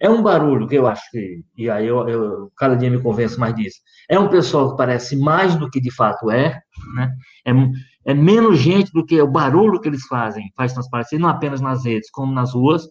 É 0.00 0.08
um 0.08 0.22
barulho 0.22 0.68
que 0.68 0.76
eu 0.76 0.86
acho 0.86 1.02
que, 1.10 1.42
e 1.56 1.70
aí 1.70 1.86
eu, 1.86 2.08
eu 2.08 2.52
cada 2.56 2.76
dia 2.76 2.90
me 2.90 3.00
convenço 3.00 3.40
mais 3.40 3.54
disso. 3.54 3.78
É 4.08 4.18
um 4.18 4.28
pessoal 4.28 4.70
que 4.70 4.76
parece 4.76 5.16
mais 5.16 5.56
do 5.56 5.70
que 5.70 5.80
de 5.80 5.90
fato 5.90 6.30
é, 6.30 6.60
né? 6.94 7.12
É, 7.46 7.52
é 8.12 8.14
menos 8.14 8.58
gente 8.58 8.92
do 8.92 9.04
que 9.04 9.20
o 9.20 9.26
barulho 9.26 9.80
que 9.80 9.88
eles 9.88 10.06
fazem, 10.06 10.52
faz 10.56 10.72
transparecer, 10.72 11.18
não 11.18 11.28
apenas 11.28 11.60
nas 11.60 11.84
redes, 11.84 12.10
como 12.10 12.32
nas 12.32 12.52
ruas. 12.52 12.86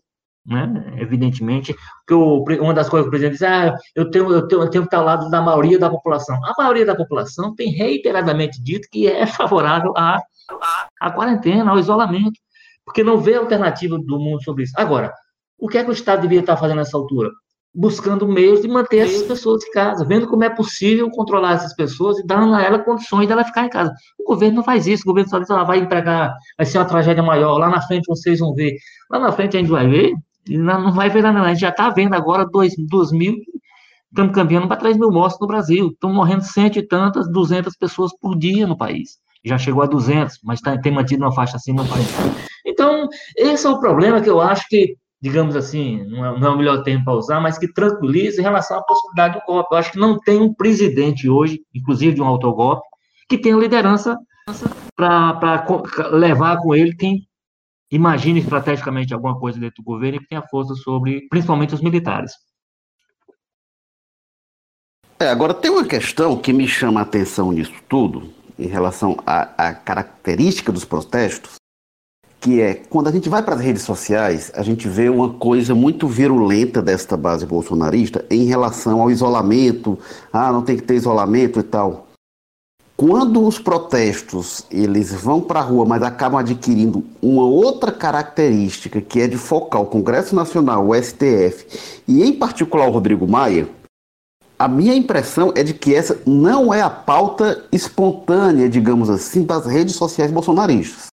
Né? 0.45 0.95
Evidentemente, 0.97 1.73
porque 1.99 2.13
o, 2.13 2.43
uma 2.61 2.73
das 2.73 2.89
coisas 2.89 3.05
que 3.05 3.07
o 3.07 3.11
presidente 3.11 3.33
diz, 3.33 3.43
ah, 3.43 3.75
eu 3.95 4.09
tenho, 4.11 4.31
eu 4.31 4.47
tenho, 4.47 4.61
eu 4.61 4.69
tenho 4.69 4.83
que 4.83 4.87
estar 4.87 4.97
ao 4.97 5.05
lado 5.05 5.29
da 5.29 5.41
maioria 5.41 5.79
da 5.79 5.89
população. 5.89 6.35
A 6.43 6.53
maioria 6.57 6.85
da 6.85 6.95
população 6.95 7.55
tem 7.55 7.69
reiteradamente 7.71 8.61
dito 8.61 8.87
que 8.91 9.07
é 9.07 9.25
favorável 9.25 9.93
à, 9.95 10.19
à 10.99 11.11
quarentena, 11.11 11.71
ao 11.71 11.79
isolamento, 11.79 12.39
porque 12.85 13.03
não 13.03 13.17
vê 13.17 13.35
alternativa 13.35 13.97
do 13.97 14.19
mundo 14.19 14.43
sobre 14.43 14.63
isso. 14.63 14.73
Agora, 14.77 15.13
o 15.57 15.67
que 15.67 15.77
é 15.77 15.83
que 15.83 15.89
o 15.89 15.93
Estado 15.93 16.21
deveria 16.21 16.41
estar 16.41 16.57
fazendo 16.57 16.77
nessa 16.77 16.97
altura? 16.97 17.29
Buscando 17.75 18.27
meios 18.27 18.61
de 18.61 18.67
manter 18.67 18.97
essas 18.97 19.23
pessoas 19.23 19.63
em 19.63 19.71
casa, 19.71 20.05
vendo 20.05 20.27
como 20.27 20.43
é 20.43 20.49
possível 20.49 21.09
controlar 21.09 21.53
essas 21.53 21.73
pessoas 21.73 22.19
e 22.19 22.27
dando 22.27 22.53
a 22.53 22.61
ela 22.61 22.77
condições 22.77 23.27
dela 23.27 23.43
ficar 23.43 23.65
em 23.65 23.69
casa. 23.69 23.91
O 24.19 24.25
governo 24.25 24.57
não 24.57 24.63
faz 24.63 24.85
isso, 24.85 25.03
o 25.03 25.07
governo 25.07 25.29
só 25.29 25.39
diz, 25.39 25.49
ela 25.49 25.63
vai 25.63 25.79
empregar, 25.79 26.35
vai 26.55 26.65
ser 26.67 26.77
uma 26.77 26.85
tragédia 26.85 27.23
maior, 27.23 27.57
lá 27.57 27.69
na 27.69 27.81
frente 27.81 28.05
vocês 28.05 28.39
vão 28.39 28.53
ver. 28.53 28.75
Lá 29.09 29.17
na 29.17 29.31
frente 29.31 29.57
a 29.57 29.59
gente 29.59 29.71
vai 29.71 29.87
ver 29.87 30.13
não, 30.47 30.91
vai 30.91 31.09
ver 31.09 31.23
nada, 31.23 31.41
a 31.41 31.49
gente 31.49 31.61
já 31.61 31.69
está 31.69 31.89
vendo 31.89 32.13
agora 32.13 32.45
dois, 32.45 32.73
dois 32.77 33.11
mil, 33.11 33.35
estamos 34.13 34.35
caminhando 34.35 34.67
para 34.67 34.77
3 34.77 34.97
mil 34.97 35.11
mortes 35.11 35.39
no 35.39 35.47
Brasil. 35.47 35.87
Estão 35.87 36.13
morrendo 36.13 36.43
cento 36.43 36.77
e 36.77 36.87
tantas, 36.87 37.29
200 37.29 37.75
pessoas 37.75 38.11
por 38.19 38.37
dia 38.37 38.67
no 38.67 38.77
país. 38.77 39.17
Já 39.43 39.57
chegou 39.57 39.83
a 39.83 39.87
200, 39.87 40.39
mas 40.43 40.61
tá, 40.61 40.77
tem 40.79 40.91
mantido 40.91 41.23
uma 41.23 41.33
faixa 41.33 41.57
acima 41.57 41.83
do 41.83 41.89
país. 41.89 42.07
Então, 42.65 43.09
esse 43.35 43.65
é 43.65 43.69
o 43.69 43.79
problema 43.79 44.21
que 44.21 44.29
eu 44.29 44.39
acho 44.39 44.65
que, 44.69 44.95
digamos 45.21 45.55
assim, 45.55 46.03
não 46.05 46.25
é, 46.25 46.39
não 46.39 46.47
é 46.47 46.51
o 46.51 46.57
melhor 46.57 46.83
tempo 46.83 47.05
para 47.05 47.13
usar, 47.13 47.41
mas 47.41 47.57
que 47.57 47.67
tranquiliza 47.67 48.39
em 48.39 48.43
relação 48.43 48.77
à 48.77 48.83
possibilidade 48.83 49.33
do 49.33 49.45
golpe. 49.45 49.73
Eu 49.73 49.77
acho 49.79 49.91
que 49.91 49.99
não 49.99 50.17
tem 50.17 50.39
um 50.39 50.53
presidente 50.53 51.27
hoje, 51.27 51.59
inclusive 51.73 52.15
de 52.15 52.21
um 52.21 52.25
autogolpe, 52.25 52.87
que 53.27 53.37
tenha 53.37 53.57
liderança 53.57 54.17
para 54.95 55.65
levar 56.11 56.57
com 56.61 56.73
ele 56.73 56.95
quem 56.95 57.27
imagine 57.93 58.39
estrategicamente 58.39 59.13
alguma 59.13 59.39
coisa 59.39 59.59
dentro 59.59 59.83
do 59.83 59.85
governo 59.85 60.17
e 60.17 60.19
que 60.19 60.27
tenha 60.27 60.41
força 60.41 60.73
sobre, 60.73 61.27
principalmente, 61.29 61.75
os 61.75 61.81
militares. 61.81 62.31
É, 65.19 65.29
agora 65.29 65.53
tem 65.53 65.69
uma 65.69 65.85
questão 65.85 66.35
que 66.35 66.51
me 66.51 66.67
chama 66.67 66.99
a 66.99 67.03
atenção 67.03 67.51
nisso 67.51 67.73
tudo, 67.87 68.33
em 68.57 68.65
relação 68.65 69.15
à, 69.25 69.73
característica 69.73 70.71
dos 70.71 70.83
protestos, 70.83 71.55
que 72.41 72.59
é 72.59 72.73
quando 72.73 73.07
a 73.07 73.11
gente 73.11 73.29
vai 73.29 73.43
para 73.43 73.55
as 73.55 73.61
redes 73.61 73.83
sociais, 73.83 74.51
a 74.55 74.63
gente 74.63 74.87
vê 74.87 75.07
uma 75.07 75.31
coisa 75.35 75.75
muito 75.75 76.07
virulenta 76.07 76.81
desta 76.81 77.15
base 77.15 77.45
bolsonarista 77.45 78.25
em 78.29 78.45
relação 78.45 79.01
ao 79.01 79.11
isolamento, 79.11 79.97
ah, 80.31 80.51
não 80.51 80.63
tem 80.63 80.75
que 80.75 80.83
ter 80.83 80.95
isolamento 80.95 81.59
e 81.59 81.63
tal. 81.63 82.07
Quando 83.05 83.45
os 83.45 83.59
protestos 83.59 84.65
eles 84.71 85.11
vão 85.11 85.41
para 85.41 85.59
a 85.59 85.61
rua, 85.63 85.85
mas 85.85 86.01
acabam 86.01 86.39
adquirindo 86.39 87.03
uma 87.21 87.43
outra 87.43 87.91
característica, 87.91 89.01
que 89.01 89.19
é 89.19 89.27
de 89.27 89.35
focar 89.35 89.81
o 89.81 89.87
Congresso 89.87 90.33
Nacional, 90.33 90.87
o 90.87 90.95
STF, 90.95 92.01
e 92.07 92.23
em 92.23 92.31
particular 92.31 92.87
o 92.87 92.91
Rodrigo 92.91 93.27
Maia, 93.27 93.67
a 94.57 94.69
minha 94.69 94.95
impressão 94.95 95.51
é 95.53 95.63
de 95.63 95.73
que 95.73 95.93
essa 95.93 96.21
não 96.25 96.73
é 96.73 96.81
a 96.81 96.89
pauta 96.89 97.65
espontânea, 97.73 98.69
digamos 98.69 99.09
assim, 99.09 99.43
das 99.43 99.65
redes 99.65 99.97
sociais 99.97 100.31
bolsonaristas. 100.31 101.07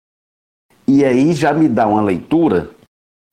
E 0.88 1.04
aí 1.04 1.34
já 1.34 1.52
me 1.52 1.68
dá 1.68 1.86
uma 1.86 2.02
leitura 2.02 2.68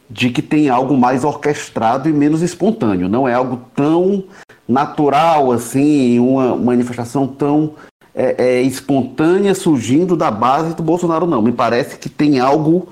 de 0.07 0.29
que 0.29 0.43
tem 0.43 0.69
algo 0.69 0.95
mais 0.95 1.23
orquestrado 1.23 2.07
e 2.07 2.13
menos 2.13 2.43
espontâneo. 2.43 3.09
Não 3.09 3.27
é 3.27 3.33
algo 3.33 3.61
tão 3.75 4.25
natural 4.67 5.51
assim, 5.51 6.19
uma 6.19 6.55
manifestação 6.55 7.27
tão 7.27 7.73
é, 8.15 8.35
é, 8.37 8.61
espontânea 8.61 9.55
surgindo 9.55 10.15
da 10.15 10.29
base 10.29 10.75
do 10.75 10.83
Bolsonaro, 10.83 11.25
não. 11.25 11.41
Me 11.41 11.51
parece 11.51 11.97
que 11.97 12.09
tem 12.09 12.39
algo 12.39 12.89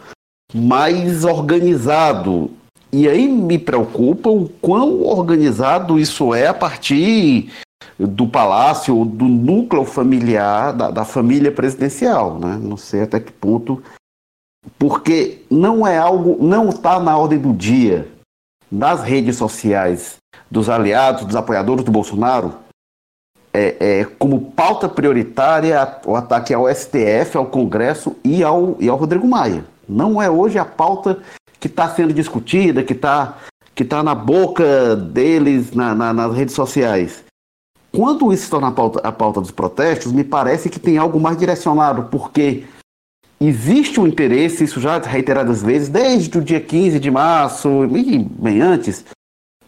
mais 0.54 1.24
organizado. 1.24 2.52
E 2.92 3.08
aí 3.08 3.28
me 3.28 3.58
preocupa 3.58 4.30
o 4.30 4.50
quão 4.62 5.04
organizado 5.04 6.00
isso 6.00 6.34
é 6.34 6.48
a 6.48 6.54
partir 6.54 7.50
do 7.98 8.28
palácio, 8.28 9.06
do 9.06 9.26
núcleo 9.26 9.86
familiar 9.86 10.74
da, 10.74 10.92
da 10.92 11.06
família 11.06 11.52
presidencial, 11.52 12.38
né? 12.40 12.60
Não 12.62 12.76
sei 12.76 13.04
até 13.04 13.20
que 13.20 13.32
ponto, 13.32 13.82
porque 14.78 15.44
não 15.50 15.86
é 15.86 15.98
algo, 15.98 16.38
não 16.44 16.70
está 16.70 17.00
na 17.00 17.18
ordem 17.18 17.40
do 17.40 17.54
dia 17.54 18.08
das 18.72 19.04
redes 19.04 19.36
sociais 19.36 20.18
dos 20.50 20.70
aliados, 20.70 21.26
dos 21.26 21.36
apoiadores 21.36 21.86
do 21.86 21.92
Bolsonaro, 21.92 22.56
é, 23.54 23.76
é, 23.80 24.06
como 24.18 24.52
pauta 24.52 24.88
prioritária 24.88 25.98
o 26.06 26.16
ataque 26.16 26.54
ao 26.54 26.74
STF, 26.74 27.36
ao 27.36 27.46
Congresso 27.46 28.16
e 28.24 28.44
ao, 28.44 28.78
e 28.80 28.88
ao 28.88 28.98
Rodrigo 28.98 29.28
Maia. 29.28 29.66
Não 29.88 30.22
é 30.22 30.30
hoje 30.30 30.58
a 30.58 30.66
pauta 30.66 31.20
que 31.60 31.68
está 31.68 31.90
sendo 31.90 32.14
discutida, 32.14 32.84
que 32.84 32.94
está 32.94 33.38
que 33.74 33.86
tá 33.86 34.04
na 34.04 34.14
boca 34.14 34.96
deles 34.96 35.72
na, 35.72 35.96
na, 35.96 36.14
nas 36.14 36.36
redes 36.36 36.54
sociais. 36.54 37.24
Quando 37.92 38.32
isso 38.32 38.46
se 38.46 38.50
torna 38.50 38.68
a 38.68 38.72
pauta, 38.72 39.00
a 39.00 39.12
pauta 39.12 39.42
dos 39.42 39.52
protestos, 39.52 40.12
me 40.12 40.24
parece 40.24 40.70
que 40.70 40.80
tem 40.80 40.98
algo 40.98 41.20
mais 41.20 41.38
direcionado, 41.38 42.04
porque 42.04 42.66
existe 43.40 44.00
um 44.00 44.08
interesse, 44.08 44.64
isso 44.64 44.80
já 44.80 44.98
reiteradas 45.00 45.64
vezes, 45.64 45.90
desde 45.90 46.38
o 46.38 46.44
dia 46.44 46.60
15 46.62 47.00
de 47.00 47.10
março 47.10 47.86
e 47.86 48.20
bem 48.20 48.62
antes, 48.62 49.06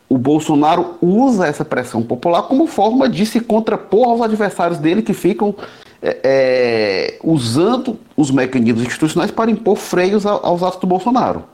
o 0.10 0.18
Bolsonaro 0.18 0.96
usa 1.02 1.48
essa 1.48 1.66
pressão 1.66 2.04
popular 2.04 2.44
como 2.44 2.68
forma 2.68 3.10
de 3.10 3.26
se 3.26 3.40
contrapor 3.40 4.10
aos 4.10 4.22
adversários 4.22 4.78
dele 4.78 5.02
que 5.02 5.14
ficam 5.14 5.56
é, 6.02 6.20
é, 6.24 7.20
usando 7.24 7.98
os 8.16 8.30
mecanismos 8.30 8.84
institucionais 8.84 9.32
para 9.32 9.50
impor 9.50 9.78
freios 9.78 10.26
aos 10.26 10.62
atos 10.62 10.80
do 10.80 10.88
Bolsonaro. 10.88 11.46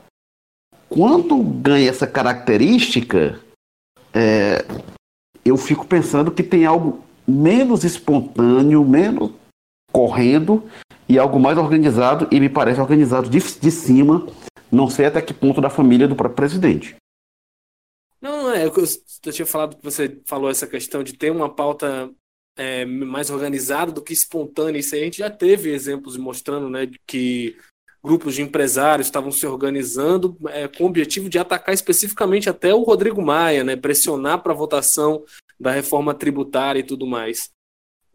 Quando 0.88 1.38
ganha 1.38 1.88
essa 1.88 2.06
característica, 2.06 3.38
é, 4.12 4.64
eu 5.44 5.56
fico 5.56 5.86
pensando 5.86 6.32
que 6.32 6.42
tem 6.42 6.66
algo 6.66 7.00
menos 7.26 7.84
espontâneo, 7.84 8.84
menos 8.84 9.30
correndo 9.92 10.64
e 11.08 11.18
algo 11.18 11.38
mais 11.38 11.58
organizado, 11.58 12.28
e 12.30 12.40
me 12.40 12.48
parece 12.48 12.80
organizado 12.80 13.28
de, 13.28 13.38
de 13.38 13.70
cima, 13.70 14.26
não 14.70 14.88
sei 14.88 15.06
até 15.06 15.20
que 15.20 15.34
ponto 15.34 15.60
da 15.60 15.70
família 15.70 16.06
do 16.06 16.16
próprio 16.16 16.36
presidente. 16.36 16.96
É, 18.54 18.66
eu, 18.66 18.72
eu 19.24 19.32
tinha 19.32 19.46
falado 19.46 19.76
que 19.76 19.84
você 19.84 20.20
falou 20.26 20.50
essa 20.50 20.66
questão 20.66 21.02
de 21.02 21.14
ter 21.14 21.30
uma 21.30 21.52
pauta 21.52 22.10
é, 22.56 22.84
mais 22.84 23.30
organizada 23.30 23.92
do 23.92 24.02
que 24.02 24.12
espontânea. 24.12 24.78
Isso 24.78 24.94
aí 24.94 25.02
a 25.02 25.04
gente 25.04 25.18
já 25.18 25.30
teve 25.30 25.70
exemplos 25.70 26.16
mostrando 26.16 26.68
né, 26.68 26.90
que 27.06 27.56
grupos 28.02 28.34
de 28.34 28.42
empresários 28.42 29.06
estavam 29.06 29.30
se 29.30 29.46
organizando 29.46 30.36
é, 30.48 30.66
com 30.68 30.84
o 30.84 30.86
objetivo 30.86 31.28
de 31.28 31.38
atacar 31.38 31.74
especificamente 31.74 32.48
até 32.48 32.74
o 32.74 32.82
Rodrigo 32.82 33.22
Maia, 33.22 33.62
né, 33.62 33.76
pressionar 33.76 34.42
para 34.42 34.52
a 34.52 34.56
votação 34.56 35.24
da 35.58 35.70
reforma 35.70 36.14
tributária 36.14 36.80
e 36.80 36.84
tudo 36.84 37.06
mais. 37.06 37.50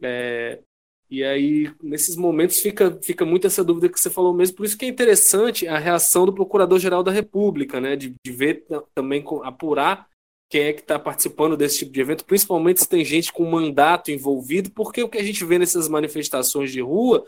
É, 0.02 0.60
e 1.08 1.22
aí, 1.22 1.72
nesses 1.80 2.16
momentos, 2.16 2.58
fica, 2.58 2.98
fica 3.00 3.24
muito 3.24 3.46
essa 3.46 3.62
dúvida 3.62 3.88
que 3.88 3.98
você 3.98 4.10
falou 4.10 4.34
mesmo. 4.34 4.56
Por 4.56 4.66
isso 4.66 4.76
que 4.76 4.84
é 4.84 4.88
interessante 4.88 5.66
a 5.68 5.78
reação 5.78 6.26
do 6.26 6.32
Procurador-Geral 6.32 7.02
da 7.04 7.12
República, 7.12 7.80
né? 7.80 7.94
De, 7.94 8.12
de 8.24 8.32
ver 8.32 8.66
também, 8.92 9.24
apurar 9.44 10.08
quem 10.48 10.62
é 10.62 10.72
que 10.72 10.80
está 10.80 10.98
participando 10.98 11.56
desse 11.56 11.78
tipo 11.78 11.92
de 11.92 12.00
evento, 12.00 12.24
principalmente 12.24 12.80
se 12.80 12.88
tem 12.88 13.04
gente 13.04 13.32
com 13.32 13.50
mandato 13.50 14.10
envolvido, 14.10 14.70
porque 14.70 15.02
o 15.02 15.08
que 15.08 15.18
a 15.18 15.22
gente 15.22 15.44
vê 15.44 15.58
nessas 15.58 15.88
manifestações 15.88 16.70
de 16.70 16.80
rua 16.80 17.24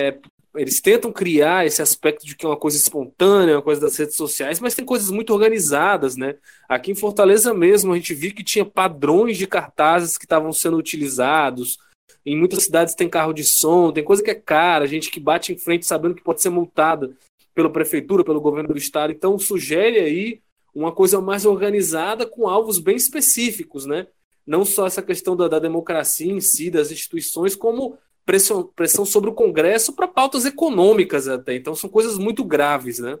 é, 0.00 0.18
eles 0.56 0.80
tentam 0.80 1.12
criar 1.12 1.66
esse 1.66 1.82
aspecto 1.82 2.26
de 2.26 2.34
que 2.34 2.46
é 2.46 2.48
uma 2.48 2.56
coisa 2.56 2.76
espontânea, 2.76 3.56
uma 3.56 3.62
coisa 3.62 3.80
das 3.80 3.96
redes 3.96 4.16
sociais, 4.16 4.60
mas 4.60 4.74
tem 4.74 4.84
coisas 4.84 5.10
muito 5.10 5.32
organizadas, 5.32 6.16
né? 6.16 6.36
Aqui 6.68 6.90
em 6.90 6.94
Fortaleza 6.94 7.52
mesmo, 7.52 7.92
a 7.92 7.96
gente 7.96 8.14
viu 8.14 8.34
que 8.34 8.42
tinha 8.42 8.64
padrões 8.64 9.36
de 9.36 9.46
cartazes 9.46 10.16
que 10.16 10.24
estavam 10.24 10.52
sendo 10.52 10.76
utilizados, 10.78 11.78
em 12.24 12.36
muitas 12.36 12.64
cidades 12.64 12.94
tem 12.94 13.08
carro 13.08 13.32
de 13.32 13.44
som, 13.44 13.92
tem 13.92 14.02
coisa 14.02 14.22
que 14.22 14.30
é 14.30 14.34
cara, 14.34 14.86
gente 14.86 15.10
que 15.10 15.20
bate 15.20 15.52
em 15.52 15.58
frente 15.58 15.86
sabendo 15.86 16.14
que 16.14 16.22
pode 16.22 16.42
ser 16.42 16.50
multada 16.50 17.14
pela 17.54 17.70
prefeitura, 17.70 18.24
pelo 18.24 18.40
governo 18.40 18.70
do 18.70 18.78
estado. 18.78 19.12
Então 19.12 19.38
sugere 19.38 19.98
aí 19.98 20.40
uma 20.78 20.92
coisa 20.92 21.20
mais 21.20 21.44
organizada 21.44 22.24
com 22.24 22.46
alvos 22.48 22.78
bem 22.78 22.96
específicos, 22.96 23.84
né? 23.84 24.06
Não 24.46 24.64
só 24.64 24.86
essa 24.86 25.02
questão 25.02 25.36
da, 25.36 25.48
da 25.48 25.58
democracia 25.58 26.32
em 26.32 26.40
si, 26.40 26.70
das 26.70 26.90
instituições, 26.90 27.56
como 27.56 27.98
pressão, 28.24 28.70
pressão 28.74 29.04
sobre 29.04 29.28
o 29.28 29.34
Congresso 29.34 29.94
para 29.94 30.06
pautas 30.06 30.44
econômicas 30.44 31.26
até. 31.26 31.56
Então 31.56 31.74
são 31.74 31.90
coisas 31.90 32.16
muito 32.16 32.44
graves, 32.44 32.98
né? 32.98 33.18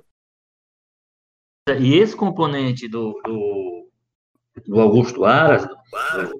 E 1.80 1.96
esse 1.96 2.16
componente 2.16 2.88
do, 2.88 3.20
do 3.24 3.78
do 4.66 4.80
Augusto 4.80 5.24
Aras, 5.24 5.68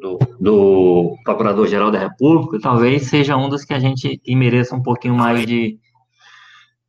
do, 0.00 0.18
do 0.40 1.16
Procurador-Geral 1.24 1.90
da 1.90 1.98
República, 1.98 2.58
talvez 2.60 3.08
seja 3.08 3.36
um 3.36 3.48
dos 3.48 3.64
que 3.64 3.72
a 3.72 3.78
gente 3.78 4.20
mereça 4.28 4.74
um 4.74 4.82
pouquinho 4.82 5.14
mais 5.14 5.46
de, 5.46 5.78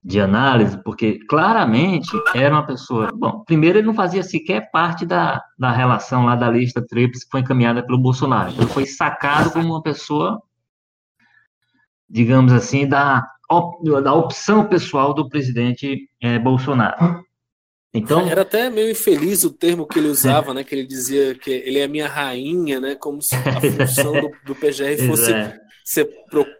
de 0.02 0.20
análise, 0.20 0.82
porque 0.84 1.20
claramente 1.28 2.10
era 2.34 2.54
uma 2.54 2.66
pessoa. 2.66 3.10
Bom, 3.14 3.43
primeiro, 3.45 3.80
ele 3.80 3.88
não 3.88 3.93
fazia 3.93 4.24
sequer 4.24 4.72
parte 4.72 5.06
da, 5.06 5.43
da 5.58 5.72
relação 5.72 6.26
lá 6.26 6.36
da 6.36 6.50
lista 6.50 6.86
TRIPS 6.86 7.26
que 7.26 7.32
foi 7.32 7.41
encaminhada 7.41 7.86
pelo 7.86 7.97
Bolsonaro. 7.97 8.54
Ele 8.54 8.66
foi 8.68 8.86
sacado 8.86 9.52
como 9.52 9.68
uma 9.68 9.84
pessoa, 9.84 10.41
digamos 12.10 12.54
assim, 12.54 12.88
da, 12.88 13.28
da 14.02 14.14
opção 14.14 14.66
pessoal 14.66 15.14
do 15.14 15.28
presidente 15.28 16.10
é, 16.22 16.39
Bolsonaro. 16.39 17.24
Então, 17.93 18.28
Era 18.28 18.43
até 18.43 18.70
meio 18.70 18.91
infeliz 18.91 19.43
o 19.43 19.52
termo 19.52 19.88
que 19.88 19.97
ele 19.97 20.10
usava, 20.10 20.54
né? 20.54 20.64
Que 20.64 20.76
ele 20.76 20.86
dizia 20.86 21.34
que 21.34 21.50
ele 21.50 21.80
é 21.80 21.88
minha 21.88 22.08
rainha, 22.08 22.80
né? 22.80 22.95
Como 22.95 23.20
se 23.20 23.36
a 23.36 23.60
função 23.60 24.14
do, 24.14 24.32
do 24.45 24.56
PGR 24.56 24.95
fosse 25.10 25.34
ser, 25.84 26.08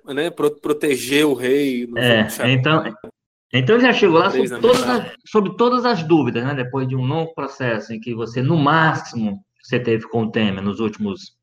né, 0.08 0.32
proteger 0.32 1.28
o 1.28 1.36
rei. 1.36 1.88
É, 1.96 2.28
então, 2.52 2.84
então 3.54 3.76
ele 3.76 3.86
já 3.86 3.94
chegou 3.94 4.20
lá 4.20 4.30
sobre 4.30 4.50
todas, 4.60 4.84
as, 4.84 5.14
sobre 5.26 5.56
todas 5.58 5.86
as 5.86 6.04
dúvidas, 6.04 6.44
né? 6.44 6.54
Depois 6.54 6.88
de 6.88 6.96
um 6.96 7.06
longo 7.06 7.34
processo 7.34 7.94
em 7.94 8.00
que 8.00 8.14
você, 8.14 8.42
no 8.42 8.56
máximo, 8.58 9.44
você 9.62 9.80
teve 9.80 10.08
com 10.08 10.24
o 10.24 10.32
Temer 10.32 10.64
nos 10.64 10.80
últimos, 10.80 11.36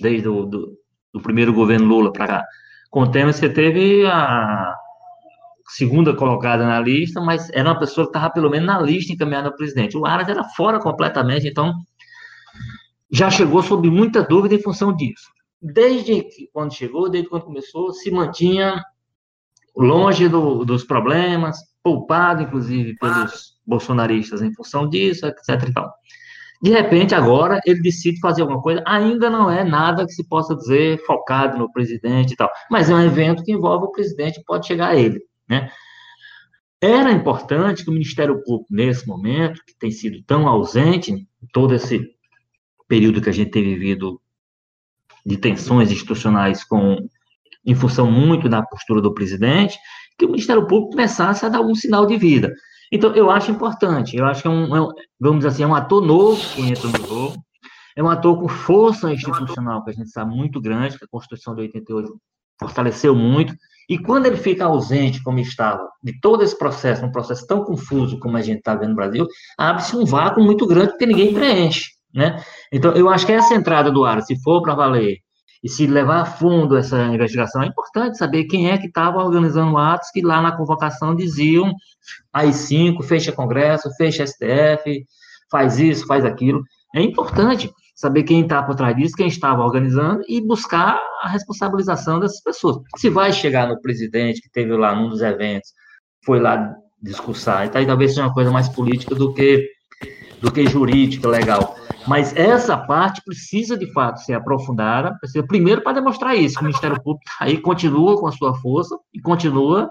desde 0.00 0.28
o 0.28 0.46
do, 0.46 0.78
do 1.12 1.20
primeiro 1.20 1.52
governo 1.52 1.86
Lula 1.86 2.12
para 2.12 2.26
cá, 2.26 2.44
com 2.90 3.02
o 3.02 3.10
Temer 3.10 3.34
você 3.34 3.50
teve 3.50 4.06
a 4.06 4.74
segunda 5.68 6.14
colocada 6.14 6.66
na 6.66 6.80
lista, 6.80 7.20
mas 7.20 7.50
era 7.50 7.68
uma 7.68 7.78
pessoa 7.78 8.06
que 8.06 8.10
estava 8.10 8.32
pelo 8.32 8.50
menos 8.50 8.66
na 8.66 8.80
lista 8.80 9.12
encaminhada 9.12 9.48
ao 9.48 9.56
presidente. 9.56 9.96
O 9.96 10.06
Aras 10.06 10.28
era 10.28 10.44
fora 10.44 10.78
completamente, 10.78 11.48
então 11.48 11.74
já 13.10 13.30
chegou 13.30 13.62
sob 13.62 13.90
muita 13.90 14.22
dúvida 14.22 14.54
em 14.54 14.62
função 14.62 14.94
disso. 14.94 15.30
Desde 15.60 16.22
que, 16.22 16.48
quando 16.52 16.74
chegou, 16.74 17.10
desde 17.10 17.28
quando 17.28 17.44
começou, 17.44 17.92
se 17.92 18.10
mantinha 18.10 18.82
longe 19.74 20.28
do, 20.28 20.64
dos 20.64 20.84
problemas, 20.84 21.58
poupado, 21.82 22.42
inclusive, 22.42 22.96
pelos 22.96 23.52
bolsonaristas 23.66 24.42
em 24.42 24.52
função 24.54 24.88
disso, 24.88 25.26
etc. 25.26 25.68
E 25.68 25.72
tal. 25.72 25.92
De 26.62 26.70
repente, 26.70 27.14
agora, 27.14 27.60
ele 27.66 27.82
decide 27.82 28.20
fazer 28.20 28.42
alguma 28.42 28.62
coisa, 28.62 28.84
ainda 28.86 29.28
não 29.28 29.50
é 29.50 29.64
nada 29.64 30.06
que 30.06 30.12
se 30.12 30.28
possa 30.28 30.54
dizer 30.54 31.04
focado 31.04 31.58
no 31.58 31.72
presidente 31.72 32.34
e 32.34 32.36
tal, 32.36 32.48
mas 32.70 32.88
é 32.88 32.94
um 32.94 33.02
evento 33.02 33.42
que 33.42 33.50
envolve 33.50 33.86
o 33.86 33.90
presidente 33.90 34.40
pode 34.46 34.68
chegar 34.68 34.90
a 34.90 34.96
ele. 34.96 35.20
Né? 35.48 35.68
Era 36.80 37.10
importante 37.10 37.82
que 37.82 37.90
o 37.90 37.92
Ministério 37.92 38.40
Público, 38.44 38.66
nesse 38.70 39.08
momento, 39.08 39.60
que 39.66 39.74
tem 39.76 39.90
sido 39.90 40.22
tão 40.24 40.46
ausente, 40.46 41.26
todo 41.52 41.74
esse 41.74 42.08
período 42.86 43.20
que 43.20 43.28
a 43.28 43.32
gente 43.32 43.50
tem 43.50 43.64
vivido 43.64 44.20
de 45.26 45.36
tensões 45.36 45.90
institucionais 45.90 46.62
com, 46.62 46.96
em 47.64 47.74
função 47.74 48.10
muito 48.10 48.48
da 48.48 48.62
postura 48.62 49.00
do 49.00 49.14
presidente, 49.14 49.78
que 50.18 50.24
o 50.24 50.28
Ministério 50.28 50.66
Público 50.66 50.90
começasse 50.90 51.44
a 51.44 51.48
dar 51.48 51.58
algum 51.58 51.74
sinal 51.74 52.06
de 52.06 52.16
vida. 52.16 52.52
Então, 52.90 53.14
eu 53.14 53.30
acho 53.30 53.50
importante, 53.50 54.16
eu 54.16 54.26
acho 54.26 54.42
que 54.42 54.48
é 54.48 54.50
um, 54.50 54.76
é 54.76 54.92
vamos 55.18 55.46
assim, 55.46 55.62
é 55.62 55.66
um 55.66 55.74
ator 55.74 56.04
novo 56.04 56.40
que 56.54 56.60
entra 56.60 56.88
no 56.88 57.06
jogo, 57.06 57.36
é 57.96 58.02
um 58.02 58.08
ator 58.08 58.38
com 58.38 58.48
força 58.48 59.12
institucional, 59.12 59.82
que 59.82 59.90
a 59.90 59.94
gente 59.94 60.10
sabe 60.10 60.34
muito 60.34 60.60
grande, 60.60 60.98
que 60.98 61.04
a 61.04 61.08
Constituição 61.08 61.54
de 61.54 61.62
88 61.62 62.12
fortaleceu 62.60 63.14
muito, 63.14 63.54
e 63.88 63.98
quando 63.98 64.26
ele 64.26 64.36
fica 64.36 64.64
ausente, 64.64 65.22
como 65.22 65.38
estava, 65.38 65.88
de 66.02 66.18
todo 66.20 66.42
esse 66.42 66.56
processo, 66.56 67.04
um 67.04 67.10
processo 67.10 67.46
tão 67.46 67.64
confuso 67.64 68.18
como 68.18 68.36
a 68.36 68.42
gente 68.42 68.58
está 68.58 68.74
vendo 68.74 68.90
no 68.90 68.96
Brasil, 68.96 69.26
abre-se 69.58 69.96
um 69.96 70.04
vácuo 70.04 70.42
muito 70.42 70.66
grande 70.66 70.96
que 70.96 71.06
ninguém 71.06 71.34
preenche, 71.34 71.90
né? 72.14 72.42
Então, 72.70 72.92
eu 72.92 73.08
acho 73.08 73.26
que 73.26 73.32
essa 73.32 73.54
entrada 73.54 73.90
do 73.90 74.04
ar, 74.04 74.22
se 74.22 74.40
for 74.42 74.62
para 74.62 74.74
valer, 74.74 75.18
e 75.62 75.68
se 75.68 75.86
levar 75.86 76.22
a 76.22 76.24
fundo 76.24 76.76
essa 76.76 77.00
investigação, 77.04 77.62
é 77.62 77.66
importante 77.66 78.18
saber 78.18 78.44
quem 78.44 78.70
é 78.70 78.76
que 78.76 78.88
estava 78.88 79.22
organizando 79.22 79.78
atos 79.78 80.10
que 80.10 80.20
lá 80.20 80.42
na 80.42 80.56
convocação 80.56 81.14
diziam 81.14 81.72
AI-5, 82.32 83.02
fecha 83.04 83.30
Congresso, 83.30 83.88
fecha 83.96 84.26
STF, 84.26 85.06
faz 85.50 85.78
isso, 85.78 86.06
faz 86.06 86.24
aquilo. 86.24 86.62
É 86.94 87.00
importante 87.00 87.72
saber 87.94 88.24
quem 88.24 88.40
está 88.40 88.62
por 88.62 88.74
trás 88.74 88.96
disso, 88.96 89.14
quem 89.14 89.28
estava 89.28 89.62
organizando 89.62 90.22
e 90.28 90.40
buscar 90.40 90.98
a 91.22 91.28
responsabilização 91.28 92.18
dessas 92.18 92.42
pessoas. 92.42 92.78
Se 92.96 93.08
vai 93.08 93.32
chegar 93.32 93.68
no 93.68 93.80
presidente 93.80 94.40
que 94.40 94.50
teve 94.50 94.76
lá 94.76 94.96
num 94.96 95.10
dos 95.10 95.22
eventos, 95.22 95.70
foi 96.24 96.40
lá 96.40 96.74
discursar, 97.00 97.66
então, 97.66 97.84
talvez 97.84 98.12
seja 98.12 98.22
uma 98.22 98.34
coisa 98.34 98.50
mais 98.50 98.68
política 98.68 99.14
do 99.14 99.32
que 99.32 99.68
do 100.40 100.50
que 100.50 100.66
jurídica, 100.66 101.28
legal. 101.28 101.61
Mas 102.06 102.34
essa 102.36 102.76
parte 102.76 103.22
precisa 103.24 103.76
de 103.76 103.90
fato 103.92 104.20
ser 104.20 104.34
aprofundada, 104.34 105.16
precisa, 105.18 105.46
primeiro 105.46 105.82
para 105.82 105.94
demonstrar 105.94 106.36
isso, 106.36 106.56
que 106.56 106.62
o 106.62 106.64
Ministério 106.64 107.00
Público 107.02 107.30
aí 107.40 107.58
continua 107.58 108.18
com 108.18 108.26
a 108.26 108.32
sua 108.32 108.54
força 108.54 108.96
e 109.14 109.20
continua 109.20 109.90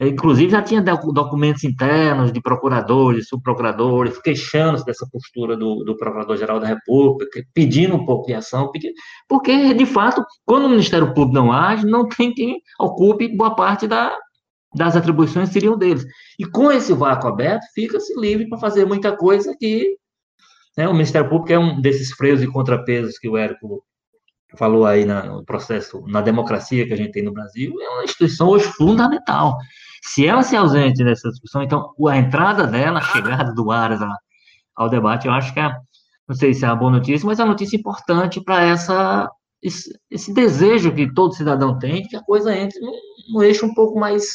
Inclusive, 0.00 0.50
já 0.50 0.60
tinha 0.60 0.82
documentos 0.82 1.62
internos 1.62 2.32
de 2.32 2.40
procuradores, 2.40 3.28
subprocuradores, 3.28 4.20
queixando-se 4.20 4.84
dessa 4.84 5.06
postura 5.10 5.56
do, 5.56 5.84
do 5.84 5.96
Procurador-Geral 5.96 6.58
da 6.58 6.66
República, 6.66 7.44
pedindo 7.54 7.94
um 7.94 8.04
pouco 8.04 8.26
de 8.26 8.34
ação, 8.34 8.72
porque, 9.28 9.72
de 9.72 9.86
fato, 9.86 10.24
quando 10.44 10.64
o 10.64 10.68
Ministério 10.68 11.14
Público 11.14 11.34
não 11.34 11.52
age, 11.52 11.86
não 11.86 12.08
tem 12.08 12.34
quem 12.34 12.60
ocupe 12.78 13.36
boa 13.36 13.54
parte 13.54 13.86
da, 13.86 14.12
das 14.74 14.96
atribuições 14.96 15.50
seriam 15.50 15.78
deles. 15.78 16.04
E 16.40 16.44
com 16.44 16.72
esse 16.72 16.92
vácuo 16.92 17.28
aberto, 17.28 17.62
fica-se 17.72 18.18
livre 18.20 18.48
para 18.48 18.58
fazer 18.58 18.84
muita 18.84 19.16
coisa 19.16 19.56
que 19.56 19.96
né, 20.76 20.88
o 20.88 20.92
Ministério 20.92 21.28
Público 21.28 21.52
é 21.52 21.58
um 21.58 21.80
desses 21.80 22.12
freios 22.12 22.42
e 22.42 22.46
contrapesos 22.46 23.18
que 23.18 23.28
o 23.28 23.36
Érico 23.36 23.84
falou 24.56 24.86
aí 24.86 25.04
na, 25.04 25.24
no 25.24 25.44
processo, 25.44 26.04
na 26.06 26.20
democracia 26.20 26.86
que 26.86 26.92
a 26.92 26.96
gente 26.96 27.12
tem 27.12 27.22
no 27.22 27.32
Brasil, 27.32 27.74
é 27.80 27.88
uma 27.90 28.04
instituição 28.04 28.48
hoje 28.48 28.66
fundamental. 28.66 29.56
Se 30.02 30.26
ela 30.26 30.42
se 30.42 30.54
ausente 30.56 31.02
dessa 31.02 31.30
discussão, 31.30 31.62
então 31.62 31.92
a 32.08 32.16
entrada 32.16 32.66
dela, 32.66 32.98
a 32.98 33.02
chegada 33.02 33.52
do 33.52 33.70
Aras 33.70 34.00
ao 34.76 34.88
debate, 34.88 35.26
eu 35.26 35.32
acho 35.32 35.52
que 35.52 35.60
é, 35.60 35.72
não 36.28 36.36
sei 36.36 36.54
se 36.54 36.64
é 36.64 36.68
uma 36.68 36.76
boa 36.76 36.90
notícia, 36.90 37.26
mas 37.26 37.38
é 37.38 37.42
uma 37.42 37.50
notícia 37.50 37.76
importante 37.76 38.40
para 38.40 38.62
essa 38.62 39.30
esse, 39.62 39.98
esse, 40.10 40.32
desejo 40.34 40.94
que 40.94 41.12
todo 41.14 41.34
cidadão 41.34 41.78
tem 41.78 42.02
que 42.02 42.14
a 42.14 42.22
coisa 42.22 42.54
entre 42.54 42.78
no 43.32 43.42
eixo 43.42 43.64
um 43.64 43.72
pouco 43.72 43.98
mais, 43.98 44.26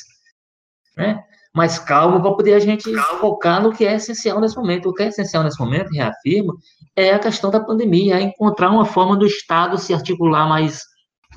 né, 0.98 1.24
mais 1.54 1.80
calmo 1.80 2.22
para 2.22 2.34
poder 2.34 2.54
a 2.54 2.60
gente 2.60 2.92
focar 3.20 3.62
no 3.62 3.74
que 3.74 3.86
é 3.86 3.96
essencial 3.96 4.40
nesse 4.40 4.56
momento. 4.56 4.90
O 4.90 4.94
que 4.94 5.04
é 5.04 5.08
essencial 5.08 5.44
nesse 5.44 5.60
momento, 5.60 5.90
reafirmo, 5.90 6.54
é 6.96 7.12
a 7.12 7.20
questão 7.20 7.50
da 7.50 7.60
pandemia, 7.60 8.18
é 8.18 8.22
encontrar 8.22 8.70
uma 8.70 8.86
forma 8.86 9.18
do 9.18 9.26
Estado 9.26 9.78
se 9.78 9.94
articular 9.94 10.48
mais 10.48 10.84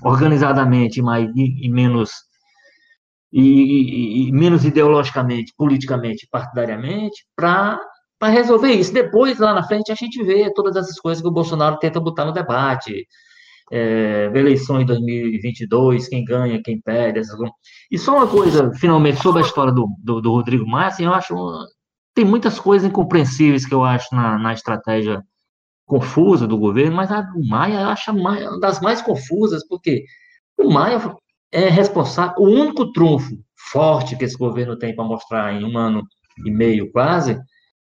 organizadamente, 0.02 1.00
mais 1.00 1.30
e, 1.34 1.66
e 1.66 1.68
menos 1.68 2.10
e, 3.32 3.40
e, 3.40 4.28
e 4.28 4.32
menos 4.32 4.64
ideologicamente, 4.64 5.54
politicamente, 5.56 6.28
partidariamente, 6.30 7.24
para 7.34 7.80
resolver 8.24 8.72
isso. 8.72 8.92
Depois, 8.92 9.38
lá 9.38 9.54
na 9.54 9.62
frente, 9.62 9.90
a 9.90 9.94
gente 9.94 10.22
vê 10.22 10.52
todas 10.52 10.76
essas 10.76 10.98
coisas 11.00 11.22
que 11.22 11.28
o 11.28 11.32
Bolsonaro 11.32 11.78
tenta 11.78 11.98
botar 11.98 12.26
no 12.26 12.32
debate. 12.32 13.06
É, 13.74 14.30
eleição 14.34 14.82
em 14.82 14.84
2022, 14.84 16.06
quem 16.06 16.24
ganha, 16.24 16.62
quem 16.62 16.78
perde. 16.80 17.20
Essas... 17.20 17.38
E 17.90 17.98
só 17.98 18.16
uma 18.16 18.26
coisa, 18.26 18.70
finalmente, 18.74 19.22
sobre 19.22 19.42
a 19.42 19.46
história 19.46 19.72
do, 19.72 19.88
do, 19.98 20.20
do 20.20 20.30
Rodrigo 20.30 20.66
Maia, 20.66 20.88
assim, 20.88 21.04
eu 21.04 21.14
acho. 21.14 21.34
Tem 22.14 22.24
muitas 22.24 22.60
coisas 22.60 22.86
incompreensíveis 22.86 23.64
que 23.64 23.72
eu 23.72 23.82
acho 23.82 24.14
na, 24.14 24.38
na 24.38 24.52
estratégia 24.52 25.22
confusa 25.86 26.46
do 26.46 26.58
governo, 26.58 26.96
mas 26.96 27.10
a 27.10 27.22
do 27.22 27.46
Maia 27.46 27.80
eu 27.80 27.88
acho 27.88 28.10
uma 28.12 28.60
das 28.60 28.80
mais 28.80 29.00
confusas, 29.00 29.66
porque 29.66 30.04
o 30.58 30.70
Maia 30.70 31.00
é 31.50 31.68
responsável, 31.68 32.34
o 32.38 32.48
único 32.48 32.92
trunfo 32.92 33.36
forte 33.70 34.16
que 34.16 34.24
esse 34.24 34.36
governo 34.36 34.76
tem 34.76 34.94
para 34.94 35.04
mostrar 35.04 35.52
em 35.54 35.64
um 35.64 35.76
ano 35.78 36.02
e 36.44 36.50
meio 36.50 36.90
quase, 36.92 37.38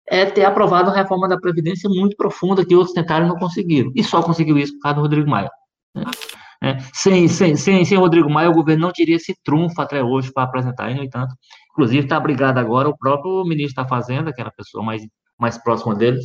é 0.09 0.25
ter 0.25 0.43
aprovado 0.43 0.89
uma 0.89 0.95
reforma 0.95 1.27
da 1.27 1.39
Previdência 1.39 1.89
muito 1.89 2.15
profunda 2.15 2.65
que 2.65 2.75
outros 2.75 2.93
tentaram 2.93 3.25
e 3.25 3.29
não 3.29 3.37
conseguiram. 3.37 3.91
E 3.95 4.03
só 4.03 4.23
conseguiu 4.23 4.57
isso 4.57 4.73
por 4.73 4.81
causa 4.81 4.95
do 4.95 5.01
Rodrigo 5.01 5.29
Maia. 5.29 5.49
É, 6.61 6.77
sem, 6.93 7.27
sem, 7.27 7.55
sem, 7.55 7.85
sem 7.85 7.97
Rodrigo 7.97 8.29
Maia, 8.29 8.49
o 8.49 8.53
governo 8.53 8.87
não 8.87 8.91
teria 8.91 9.15
esse 9.15 9.33
trunfo 9.43 9.81
até 9.81 10.03
hoje 10.03 10.31
para 10.31 10.43
apresentar, 10.43 10.91
e, 10.91 10.95
no 10.95 11.03
entanto, 11.03 11.33
inclusive 11.71 12.03
está 12.03 12.19
brigado 12.19 12.59
agora 12.59 12.89
o 12.89 12.97
próprio 12.97 13.45
ministro 13.45 13.81
da 13.81 13.87
Fazenda, 13.87 14.33
que 14.33 14.41
era 14.41 14.49
a 14.49 14.53
pessoa 14.53 14.83
mais, 14.83 15.01
mais 15.37 15.57
próxima 15.57 15.95
dele, 15.95 16.19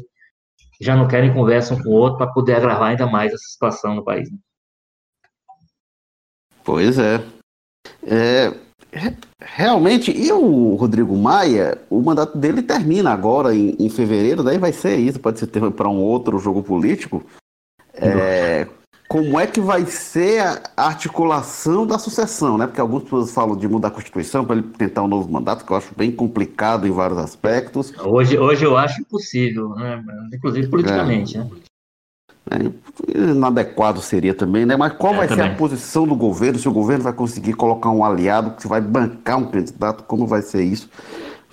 já 0.80 0.96
não 0.96 1.06
querem 1.06 1.32
conversa 1.32 1.74
um 1.74 1.82
com 1.82 1.90
o 1.90 1.92
outro 1.92 2.18
para 2.18 2.32
poder 2.32 2.54
agravar 2.56 2.90
ainda 2.90 3.06
mais 3.06 3.32
essa 3.32 3.44
situação 3.44 3.94
no 3.94 4.04
país. 4.04 4.28
Né? 4.30 4.38
Pois 6.64 6.98
é. 6.98 7.24
é. 8.02 8.64
Realmente, 9.40 10.10
e 10.10 10.32
o 10.32 10.74
Rodrigo 10.76 11.16
Maia, 11.16 11.78
o 11.90 12.00
mandato 12.00 12.38
dele 12.38 12.62
termina 12.62 13.12
agora 13.12 13.54
em, 13.54 13.76
em 13.78 13.88
fevereiro, 13.90 14.42
daí 14.42 14.56
vai 14.56 14.72
ser 14.72 14.96
isso, 14.96 15.18
pode 15.18 15.38
ser 15.38 15.48
para 15.48 15.88
um 15.88 16.00
outro 16.00 16.38
jogo 16.38 16.62
político. 16.62 17.24
É, 17.92 18.66
como 19.14 19.38
é 19.38 19.46
que 19.46 19.60
vai 19.60 19.86
ser 19.86 20.40
a 20.76 20.86
articulação 20.88 21.86
da 21.86 22.00
sucessão, 22.00 22.58
né? 22.58 22.66
Porque 22.66 22.80
algumas 22.80 23.04
pessoas 23.04 23.30
falam 23.30 23.56
de 23.56 23.68
mudar 23.68 23.86
a 23.86 23.90
Constituição 23.92 24.44
para 24.44 24.56
ele 24.56 24.66
tentar 24.76 25.04
um 25.04 25.06
novo 25.06 25.30
mandato, 25.30 25.64
que 25.64 25.70
eu 25.70 25.76
acho 25.76 25.94
bem 25.96 26.10
complicado 26.10 26.84
em 26.84 26.90
vários 26.90 27.20
aspectos. 27.20 27.92
Hoje, 28.04 28.36
hoje 28.36 28.64
eu 28.64 28.76
acho 28.76 29.00
impossível, 29.00 29.68
né? 29.76 30.02
inclusive 30.34 30.66
politicamente, 30.66 31.38
é. 31.38 31.44
né? 31.44 31.50
É, 32.50 33.16
inadequado 33.16 34.00
seria 34.00 34.34
também, 34.34 34.66
né? 34.66 34.76
Mas 34.76 34.94
qual 34.94 35.14
é, 35.14 35.18
vai 35.18 35.28
também. 35.28 35.46
ser 35.46 35.52
a 35.52 35.56
posição 35.56 36.08
do 36.08 36.16
governo? 36.16 36.58
Se 36.58 36.68
o 36.68 36.72
governo 36.72 37.04
vai 37.04 37.12
conseguir 37.12 37.52
colocar 37.52 37.90
um 37.90 38.04
aliado 38.04 38.56
que 38.60 38.66
vai 38.66 38.80
bancar 38.80 39.38
um 39.38 39.46
candidato, 39.48 40.02
como 40.02 40.26
vai 40.26 40.42
ser 40.42 40.64
isso? 40.64 40.90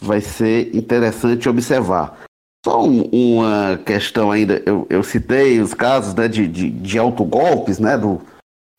Vai 0.01 0.19
ser 0.19 0.75
interessante 0.75 1.47
observar. 1.47 2.23
Só 2.63 2.83
um, 2.83 3.09
uma 3.11 3.77
questão 3.85 4.31
ainda, 4.31 4.61
eu, 4.65 4.85
eu, 4.89 5.03
citei 5.03 5.59
os 5.59 5.73
casos 5.73 6.13
né, 6.13 6.27
de, 6.27 6.47
de, 6.47 6.69
de 6.69 6.99
autogolpes, 6.99 7.79
né? 7.79 7.97
Do, 7.97 8.21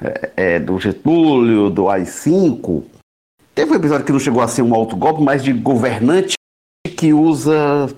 é, 0.00 0.30
é 0.36 0.60
do 0.60 0.78
Getúlio, 0.78 1.68
do 1.68 1.88
AI-5. 1.88 2.84
Teve 3.54 3.72
um 3.72 3.74
episódio 3.74 4.06
que 4.06 4.12
não 4.12 4.20
chegou 4.20 4.40
a 4.40 4.48
ser 4.48 4.62
um 4.62 4.74
autogolpe, 4.74 5.22
mas 5.22 5.42
de 5.42 5.52
governante 5.52 6.34
que 6.96 7.12
usa 7.12 7.88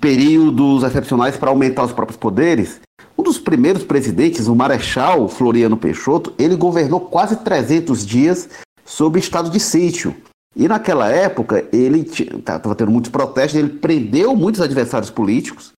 períodos 0.00 0.82
excepcionais 0.82 1.36
para 1.36 1.50
aumentar 1.50 1.84
os 1.84 1.92
próprios 1.92 2.18
poderes. 2.18 2.80
Um 3.16 3.22
dos 3.22 3.38
primeiros 3.38 3.82
presidentes, 3.82 4.46
o 4.46 4.54
Marechal 4.54 5.28
Floriano 5.28 5.76
Peixoto, 5.76 6.34
ele 6.38 6.54
governou 6.54 7.00
quase 7.00 7.36
300 7.36 8.04
dias 8.04 8.48
sob 8.84 9.18
estado 9.18 9.48
de 9.48 9.58
sítio. 9.58 10.14
E 10.56 10.68
naquela 10.68 11.08
época, 11.10 11.66
ele 11.72 12.00
estava 12.00 12.74
tendo 12.74 12.90
muitos 12.90 13.10
protestos, 13.10 13.58
ele 13.58 13.70
prendeu 13.70 14.36
muitos 14.36 14.60
adversários 14.60 15.10
políticos. 15.10 15.72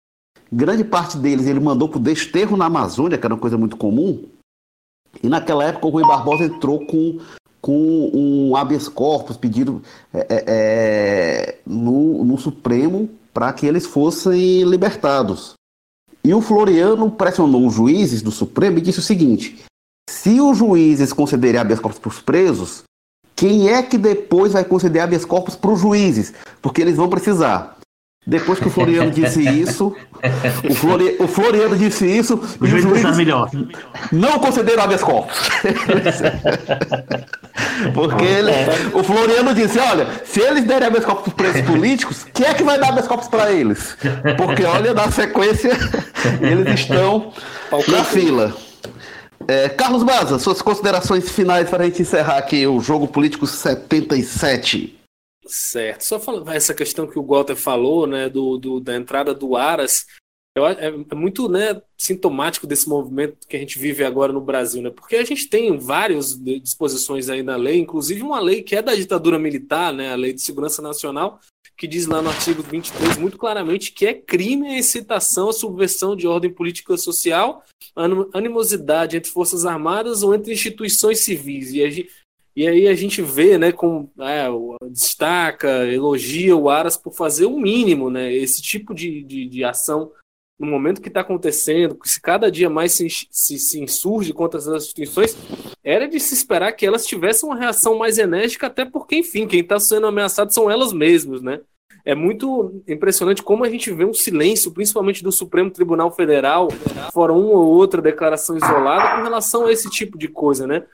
Grande 0.52 0.84
parte 0.84 1.18
deles 1.18 1.48
ele 1.48 1.60
mandou 1.60 1.88
para 1.88 1.98
o 1.98 2.02
desterro 2.02 2.58
na 2.58 2.66
Amazônia, 2.66 3.18
que 3.18 3.26
era 3.26 3.34
uma 3.34 3.40
coisa 3.40 3.58
muito 3.58 3.78
comum. 3.78 4.26
E 5.24 5.30
naquela 5.30 5.64
época 5.64 5.88
o 5.88 5.90
Rui 5.90 6.04
Barbosa 6.04 6.44
entrou 6.44 6.86
com, 6.86 7.20
com 7.62 8.12
um 8.14 8.56
habeas 8.56 8.90
corpus 8.90 9.38
pedido 9.38 9.82
é, 10.14 10.20
é, 10.30 10.44
é 10.48 11.60
no, 11.66 12.24
no 12.26 12.38
Supremo 12.38 13.10
para 13.34 13.52
que 13.54 13.66
eles 13.66 13.86
fossem 13.86 14.64
libertados. 14.64 15.54
E 16.24 16.34
o 16.34 16.42
Floriano 16.42 17.12
pressionou 17.12 17.66
os 17.66 17.74
juízes 17.74 18.22
do 18.22 18.32
Supremo 18.32 18.78
e 18.78 18.82
disse 18.82 19.00
o 19.00 19.04
seguinte: 19.04 19.64
se 20.10 20.42
os 20.42 20.58
juízes 20.58 21.14
concederem 21.14 21.60
habeas 21.60 21.80
corpus 21.80 22.00
para 22.00 22.10
os 22.10 22.22
presos, 22.22 22.84
quem 23.36 23.70
é 23.70 23.84
que 23.84 23.98
depois 23.98 24.54
vai 24.54 24.64
conceder 24.64 25.02
habeas 25.02 25.26
corpus 25.26 25.56
para 25.56 25.72
os 25.72 25.82
juízes? 25.82 26.34
Porque 26.62 26.82
eles 26.82 26.96
vão 26.96 27.10
precisar. 27.10 27.76
Depois 28.28 28.58
que 28.58 28.68
o 28.68 28.72
Floriano 28.72 29.12
disse 29.12 29.48
isso, 29.48 29.96
o, 30.68 30.74
Flori, 30.74 31.16
o 31.20 31.28
Floriano 31.28 31.78
disse 31.78 32.08
isso, 32.08 32.42
o 32.60 32.66
juiz 32.66 32.84
está 32.84 33.12
melhor. 33.12 33.52
Não 34.12 34.40
concederam 34.40 34.84
habeas 34.84 35.04
corpus. 35.04 35.38
Porque 37.94 38.24
ele, 38.24 38.52
o 38.94 39.04
Floriano 39.04 39.54
disse: 39.54 39.78
olha, 39.78 40.08
se 40.26 40.40
eles 40.40 40.64
derem 40.64 40.88
habeas 40.88 41.06
corpus 41.06 41.34
para 41.34 41.52
presos 41.52 41.70
políticos, 41.70 42.26
quem 42.34 42.48
é 42.48 42.56
que 42.56 42.64
vai 42.64 42.80
dar 42.80 42.90
habeas 42.90 43.08
corpus 43.08 43.28
para 43.28 43.52
eles? 43.52 43.96
Porque, 44.38 44.64
olha, 44.64 44.92
na 44.96 45.12
sequência, 45.12 45.78
eles 46.42 46.80
estão 46.80 47.32
na 47.88 48.04
fila. 48.04 48.56
É, 49.48 49.70
Carlos 49.70 50.04
Baza, 50.04 50.40
suas 50.40 50.62
considerações 50.62 51.32
finais 51.32 51.70
para 51.70 51.84
a 51.84 51.86
gente 51.86 52.02
encerrar 52.02 52.38
aqui 52.38 52.66
o 52.66 52.80
jogo 52.80 53.08
político 53.08 53.46
77. 53.46 55.00
Certo. 55.46 56.02
Só 56.02 56.20
falando 56.20 56.50
essa 56.52 56.74
questão 56.74 57.08
que 57.08 57.20
o 57.20 57.26
Walter 57.26 57.56
falou, 57.56 58.08
né, 58.08 58.28
do, 58.28 58.58
do 58.58 58.80
da 58.80 58.96
entrada 58.96 59.34
do 59.34 59.56
Aras, 59.56 60.06
eu, 60.58 60.66
é, 60.66 60.88
é, 60.88 61.16
muito 61.16 61.48
né, 61.48 61.82
sintomático 61.98 62.66
desse 62.66 62.88
movimento 62.88 63.46
que 63.48 63.56
a 63.56 63.60
gente 63.60 63.78
vive 63.78 64.04
agora 64.04 64.32
no 64.32 64.42
Brasil, 64.42 64.82
né? 64.82 64.90
Porque 64.90 65.18
a 65.18 65.24
gente 65.24 65.48
tem 65.48 65.78
várias 65.78 66.36
disposições 66.40 67.30
aí 67.30 67.44
na 67.44 67.56
lei, 67.58 67.78
inclusive 67.78 68.24
uma 68.24 68.40
lei 68.40 68.64
que 68.64 68.76
é 68.76 68.82
da 68.82 68.96
ditadura 68.96 69.38
militar, 69.38 69.94
né, 69.94 70.14
a 70.14 70.16
Lei 70.16 70.34
de 70.34 70.42
Segurança 70.42 70.82
Nacional, 70.82 71.40
que 71.78 71.88
diz 71.88 72.06
lá 72.06 72.22
no 72.22 72.30
artigo 72.30 72.64
23 72.64 73.18
muito 73.18 73.38
claramente 73.38 73.92
que 73.92 74.06
é 74.06 74.14
crime 74.14 74.68
a 74.68 74.78
excitação, 74.78 75.50
a 75.50 75.54
subversão 75.54 76.16
de 76.16 76.28
ordem 76.28 76.52
política 76.52 76.96
social, 76.98 77.64
animosidade 78.34 79.18
entre 79.18 79.30
forças 79.30 79.66
armadas 79.66 80.24
ou 80.24 80.34
entre 80.34 80.54
instituições 80.54 81.20
civis. 81.20 81.74
E, 81.74 81.84
a, 81.84 81.90
e 82.56 82.68
aí 82.68 82.88
a 82.88 82.96
gente 82.96 83.22
vê, 83.22 83.58
né, 83.58 83.72
com 83.72 84.10
é, 84.20 84.48
destaca, 84.90 85.86
elogia 85.88 86.56
o 86.56 86.70
Aras 86.70 86.96
por 86.96 87.14
fazer 87.14 87.46
o 87.46 87.60
mínimo, 87.60 88.10
né, 88.10 88.34
esse 88.34 88.62
tipo 88.62 88.94
de, 88.94 89.24
de, 89.24 89.48
de 89.48 89.64
ação 89.64 90.12
no 90.58 90.68
momento 90.68 91.02
que 91.02 91.10
está 91.10 91.22
acontecendo, 91.22 91.98
se 92.04 92.20
cada 92.22 92.50
dia 92.50 92.70
mais 92.70 92.94
se, 92.94 93.08
se, 93.10 93.60
se, 93.60 93.80
insurge 93.80 94.32
contra 94.32 94.58
as 94.58 94.68
instituições, 94.68 95.38
era 95.84 96.08
de 96.08 96.20
se 96.20 96.34
esperar 96.34 96.72
que 96.72 96.86
elas 96.86 97.06
tivessem 97.06 97.48
uma 97.48 97.58
reação 97.58 97.98
mais 97.98 98.18
enérgica, 98.18 98.68
até 98.68 98.86
porque, 98.86 99.18
enfim, 99.18 99.48
quem 99.48 99.60
está 99.60 99.80
sendo 99.80 100.08
ameaçado 100.08 100.54
são 100.54 100.72
elas 100.72 100.94
mesmas, 100.94 101.42
né? 101.42 101.60
É 102.06 102.14
muito 102.14 102.84
impressionante 102.88 103.42
como 103.42 103.64
a 103.64 103.70
gente 103.70 103.92
vê 103.92 104.06
um 104.06 104.14
silêncio, 104.14 104.72
principalmente 104.72 105.24
do 105.24 105.32
Supremo 105.32 105.72
Tribunal 105.72 106.12
Federal, 106.12 106.70
fora 107.12 107.34
uma 107.34 107.58
ou 107.58 107.68
outra 107.68 108.02
declaração 108.02 108.56
isolada 108.56 109.18
com 109.18 109.24
relação 109.24 109.66
a 109.66 109.72
esse 109.72 109.90
tipo 109.90 110.18
de 110.18 110.28
coisa, 110.28 110.68
né? 110.68 110.86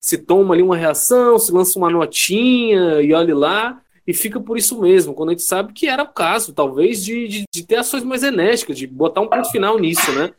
Se 0.00 0.18
toma 0.18 0.54
ali 0.54 0.62
uma 0.62 0.76
reação, 0.76 1.38
se 1.38 1.50
lança 1.50 1.78
uma 1.78 1.90
notinha 1.90 3.00
e 3.00 3.12
olhe 3.14 3.32
lá, 3.32 3.80
e 4.08 4.14
fica 4.14 4.40
por 4.40 4.56
isso 4.56 4.80
mesmo, 4.80 5.12
quando 5.12 5.28
a 5.28 5.32
gente 5.32 5.42
sabe 5.42 5.74
que 5.74 5.86
era 5.86 6.02
o 6.02 6.08
caso, 6.08 6.54
talvez, 6.54 7.04
de, 7.04 7.28
de, 7.28 7.44
de 7.54 7.62
ter 7.62 7.76
ações 7.76 8.02
mais 8.02 8.22
enérgicas, 8.22 8.78
de 8.78 8.86
botar 8.86 9.20
um 9.20 9.28
ponto 9.28 9.50
final 9.50 9.78
nisso, 9.78 10.10
né? 10.12 10.32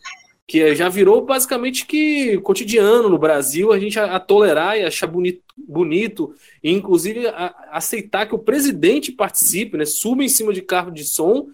Que 0.48 0.74
já 0.74 0.90
virou 0.90 1.24
basicamente 1.24 1.86
que 1.86 2.40
cotidiano 2.40 3.08
no 3.08 3.20
Brasil 3.20 3.72
a 3.72 3.78
gente 3.78 4.00
a, 4.00 4.16
a 4.16 4.20
tolerar 4.20 4.76
e 4.76 4.84
achar 4.84 5.06
bonito, 5.06 5.44
bonito 5.56 6.34
e 6.64 6.72
inclusive 6.72 7.28
a, 7.28 7.70
aceitar 7.72 8.26
que 8.26 8.34
o 8.34 8.40
presidente 8.40 9.12
participe, 9.12 9.78
né? 9.78 9.86
Suba 9.86 10.24
em 10.24 10.30
cima 10.30 10.52
de 10.52 10.64
carro 10.64 10.90
de 10.90 11.04
som 11.04 11.50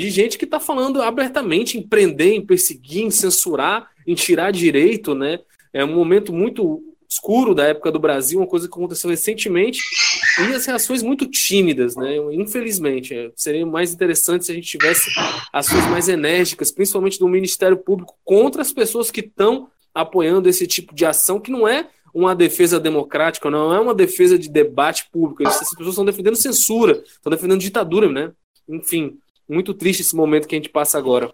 de 0.00 0.10
gente 0.10 0.38
que 0.38 0.46
está 0.46 0.58
falando 0.58 1.00
abertamente 1.00 1.78
em 1.78 1.86
prender, 1.86 2.32
em 2.32 2.44
perseguir, 2.44 3.04
em 3.04 3.12
censurar, 3.12 3.88
em 4.04 4.16
tirar 4.16 4.50
direito, 4.50 5.14
né? 5.14 5.38
É 5.72 5.84
um 5.84 5.94
momento 5.94 6.32
muito 6.32 6.82
escuro 7.10 7.54
da 7.54 7.64
época 7.64 7.90
do 7.90 7.98
Brasil, 7.98 8.38
uma 8.38 8.46
coisa 8.46 8.68
que 8.68 8.72
aconteceu 8.72 9.10
recentemente, 9.10 9.80
e 10.38 10.54
as 10.54 10.64
reações 10.64 11.02
muito 11.02 11.26
tímidas, 11.26 11.96
né? 11.96 12.16
Infelizmente, 12.32 13.12
é, 13.12 13.32
seria 13.34 13.66
mais 13.66 13.92
interessante 13.92 14.44
se 14.44 14.52
a 14.52 14.54
gente 14.54 14.68
tivesse 14.68 15.10
ações 15.52 15.86
mais 15.88 16.08
enérgicas, 16.08 16.70
principalmente 16.70 17.18
do 17.18 17.28
Ministério 17.28 17.76
Público, 17.76 18.16
contra 18.24 18.62
as 18.62 18.72
pessoas 18.72 19.10
que 19.10 19.20
estão 19.20 19.68
apoiando 19.92 20.48
esse 20.48 20.68
tipo 20.68 20.94
de 20.94 21.04
ação, 21.04 21.40
que 21.40 21.50
não 21.50 21.66
é 21.66 21.88
uma 22.14 22.34
defesa 22.34 22.78
democrática, 22.78 23.50
não 23.50 23.74
é 23.74 23.80
uma 23.80 23.94
defesa 23.94 24.38
de 24.38 24.48
debate 24.48 25.08
público. 25.10 25.42
Essas 25.42 25.70
pessoas 25.70 25.90
estão 25.90 26.04
defendendo 26.04 26.36
censura, 26.36 27.02
estão 27.06 27.30
defendendo 27.30 27.60
ditadura, 27.60 28.08
né? 28.10 28.32
Enfim, 28.68 29.18
muito 29.48 29.74
triste 29.74 30.02
esse 30.02 30.14
momento 30.14 30.46
que 30.46 30.54
a 30.54 30.58
gente 30.58 30.68
passa 30.68 30.96
agora. 30.96 31.32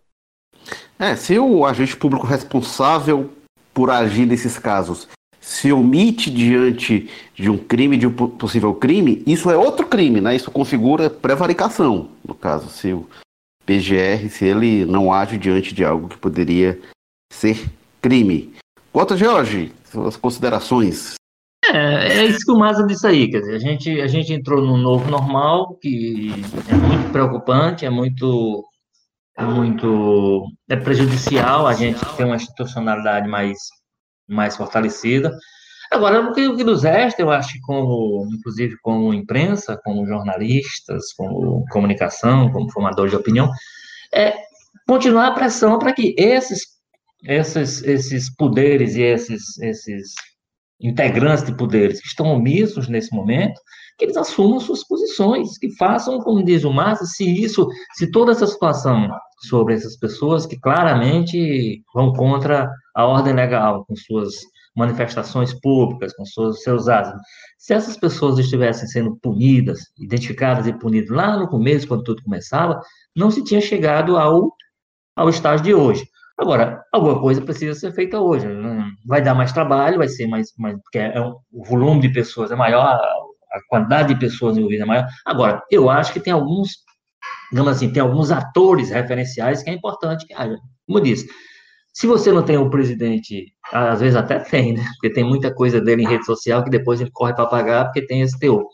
É, 0.99 1.15
se 1.17 1.39
o 1.39 1.67
agente 1.67 1.97
público 1.97 2.27
responsável 2.27 3.31
por 3.75 3.91
agir 3.91 4.27
nesses 4.27 4.59
casos 4.59 5.07
se 5.47 5.73
omite 5.73 6.29
diante 6.29 7.09
de 7.33 7.49
um 7.49 7.57
crime, 7.57 7.97
de 7.97 8.05
um 8.05 8.13
possível 8.13 8.75
crime, 8.75 9.23
isso 9.25 9.49
é 9.49 9.57
outro 9.57 9.87
crime, 9.87 10.21
né? 10.21 10.35
Isso 10.35 10.51
configura 10.51 11.09
prevaricação, 11.09 12.09
no 12.27 12.35
caso, 12.35 12.69
se 12.69 12.93
o 12.93 13.09
PGR, 13.65 14.29
se 14.29 14.45
ele 14.45 14.85
não 14.85 15.13
age 15.13 15.39
diante 15.39 15.73
de 15.73 15.85
algo 15.85 16.09
que 16.09 16.19
poderia 16.19 16.81
ser 17.33 17.71
crime. 18.03 18.55
Quanto, 18.93 19.17
Jorge, 19.17 19.73
suas 19.85 20.17
considerações. 20.17 21.15
É, 21.73 22.19
é 22.19 22.25
isso 22.25 22.45
que 22.45 22.51
o 22.51 22.59
Maza 22.59 22.85
disse 22.85 23.07
aí, 23.07 23.31
quer 23.31 23.39
dizer, 23.39 23.55
a 23.55 23.61
gente, 23.61 24.01
a 24.01 24.09
gente 24.09 24.33
entrou 24.33 24.61
num 24.61 24.77
novo 24.77 25.09
normal 25.09 25.77
que 25.77 26.33
é 26.69 26.75
muito 26.75 27.13
preocupante, 27.13 27.87
é 27.87 27.91
muito, 27.91 28.65
é 29.39 29.45
muito 29.45 30.51
é 30.69 30.75
prejudicial 30.75 31.69
a 31.69 31.73
gente 31.73 32.05
ter 32.17 32.25
uma 32.25 32.35
institucionalidade 32.35 33.29
mais 33.29 33.57
mais 34.29 34.57
fortalecida. 34.57 35.37
Agora, 35.91 36.21
o 36.21 36.33
que, 36.33 36.49
o 36.49 36.57
que 36.57 36.65
nos 36.65 36.83
resta, 36.83 37.23
eu 37.23 37.31
acho 37.31 37.53
que 37.53 37.61
como, 37.61 38.29
inclusive 38.33 38.77
como 38.83 39.15
imprensa, 39.15 39.81
como 39.85 40.07
jornalistas, 40.07 41.13
como 41.17 41.65
comunicação, 41.71 42.51
como 42.51 42.71
formadores 42.73 43.13
de 43.13 43.17
opinião, 43.17 43.51
é 44.13 44.35
continuar 44.87 45.29
a 45.29 45.35
pressão 45.35 45.79
para 45.79 45.93
que 45.93 46.15
esses, 46.19 46.63
esses, 47.25 47.83
esses 47.83 48.35
poderes 48.35 48.97
e 48.97 49.03
esses, 49.03 49.59
esses 49.59 50.15
integrantes 50.81 51.45
de 51.45 51.57
poderes 51.57 52.01
que 52.01 52.09
estão 52.09 52.27
omissos 52.27 52.89
nesse 52.89 53.15
momento, 53.15 53.61
que 53.97 54.05
eles 54.05 54.17
assumam 54.17 54.61
suas 54.61 54.85
posições, 54.87 55.59
que 55.59 55.75
façam, 55.77 56.19
como 56.21 56.45
diz 56.45 56.65
o 56.65 56.73
Márcio, 56.73 57.07
se 57.07 57.25
isso, 57.25 57.67
se 57.95 58.11
toda 58.11 58.33
essa 58.33 58.47
situação 58.47 59.09
sobre 59.49 59.75
essas 59.75 59.97
pessoas 59.97 60.47
que 60.47 60.59
claramente 60.59 61.83
vão 61.95 62.13
contra 62.13 62.71
a 62.95 63.07
ordem 63.07 63.35
legal, 63.35 63.85
com 63.87 63.97
suas 63.97 64.35
manifestações 64.77 65.55
públicas, 65.55 66.15
com 66.15 66.25
seus, 66.27 66.63
seus 66.63 66.89
atos. 66.89 67.19
Se 67.59 67.73
essas 67.73 67.97
pessoas 67.97 68.39
estivessem 68.39 68.87
sendo 68.87 69.17
punidas, 69.23 69.81
identificadas 69.99 70.67
e 70.67 70.73
punidas 70.73 71.11
lá 71.11 71.39
no 71.39 71.49
começo, 71.49 71.89
quando 71.89 72.05
tudo 72.05 72.23
começava, 72.23 72.79
não 73.17 73.31
se 73.31 73.43
tinha 73.43 73.61
chegado 73.61 74.19
ao, 74.19 74.53
ao 75.17 75.31
estágio 75.31 75.65
de 75.65 75.75
hoje. 75.75 76.07
Agora, 76.39 76.85
alguma 76.93 77.19
coisa 77.19 77.41
precisa 77.41 77.73
ser 77.79 77.93
feita 77.93 78.21
hoje. 78.21 78.47
Vai 79.07 79.23
dar 79.23 79.35
mais 79.35 79.53
trabalho, 79.53 79.97
vai 79.97 80.09
ser 80.09 80.27
mais, 80.27 80.53
mais 80.59 80.79
porque 80.83 80.99
é 80.99 81.19
o 81.19 81.65
volume 81.65 82.03
de 82.03 82.11
pessoas 82.11 82.51
é 82.51 82.55
maior, 82.55 83.01
a 83.53 83.61
quantidade 83.69 84.15
de 84.15 84.21
pessoas 84.21 84.57
envolvidas 84.57 84.85
é 84.85 84.89
maior. 84.89 85.07
Agora, 85.25 85.63
eu 85.71 85.89
acho 85.89 86.13
que 86.13 86.21
tem 86.21 86.33
alguns 86.33 86.87
digamos 87.51 87.73
assim, 87.73 87.91
tem 87.91 88.03
alguns 88.03 88.31
atores 88.31 88.91
referenciais 88.91 89.63
que 89.63 89.71
é 89.71 89.73
importante 89.73 90.27
que 90.27 90.35
haja. 90.35 90.59
Como 90.87 90.99
eu 90.99 91.03
disse, 91.03 91.29
se 91.93 92.07
você 92.07 92.33
não 92.33 92.43
tem 92.43 92.57
o 92.57 92.71
presidente, 92.71 93.53
às 93.73 94.01
vezes 94.01 94.17
até 94.17 94.39
tem, 94.39 94.75
né? 94.75 94.85
Porque 94.95 95.11
tem 95.11 95.25
muita 95.25 95.55
coisa 95.55 95.81
dele 95.81 96.03
em 96.03 96.09
rede 96.09 96.27
social 96.27 96.63
que 96.63 96.71
depois 96.71 97.01
ele 97.01 97.11
corre 97.13 97.35
para 97.35 97.47
pagar 97.47 97.87
porque 97.87 98.07
tem 98.07 98.27
teor. 98.39 98.65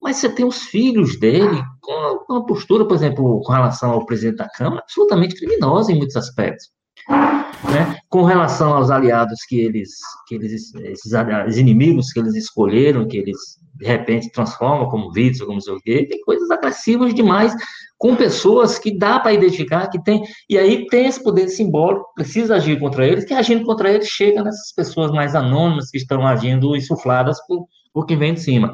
Mas 0.00 0.16
você 0.16 0.28
tem 0.28 0.46
os 0.46 0.62
filhos 0.62 1.18
dele 1.18 1.62
com 1.80 2.24
uma 2.28 2.46
postura, 2.46 2.86
por 2.86 2.94
exemplo, 2.94 3.42
com 3.42 3.52
relação 3.52 3.90
ao 3.90 4.06
presidente 4.06 4.36
da 4.36 4.48
Câmara, 4.48 4.82
absolutamente 4.82 5.34
criminosa 5.34 5.92
em 5.92 5.96
muitos 5.96 6.16
aspectos. 6.16 6.68
Né? 7.08 7.98
com 8.08 8.24
relação 8.24 8.72
aos 8.72 8.90
aliados 8.90 9.40
que 9.46 9.60
eles, 9.60 9.90
que 10.26 10.34
eles 10.34 10.74
esses 10.74 11.56
inimigos 11.56 12.10
que 12.12 12.18
eles 12.18 12.34
escolheram, 12.34 13.06
que 13.06 13.16
eles 13.16 13.38
de 13.80 13.86
repente 13.86 14.30
transformam 14.30 14.88
como 14.88 15.10
vídeos, 15.10 15.40
como 15.40 15.60
sei 15.60 15.72
o 15.72 15.80
quê, 15.80 16.06
tem 16.06 16.20
coisas 16.20 16.50
agressivas 16.50 17.14
demais 17.14 17.54
com 17.96 18.14
pessoas 18.14 18.78
que 18.78 18.96
dá 18.96 19.18
para 19.18 19.32
identificar 19.32 19.88
que 19.88 20.02
tem, 20.02 20.22
e 20.48 20.58
aí 20.58 20.86
tem 20.86 21.06
esse 21.06 21.22
poder 21.22 21.48
simbólico, 21.48 22.12
precisa 22.14 22.56
agir 22.56 22.78
contra 22.78 23.06
eles, 23.06 23.24
que 23.24 23.34
agindo 23.34 23.64
contra 23.64 23.90
eles 23.90 24.08
chega 24.08 24.42
nessas 24.42 24.72
pessoas 24.72 25.10
mais 25.10 25.34
anônimas 25.34 25.90
que 25.90 25.98
estão 25.98 26.26
agindo 26.26 26.76
insufladas 26.76 27.38
por, 27.46 27.66
por 27.92 28.06
quem 28.06 28.18
vem 28.18 28.34
de 28.34 28.40
cima. 28.40 28.72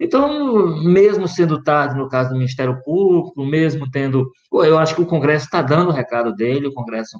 Então, 0.00 0.82
mesmo 0.84 1.26
sendo 1.26 1.62
tarde 1.62 1.96
no 1.96 2.08
caso 2.08 2.30
do 2.30 2.36
Ministério 2.36 2.80
Público, 2.84 3.44
mesmo 3.44 3.90
tendo. 3.90 4.30
Eu 4.52 4.78
acho 4.78 4.94
que 4.94 5.00
o 5.00 5.06
Congresso 5.06 5.46
está 5.46 5.62
dando 5.62 5.88
o 5.88 5.92
recado 5.92 6.34
dele, 6.34 6.66
o 6.66 6.74
Congresso 6.74 7.18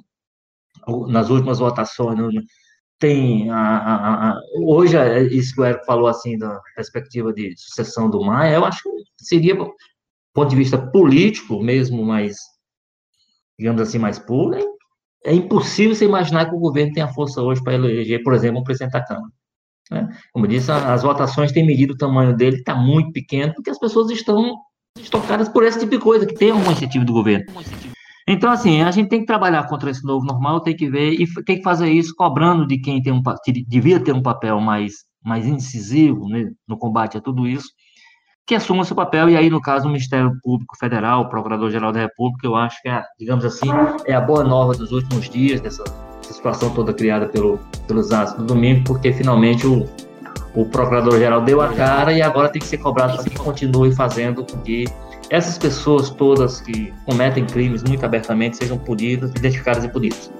nas 1.07 1.29
últimas 1.29 1.59
votações, 1.59 2.17
né, 2.17 2.41
tem 2.99 3.49
a, 3.49 3.57
a, 3.57 4.29
a, 4.29 4.41
hoje 4.59 4.97
é 4.97 5.23
isso 5.23 5.53
que 5.53 5.61
o 5.61 5.63
Érico 5.63 5.85
falou 5.85 6.07
assim 6.07 6.37
da 6.37 6.59
perspectiva 6.75 7.31
de 7.31 7.53
sucessão 7.57 8.09
do 8.09 8.21
Maia, 8.23 8.55
eu 8.55 8.65
acho 8.65 8.81
que 8.83 8.89
seria 9.19 9.55
do 9.55 9.71
ponto 10.33 10.49
de 10.49 10.55
vista 10.55 10.77
político 10.77 11.61
mesmo, 11.61 12.03
mais 12.03 12.37
digamos 13.57 13.81
assim 13.81 13.99
mais 13.99 14.17
puro, 14.17 14.55
é, 14.55 15.31
é 15.31 15.33
impossível 15.33 15.95
você 15.95 16.05
imaginar 16.05 16.49
que 16.49 16.55
o 16.55 16.59
governo 16.59 16.93
tenha 16.93 17.07
força 17.07 17.41
hoje 17.41 17.63
para 17.63 17.73
eleger, 17.73 18.23
por 18.23 18.33
exemplo, 18.33 18.61
um 18.61 18.63
presidente 18.63 18.93
da 18.93 19.03
Câmara. 19.03 19.31
Né? 19.91 20.09
Como 20.31 20.45
eu 20.45 20.49
disse, 20.49 20.71
as 20.71 21.03
votações 21.03 21.51
têm 21.51 21.65
medido 21.65 21.93
o 21.93 21.97
tamanho 21.97 22.35
dele, 22.35 22.57
está 22.57 22.75
muito 22.75 23.11
pequeno, 23.11 23.53
porque 23.53 23.69
as 23.69 23.79
pessoas 23.79 24.11
estão 24.11 24.55
tocadas 25.09 25.49
por 25.49 25.63
esse 25.63 25.79
tipo 25.79 25.91
de 25.91 25.99
coisa, 25.99 26.25
que 26.25 26.35
tem 26.35 26.51
um 26.51 26.71
incentivo 26.71 27.05
do 27.05 27.13
governo. 27.13 27.45
Então, 28.27 28.51
assim, 28.51 28.81
a 28.81 28.91
gente 28.91 29.07
tem 29.07 29.21
que 29.21 29.25
trabalhar 29.25 29.67
contra 29.67 29.89
esse 29.89 30.03
novo 30.03 30.25
normal, 30.25 30.59
tem 30.59 30.75
que 30.75 30.89
ver, 30.89 31.13
e 31.13 31.25
tem 31.45 31.57
que 31.57 31.63
fazer 31.63 31.89
isso 31.89 32.13
cobrando 32.13 32.67
de 32.67 32.77
quem 32.77 33.01
tem 33.01 33.13
um, 33.13 33.21
que 33.41 33.63
devia 33.63 34.01
ter 34.01 34.11
um 34.11 34.21
papel 34.21 34.59
mais, 34.59 35.05
mais 35.23 35.47
incisivo 35.47 36.27
né, 36.27 36.49
no 36.67 36.77
combate 36.77 37.17
a 37.17 37.21
tudo 37.21 37.47
isso, 37.47 37.69
que 38.45 38.53
assuma 38.53 38.83
seu 38.83 38.95
papel, 38.95 39.29
e 39.29 39.37
aí, 39.37 39.49
no 39.49 39.61
caso, 39.61 39.85
o 39.85 39.91
Ministério 39.91 40.31
Público 40.43 40.77
Federal, 40.77 41.21
o 41.21 41.29
Procurador-Geral 41.29 41.93
da 41.93 42.01
República, 42.01 42.45
eu 42.45 42.55
acho 42.55 42.81
que 42.81 42.89
é, 42.89 43.01
digamos 43.17 43.45
assim, 43.45 43.69
é 44.05 44.13
a 44.13 44.21
boa 44.21 44.43
nova 44.43 44.73
dos 44.73 44.91
últimos 44.91 45.29
dias, 45.29 45.61
dessa, 45.61 45.83
dessa 45.83 46.33
situação 46.33 46.69
toda 46.73 46.93
criada 46.93 47.29
pelo, 47.29 47.57
pelos 47.87 48.11
atos 48.11 48.33
do 48.33 48.43
domingo, 48.43 48.83
porque 48.85 49.13
finalmente 49.13 49.65
o, 49.65 49.85
o 50.53 50.65
Procurador-Geral 50.65 51.41
deu 51.43 51.61
a 51.61 51.73
cara 51.73 52.11
e 52.11 52.21
agora 52.21 52.49
tem 52.49 52.61
que 52.61 52.67
ser 52.67 52.77
cobrado 52.77 53.15
para 53.15 53.23
que 53.23 53.37
continue 53.37 53.93
fazendo 53.93 54.45
com 54.45 54.57
que 54.59 54.85
essas 55.29 55.57
pessoas 55.57 56.09
todas 56.09 56.61
que 56.61 56.93
cometem 57.05 57.45
crimes 57.45 57.83
muito 57.83 58.05
abertamente 58.05 58.57
sejam 58.57 58.77
punidas, 58.77 59.31
identificadas 59.31 59.83
e 59.83 59.89
punidas. 59.89 60.31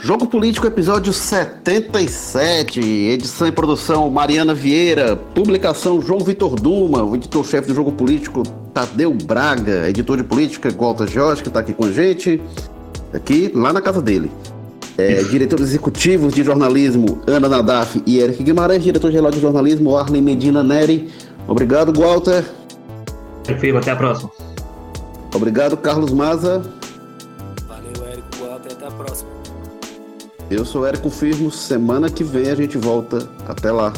Jogo 0.00 0.26
Político, 0.26 0.66
episódio 0.66 1.12
77, 1.12 2.80
edição 2.80 3.48
e 3.48 3.52
produção 3.52 4.08
Mariana 4.08 4.54
Vieira, 4.54 5.16
publicação 5.16 6.00
João 6.00 6.20
Vitor 6.20 6.54
Duma, 6.54 7.02
o 7.02 7.16
editor-chefe 7.16 7.68
do 7.68 7.74
Jogo 7.74 7.90
Político 7.92 8.44
Tadeu 8.72 9.12
Braga, 9.12 9.88
editor 9.88 10.16
de 10.16 10.22
política 10.22 10.70
Walter 10.70 11.08
Jorge, 11.08 11.42
que 11.42 11.48
está 11.48 11.60
aqui 11.60 11.72
com 11.72 11.84
a 11.84 11.92
gente, 11.92 12.40
aqui 13.12 13.50
lá 13.54 13.72
na 13.72 13.80
casa 13.80 14.00
dele. 14.00 14.30
É, 14.96 15.22
diretores 15.24 15.66
executivos 15.66 16.32
de 16.32 16.42
jornalismo 16.42 17.20
Ana 17.26 17.48
Nadaf 17.48 18.02
e 18.06 18.18
Eric 18.18 18.42
Guimarães, 18.42 18.82
diretor-geral 18.82 19.30
de 19.30 19.40
jornalismo 19.40 19.96
Arlen 19.96 20.22
Medina 20.22 20.62
Neri. 20.62 21.08
Obrigado, 21.46 21.92
Walter. 21.92 22.44
Perfeito, 23.48 23.78
até 23.78 23.92
a 23.92 23.96
próxima. 23.96 24.30
Obrigado, 25.34 25.74
Carlos 25.78 26.12
Maza. 26.12 26.62
Valeu, 27.66 28.06
Érico 28.06 28.44
até 28.54 28.86
a 28.86 28.90
próxima. 28.90 29.30
Eu 30.50 30.66
sou 30.66 30.86
Érico 30.86 31.08
Firmo. 31.08 31.50
Semana 31.50 32.10
que 32.10 32.22
vem 32.22 32.50
a 32.50 32.54
gente 32.54 32.76
volta. 32.76 33.26
Até 33.48 33.72
lá. 33.72 33.90